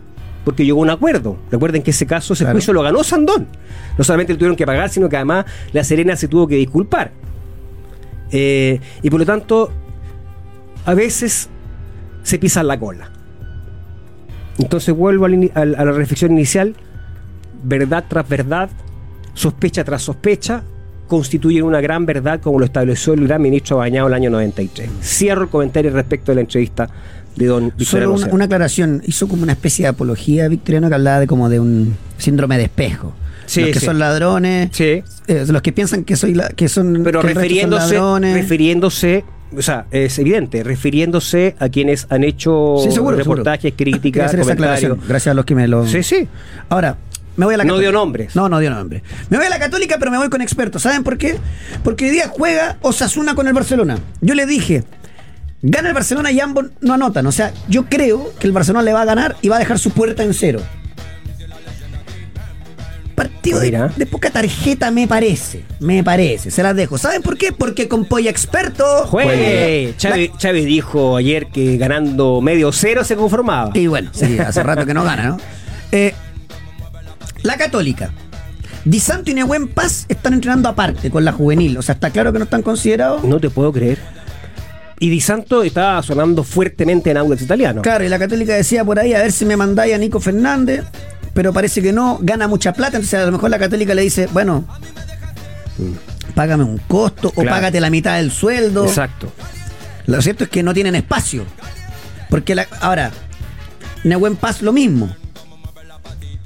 [0.45, 1.37] porque llegó a un acuerdo.
[1.51, 2.55] Recuerden que ese caso, ese Claro.
[2.55, 3.47] juicio lo ganó Sandón.
[3.97, 7.11] No solamente le tuvieron que pagar, sino que además La Serena se tuvo que disculpar.
[8.31, 9.71] Eh, y por lo tanto,
[10.85, 11.49] a veces
[12.23, 13.11] se pisan la cola.
[14.57, 15.29] Entonces vuelvo a
[15.65, 16.75] la reflexión inicial,
[17.63, 18.69] verdad tras verdad,
[19.33, 20.63] sospecha tras sospecha,
[21.07, 24.89] constituyen una gran verdad como lo estableció el gran ministro Bañado el año 93.
[25.01, 26.89] Cierro el comentario respecto de la entrevista
[27.36, 28.34] de don Solo Victoriano una, Cerda.
[28.36, 29.01] una aclaración.
[29.06, 32.66] Hizo como una especie de apología victoriano que hablaba de como de un síndrome de
[32.66, 33.14] espejo.
[33.46, 33.86] Sí, los que sí.
[33.88, 37.36] son ladrones, Sí, eh, los que piensan que soy la, que son pero que son
[37.36, 38.34] refiriéndose, ladrones.
[38.36, 39.26] refiriéndose,
[39.58, 43.78] o sea, es evidente, refiriéndose a quienes han hecho seguro, reportajes, seguro.
[43.78, 44.51] Críticas, comentarios.
[44.51, 45.00] aclaración.
[45.08, 45.88] Gracias a los que me lo.
[45.88, 46.28] Sí, sí.
[46.70, 46.97] Ahora,
[47.38, 48.36] me voy a la No dio nombres.
[48.36, 49.01] No, no dio nombre.
[49.32, 50.84] Me voy a la Católica, pero me voy con expertos.
[50.84, 51.36] ¿Saben por qué?
[51.84, 53.97] Porque hoy día juega Osasuna con el Barcelona.
[54.22, 54.84] Yo le dije,
[55.61, 57.25] gana el Barcelona y ambos no anotan.
[57.27, 59.79] O sea, yo creo que el Barcelona le va a ganar y va a dejar
[59.79, 60.61] su puerta en cero.
[63.15, 65.65] Partido de, poca tarjeta, me parece.
[65.81, 66.51] Me parece.
[66.51, 66.97] Se las dejo.
[66.97, 67.51] ¿Saben por qué?
[67.51, 68.86] Porque con Polla Experto.
[69.07, 69.93] Juegue.
[69.97, 73.71] Chávez, Chávez dijo ayer que ganando medio cero se conformaba.
[73.73, 75.37] Y bueno, sí, hace rato que no gana, ¿no?
[75.91, 76.13] Eh,
[77.43, 78.13] la Católica.
[78.86, 81.77] Di Santo y Nehuen Paz están entrenando aparte con la juvenil.
[81.77, 83.25] O sea, está claro que no están considerados.
[83.25, 83.99] No te puedo creer.
[85.00, 87.82] Y Di Santo está sonando fuertemente en Audax Italiano.
[87.82, 90.84] Claro, y la Católica decía por ahí, a ver si me mandáis a Nico Fernández,
[91.34, 94.28] pero parece que no, gana mucha plata, entonces a lo mejor la Católica le dice,
[94.34, 94.66] bueno,
[96.36, 98.86] págame un costo o págate la mitad del sueldo.
[98.86, 99.32] Exacto.
[100.05, 101.46] Lo cierto es que no tienen espacio.
[102.30, 103.12] Porque la, ahora,
[104.04, 105.16] Nehuen Paz lo mismo.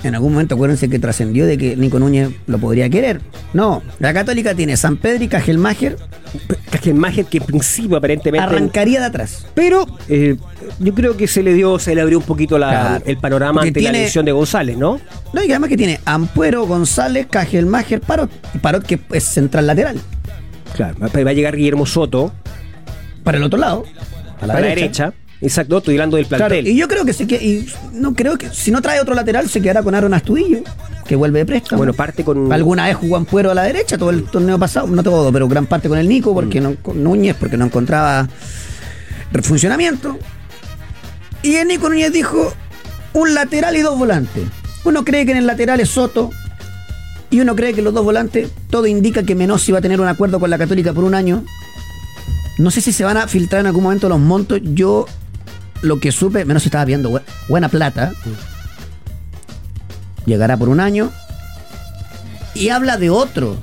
[0.03, 3.21] En algún momento acuérdense que trascendió de que Nico Núñez lo podría querer.
[3.53, 5.97] No, la Católica tiene San Pedro y Cajelmacher,
[6.69, 8.43] Cajelmacher que en principio aparentemente...
[8.43, 9.45] arrancaría de atrás.
[9.53, 10.35] Pero eh,
[10.79, 13.03] yo creo que se le dio, se le abrió un poquito la- Claro.
[13.07, 14.99] el panorama Porque ante la lesión de González, ¿no?
[15.31, 18.29] No, y además que tiene Ampuero, González, Cajelmacher, Parot.
[18.53, 19.99] Y Parot que es central lateral.
[20.75, 20.95] Claro.
[20.99, 22.33] Va a llegar Guillermo Soto
[23.23, 23.85] Para el otro lado.
[24.41, 25.13] A a la derecha.
[25.43, 26.67] Exacto, estoy hablando del Claro, plantel.
[26.67, 27.35] y yo creo que sí que.
[27.35, 28.49] Y no creo que.
[28.49, 30.59] Si no trae otro lateral, se quedará con Aaron Astudillo,
[31.05, 31.77] que vuelve de préstamo.
[31.79, 34.87] Bueno, parte con- Alguna vez jugó Ampuero a la derecha, todo el torneo pasado.
[34.87, 36.63] No todo, pero gran parte con el Nico, porque Mm.
[36.63, 38.27] no, con Núñez, porque no encontraba
[39.41, 40.17] funcionamiento.
[41.41, 42.53] Y el Nico Núñez dijo:
[43.13, 44.43] un lateral y dos volantes.
[44.85, 46.29] Uno cree que en el lateral es Soto.
[47.29, 50.07] Y uno cree que los dos volantes, todo indica que Menossi va a tener un
[50.07, 51.43] acuerdo con la Católica por un año.
[52.59, 54.59] No sé si se van a filtrar en algún momento los montos.
[54.63, 55.07] Yo
[55.83, 58.11] lo que supe, menos estaba viendo bu- buena plata.
[60.25, 61.11] Llegará por un año.
[62.55, 63.57] Y habla de otro.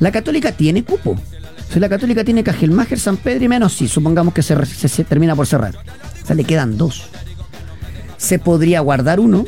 [0.00, 1.18] La Católica tiene cupo.
[1.72, 5.34] Si la Católica tiene Cajelmáger, San Pedro y menos, sí, supongamos que se- se termina
[5.34, 5.74] por cerrar.
[6.22, 7.08] O sea, le quedan dos.
[8.16, 9.44] Se podría guardar uno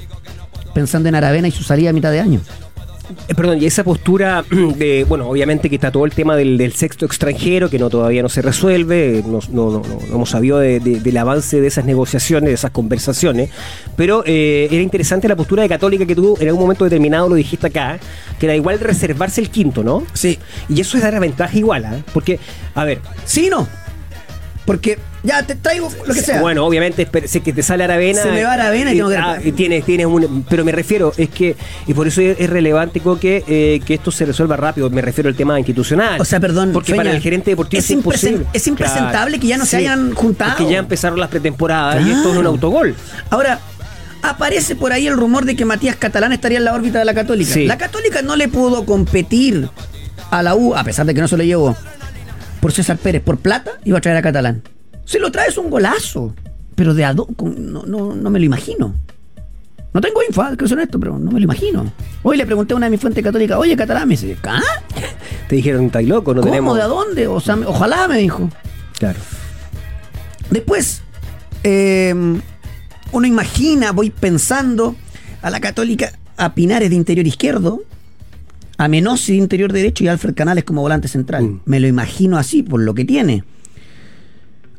[0.74, 2.40] pensando en Aravena y su salida a mitad de año.
[3.28, 4.44] Eh, perdón, y esa postura
[4.76, 8.22] de, bueno, obviamente que está todo el tema del, del sexto extranjero, que no todavía
[8.22, 11.84] no se resuelve, no, no, no- no- hemos sabido de- de- del avance de esas
[11.84, 13.50] negociaciones, de esas conversaciones,
[13.96, 17.34] pero eh, era interesante la postura de Católica que tuvo en algún momento determinado, lo
[17.34, 17.98] dijiste acá,
[18.38, 20.04] que era igual reservarse el quinto, ¿no?
[20.12, 20.38] Sí.
[20.68, 21.96] Y eso es dar ventaja igual, ¿ah?
[22.12, 22.38] Porque,
[22.74, 23.66] a ver, Sí no.
[24.66, 26.40] Porque ya te traigo lo que sea.
[26.40, 28.22] Bueno, obviamente, si que te sale Aravena.
[28.22, 30.44] Se me va Aravena y tengo que- ah, y tienes, tienes un.
[30.48, 31.56] Pero me refiero, es que.
[31.86, 34.88] Y por eso es, es relevante que, eh, que esto se resuelva rápido.
[34.90, 36.20] Me refiero al tema institucional.
[36.20, 38.46] O sea, perdón, Porque Feña, para el gerente deportivo es, imposible.
[38.52, 40.56] es impresentable que ya no se hayan juntado.
[40.56, 42.48] Que ya empezaron las pretemporadas y esto es un Claro.
[42.50, 42.94] autogol.
[43.30, 43.58] Ahora,
[44.22, 47.14] aparece por ahí el rumor de que Matías Catalán estaría en la órbita de la
[47.14, 47.52] Católica.
[47.54, 47.66] Sí.
[47.66, 49.68] La Católica no le pudo competir
[50.30, 51.76] a la U, a pesar de que no se lo llevó,
[52.60, 54.62] por César Pérez, por plata, iba a traer a Catalán.
[55.08, 56.34] Si lo traes un golazo,
[56.74, 57.02] pero de
[57.34, 58.94] con- no, no, no me lo imagino.
[59.94, 61.90] No tengo info, ah, que son esto, pero no me lo imagino.
[62.22, 64.60] Hoy le pregunté a una de mis fuentes católicas, oye, Catalán, me dice, ¿ah?
[65.48, 66.50] Te dijeron, estáis loco, no ¿Cómo?
[66.52, 66.76] tenemos.
[66.76, 67.26] ¿De a dónde?
[67.26, 68.50] O sea, ojalá, me dijo.
[68.98, 69.18] Claro.
[70.50, 71.00] Después,
[71.64, 72.14] eh,
[73.12, 74.94] uno imagina, voy pensando
[75.40, 77.80] a la Católica, a Pinares de interior izquierdo,
[78.76, 81.44] a Menossi de interior derecho y a Alfred Canales como volante central.
[81.44, 81.60] Mm.
[81.64, 83.42] Me lo imagino así, por lo que tiene.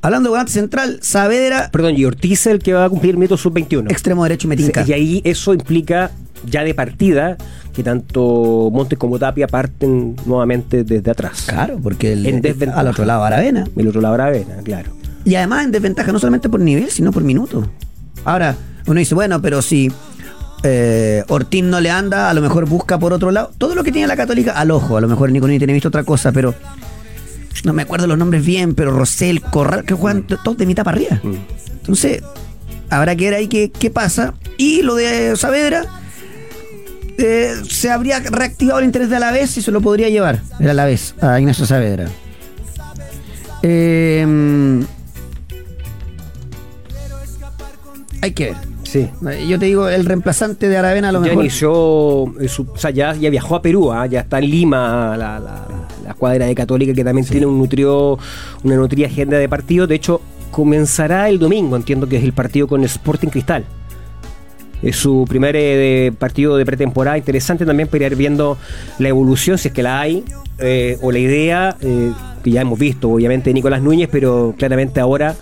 [0.01, 3.35] Hablando de volante central, Saavedra, Perdón, y Ortiz es el que va a cumplir mito
[3.37, 3.91] sub-21.
[3.91, 4.85] extremo derecho y Metinca.
[4.87, 6.11] Y ahí eso implica
[6.45, 7.37] ya de partida
[7.73, 11.45] que tanto Montes como Tapia parten nuevamente desde atrás.
[11.47, 12.79] Claro, porque el, En desventaja.
[12.79, 13.65] al otro lado Aravena.
[13.75, 14.91] El otro lado Aravena, claro.
[15.25, 17.69] Y además en desventaja no solamente por nivel, sino por minuto.
[18.23, 18.55] Ahora,
[18.87, 19.91] uno dice, bueno, pero si
[20.63, 23.51] eh, Ortiz no le anda, a lo mejor busca por otro lado.
[23.57, 25.89] Todo lo que tiene la Católica, al ojo, a lo mejor Nico Núñez tiene visto
[25.89, 26.55] otra cosa, pero
[27.63, 30.97] no me acuerdo los nombres bien, pero Rosel, Corral, que juegan todos de mitad para
[30.97, 31.21] arriba.
[31.23, 32.23] Entonces,
[32.89, 34.33] habrá que ver ahí qué, qué pasa.
[34.57, 35.85] Y lo de Saavedra,
[37.17, 41.15] eh, se habría reactivado el interés de Alavés y se lo podría llevar el Alavés
[41.21, 42.07] a Ignacio Saavedra.
[43.61, 44.25] Eh,
[48.21, 48.68] hay que ver.
[48.91, 49.07] Sí.
[49.47, 51.43] Yo te digo, el reemplazante de Aravena a lo Ya mejor.
[51.43, 55.15] inició, eh, su- o sea, ya, ya viajó a Perú, ah, ya está en Lima
[55.15, 55.67] la, la,
[56.03, 58.17] la cuadra de Católica que también tiene un nutrió,
[58.63, 59.87] una nutrida agenda de partidos.
[59.89, 63.63] De hecho, comenzará el domingo, entiendo que es el partido con Sporting Cristal.
[64.81, 67.15] Es su primer eh, partido de pretemporada.
[67.17, 68.57] Interesante también para ir viendo
[68.97, 70.23] la evolución, si es que la hay,
[70.57, 75.35] eh, o la idea que ya hemos visto, obviamente, de Nicolás Núñez, pero claramente ahora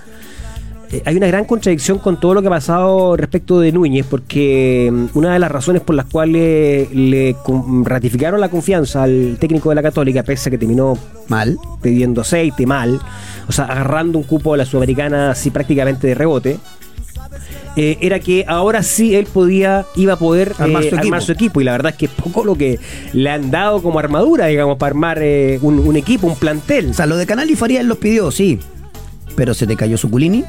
[0.91, 4.89] eh, hay una gran contradicción con todo lo que ha pasado respecto de Núñez, porque
[4.91, 7.35] mm, una de las razones por las cuales le
[7.83, 10.97] ratificaron la confianza al técnico de la Católica, pese a que terminó
[11.27, 11.57] Mal.
[11.81, 13.01] pidiendo aceite, mal,
[13.47, 16.59] o sea, agarrando un cupo a la Sudamericana así prácticamente de rebote,
[17.75, 21.21] eh, era que ahora sí él podía, iba a poder eh, Armar su armar equipo.
[21.21, 21.61] su equipo.
[21.61, 22.79] Y la verdad es que es poco lo que
[23.13, 26.89] le han dado como armadura, digamos, para armar eh, un, un equipo, un plantel.
[26.89, 28.59] O sea, lo de Canal y Faría él los pidió, sí.
[29.35, 30.43] Pero se te cayó Suculini,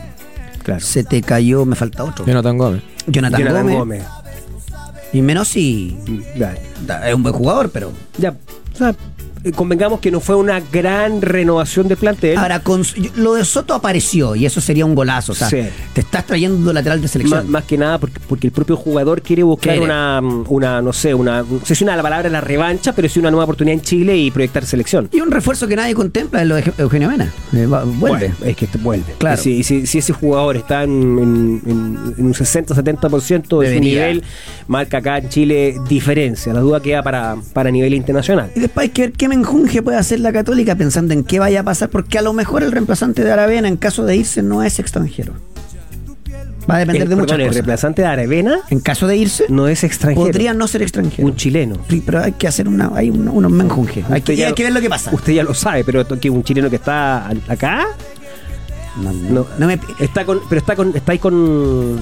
[0.68, 0.84] Claro.
[0.84, 2.26] se te cayó, me falta otro.
[2.26, 2.82] Jonathan Gómez.
[3.06, 3.78] Jonathan, Jonathan Gómez.
[3.78, 4.04] Gómez.
[5.14, 5.96] Y menos si
[6.86, 7.90] da- es un buen jugador, pero.
[8.18, 8.34] ya,
[8.74, 8.94] o sea,
[9.52, 12.36] convengamos que no fue una gran renovación del plantel.
[12.38, 12.82] Ahora, con,
[13.16, 15.32] lo de Soto apareció y eso sería un golazo.
[15.32, 15.62] O sea, Sí.
[15.92, 17.50] te estás trayendo lateral de selección.
[17.50, 19.84] más que nada porque, porque el propio jugador quiere buscar Quiere.
[19.84, 23.18] una, una, no sé, una, no sé si una la palabra la revancha, pero sí
[23.20, 25.08] una nueva oportunidad en Chile y proyectar selección.
[25.12, 27.32] Y un refuerzo que nadie contempla es lo de Euge- Eugenio Mena.
[27.52, 28.28] Eh, va- vuelve.
[28.28, 29.14] Bueno, es que te vuelve.
[29.18, 29.40] Claro.
[29.40, 33.80] Y si, si- si ese jugador está en, en- en- en un 60-70% de su
[33.80, 34.22] nivel,
[34.66, 36.52] marca acá en Chile diferencia.
[36.52, 38.50] La duda queda para, para nivel internacional.
[38.54, 41.60] Y después hay que ver qué menjunje puede hacer la Católica pensando en qué vaya
[41.60, 44.62] a pasar, porque a lo mejor el reemplazante de Aravena, en caso de irse, no
[44.62, 45.32] es extranjero.
[46.70, 47.54] Va a depender El, de muchas perdón, el cosas.
[47.56, 50.26] reemplazante de Aravena En caso de irse, no es extranjero.
[50.26, 51.26] podría no ser extranjero.
[51.26, 51.76] un chileno.
[51.88, 54.04] Sí, pero hay que hacer una, hay un- unos menjunjes.
[54.10, 55.10] Hay hay que ver lo que pasa.
[55.14, 57.86] Usted ya lo sabe, pero que un chileno que está acá
[59.02, 61.98] No, no, no me- está con, pero está con, está ahí con,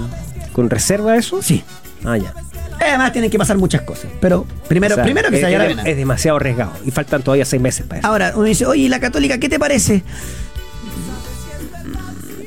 [0.56, 1.42] con reserva eso.
[1.42, 1.62] Sí.
[2.02, 2.32] Ah, ya.
[2.80, 4.06] Además tienen que pasar muchas cosas.
[4.22, 7.22] Pero primero, O sea, primero que es, se vaya es- es demasiado arriesgado y faltan
[7.22, 8.08] todavía seis meses para eso.
[8.08, 10.02] Ahora, uno dice, oye, ¿y la Católica qué te parece?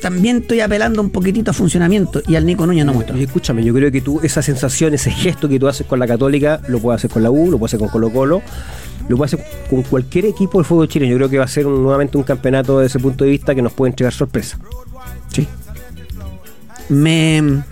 [0.02, 3.14] También estoy apelando un poquitito a funcionamiento y al Nico Núñez no muestro.
[3.14, 6.06] Oye, escúchame, yo creo que tú, esa sensación, ese gesto que tú haces con la
[6.06, 8.42] Católica, lo puedes hacer con la U, lo puedes hacer con Colo Colo,
[9.08, 11.10] lo puedes hacer con cualquier equipo del fútbol chileno.
[11.12, 13.54] Yo creo que va a ser un- nuevamente un campeonato desde ese punto de vista
[13.54, 14.58] que nos puede entregar sorpresa.
[15.32, 15.46] Sí.
[16.88, 17.62] Me.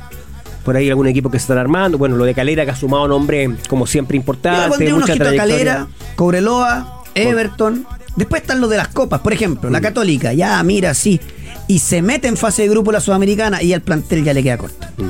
[0.68, 1.96] Por ahí algún equipo que se están armando.
[1.96, 5.36] Bueno, lo de Calera que ha sumado nombre como siempre Yo importante, un mucha trayectoria.
[5.38, 7.86] Calera, Cobreloa, Everton.
[8.16, 9.72] Después están los de las copas, por ejemplo, Mm.
[9.72, 11.22] la Católica, ya, mira, sí.
[11.68, 14.58] Y se mete en fase de grupo la Sudamericana y al plantel ya le queda
[14.58, 14.86] corto.
[14.98, 15.08] Mm.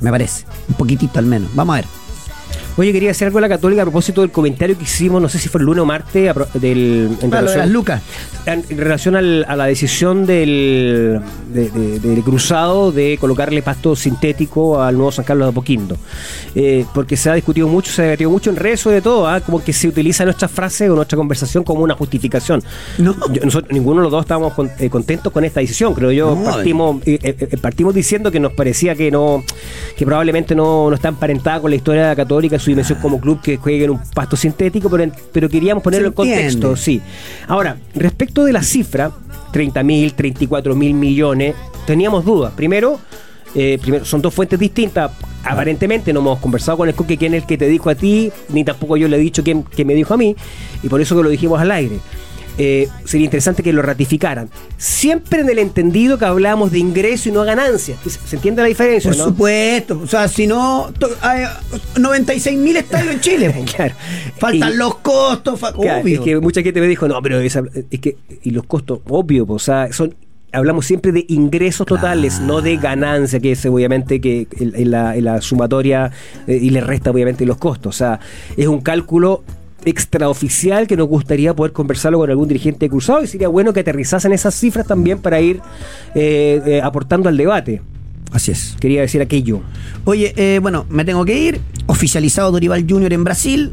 [0.00, 0.44] Me parece.
[0.68, 1.48] Un poquitito al menos.
[1.54, 1.86] Vamos a ver.
[2.78, 5.38] Oye, quería decir algo de la Católica a propósito del comentario que hicimos, no sé
[5.38, 8.02] si fue el lunes o martes, del, en Ah, relación- las lucas.
[8.46, 11.20] en en relación al- a la decisión del,
[11.52, 15.96] de- de- del cruzado de colocarle pasto sintético al nuevo San Carlos de Apoquindo.
[16.54, 19.40] Eh, porque se ha discutido mucho, se ha debatido mucho en redes sobre todo, ¿ah?
[19.40, 22.62] como que se utiliza nuestra frase o nuestra conversación como una justificación.
[22.98, 23.14] No.
[23.32, 26.34] Yo- nosotros, ninguno de los dos estábamos con- eh, contentos con esta decisión, creo yo.
[26.36, 29.42] No, partimos, eh, eh, partimos diciendo que nos parecía que no
[29.96, 33.18] que probablemente no, no está emparentada con la historia de la Católica, su dimensión como
[33.18, 37.00] club que juegue en un pasto sintético, pero, en- pero queríamos ponerlo en contexto, sí.
[37.46, 39.10] Ahora, respecto de la cifra,
[39.52, 41.54] 30 mil, 34 mil millones,
[41.86, 42.52] teníamos dudas.
[42.54, 43.00] Primero,
[43.54, 45.10] eh, primero, son dos fuentes distintas.
[45.44, 48.30] Aparentemente no hemos conversado con el Coque quién es el que te dijo a ti,
[48.50, 50.36] ni tampoco yo le he dicho quién, quién me dijo a mí,
[50.82, 51.98] y por eso que lo dijimos al aire.
[52.58, 54.50] Eh, sería interesante que lo ratificaran.
[54.76, 57.96] Siempre en el entendido que hablábamos de ingreso y no ganancia.
[58.26, 59.10] ¿Se entiende la diferencia?
[59.10, 59.24] Por no?
[59.26, 60.00] supuesto.
[60.02, 61.44] O sea, si no, hay
[61.98, 63.64] 96 mil estadios en Chile.
[63.76, 63.94] Claro.
[64.38, 65.60] Faltan Y- los costos.
[65.60, 66.18] fa- Claro, obvio.
[66.18, 69.44] es que mucha gente me dijo, no, pero esa- es que, y los costos, obvio,
[69.48, 70.14] o sea, son,
[70.52, 75.14] hablamos siempre de ingresos totales, no de ganancia, que es obviamente que en, en la,
[75.16, 76.10] en la sumatoria
[76.46, 77.94] eh, y le resta obviamente los costos.
[77.94, 78.18] O sea,
[78.56, 79.44] es un cálculo
[79.84, 83.80] extraoficial que nos gustaría poder conversarlo con algún dirigente de cruzado y sería bueno que
[83.80, 85.60] aterrizasen esas cifras también para ir
[86.14, 87.80] eh, eh, aportando al debate.
[88.32, 88.76] Así es.
[88.80, 89.62] Quería decir aquello.
[90.04, 91.60] Oye, eh, bueno, me tengo que ir.
[91.86, 93.72] Oficializado Dorival Junior en Brasil.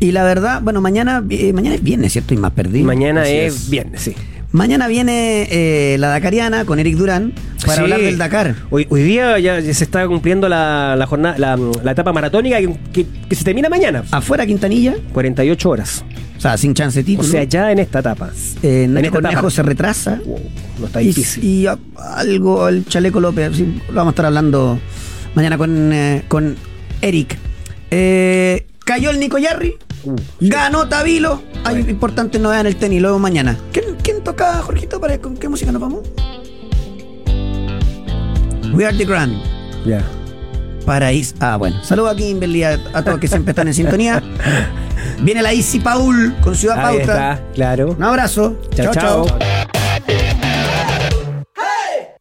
[0.00, 2.34] Y la verdad, bueno, mañana, eh, mañana es viernes, ¿cierto?
[2.34, 2.86] Y más perdido.
[2.86, 4.14] Mañana es, viernes, sí.
[4.52, 7.32] Mañana viene eh, la Dakariana con Eric Durán
[7.64, 7.80] para Sí.
[7.82, 8.56] hablar del Dakar.
[8.70, 12.76] Hoy, hoy día ya se está cumpliendo la, la jornada, la, la etapa maratónica que,
[12.92, 14.02] que- que se termina mañana.
[14.10, 16.04] Afuera Quintanilla, 48 horas.
[16.36, 17.28] o sea, sin chance de O título.
[17.28, 18.30] sea, ya en esta etapa.
[18.62, 19.50] eh, Nacho en esta Cornejo etapa.
[19.50, 20.20] se retrasa.
[20.80, 21.44] No está Y, difícil.
[21.44, 21.78] y a-
[22.16, 24.80] algo, el Chaleco López, sí, lo vamos a estar hablando
[25.36, 26.56] mañana con, eh, con
[27.02, 27.36] Eric.
[27.92, 29.74] Eh, cayó el Nico Yarri,
[30.04, 31.42] Uh, ganó Tabilo.
[31.64, 33.56] Hay importantes novedades en el tenis, lo vemos mañana.
[33.72, 35.00] ¿Quién, quién toca, Jorgito?
[35.00, 36.00] Para, ¿Con qué música nos vamos?
[38.72, 39.34] We are the Grand.
[39.84, 40.02] ya.
[40.86, 41.34] Paraíso.
[41.40, 41.76] Ah, bueno.
[41.84, 44.22] Saludos a Kimberly, a, a todos que siempre están en sintonía.
[45.20, 47.32] Viene la Easy Paul con Ciudad Ahí Pauta.
[47.32, 47.94] está, claro.
[47.96, 48.56] Un abrazo.
[48.74, 49.26] Chao, chao.
[49.26, 49.38] chao.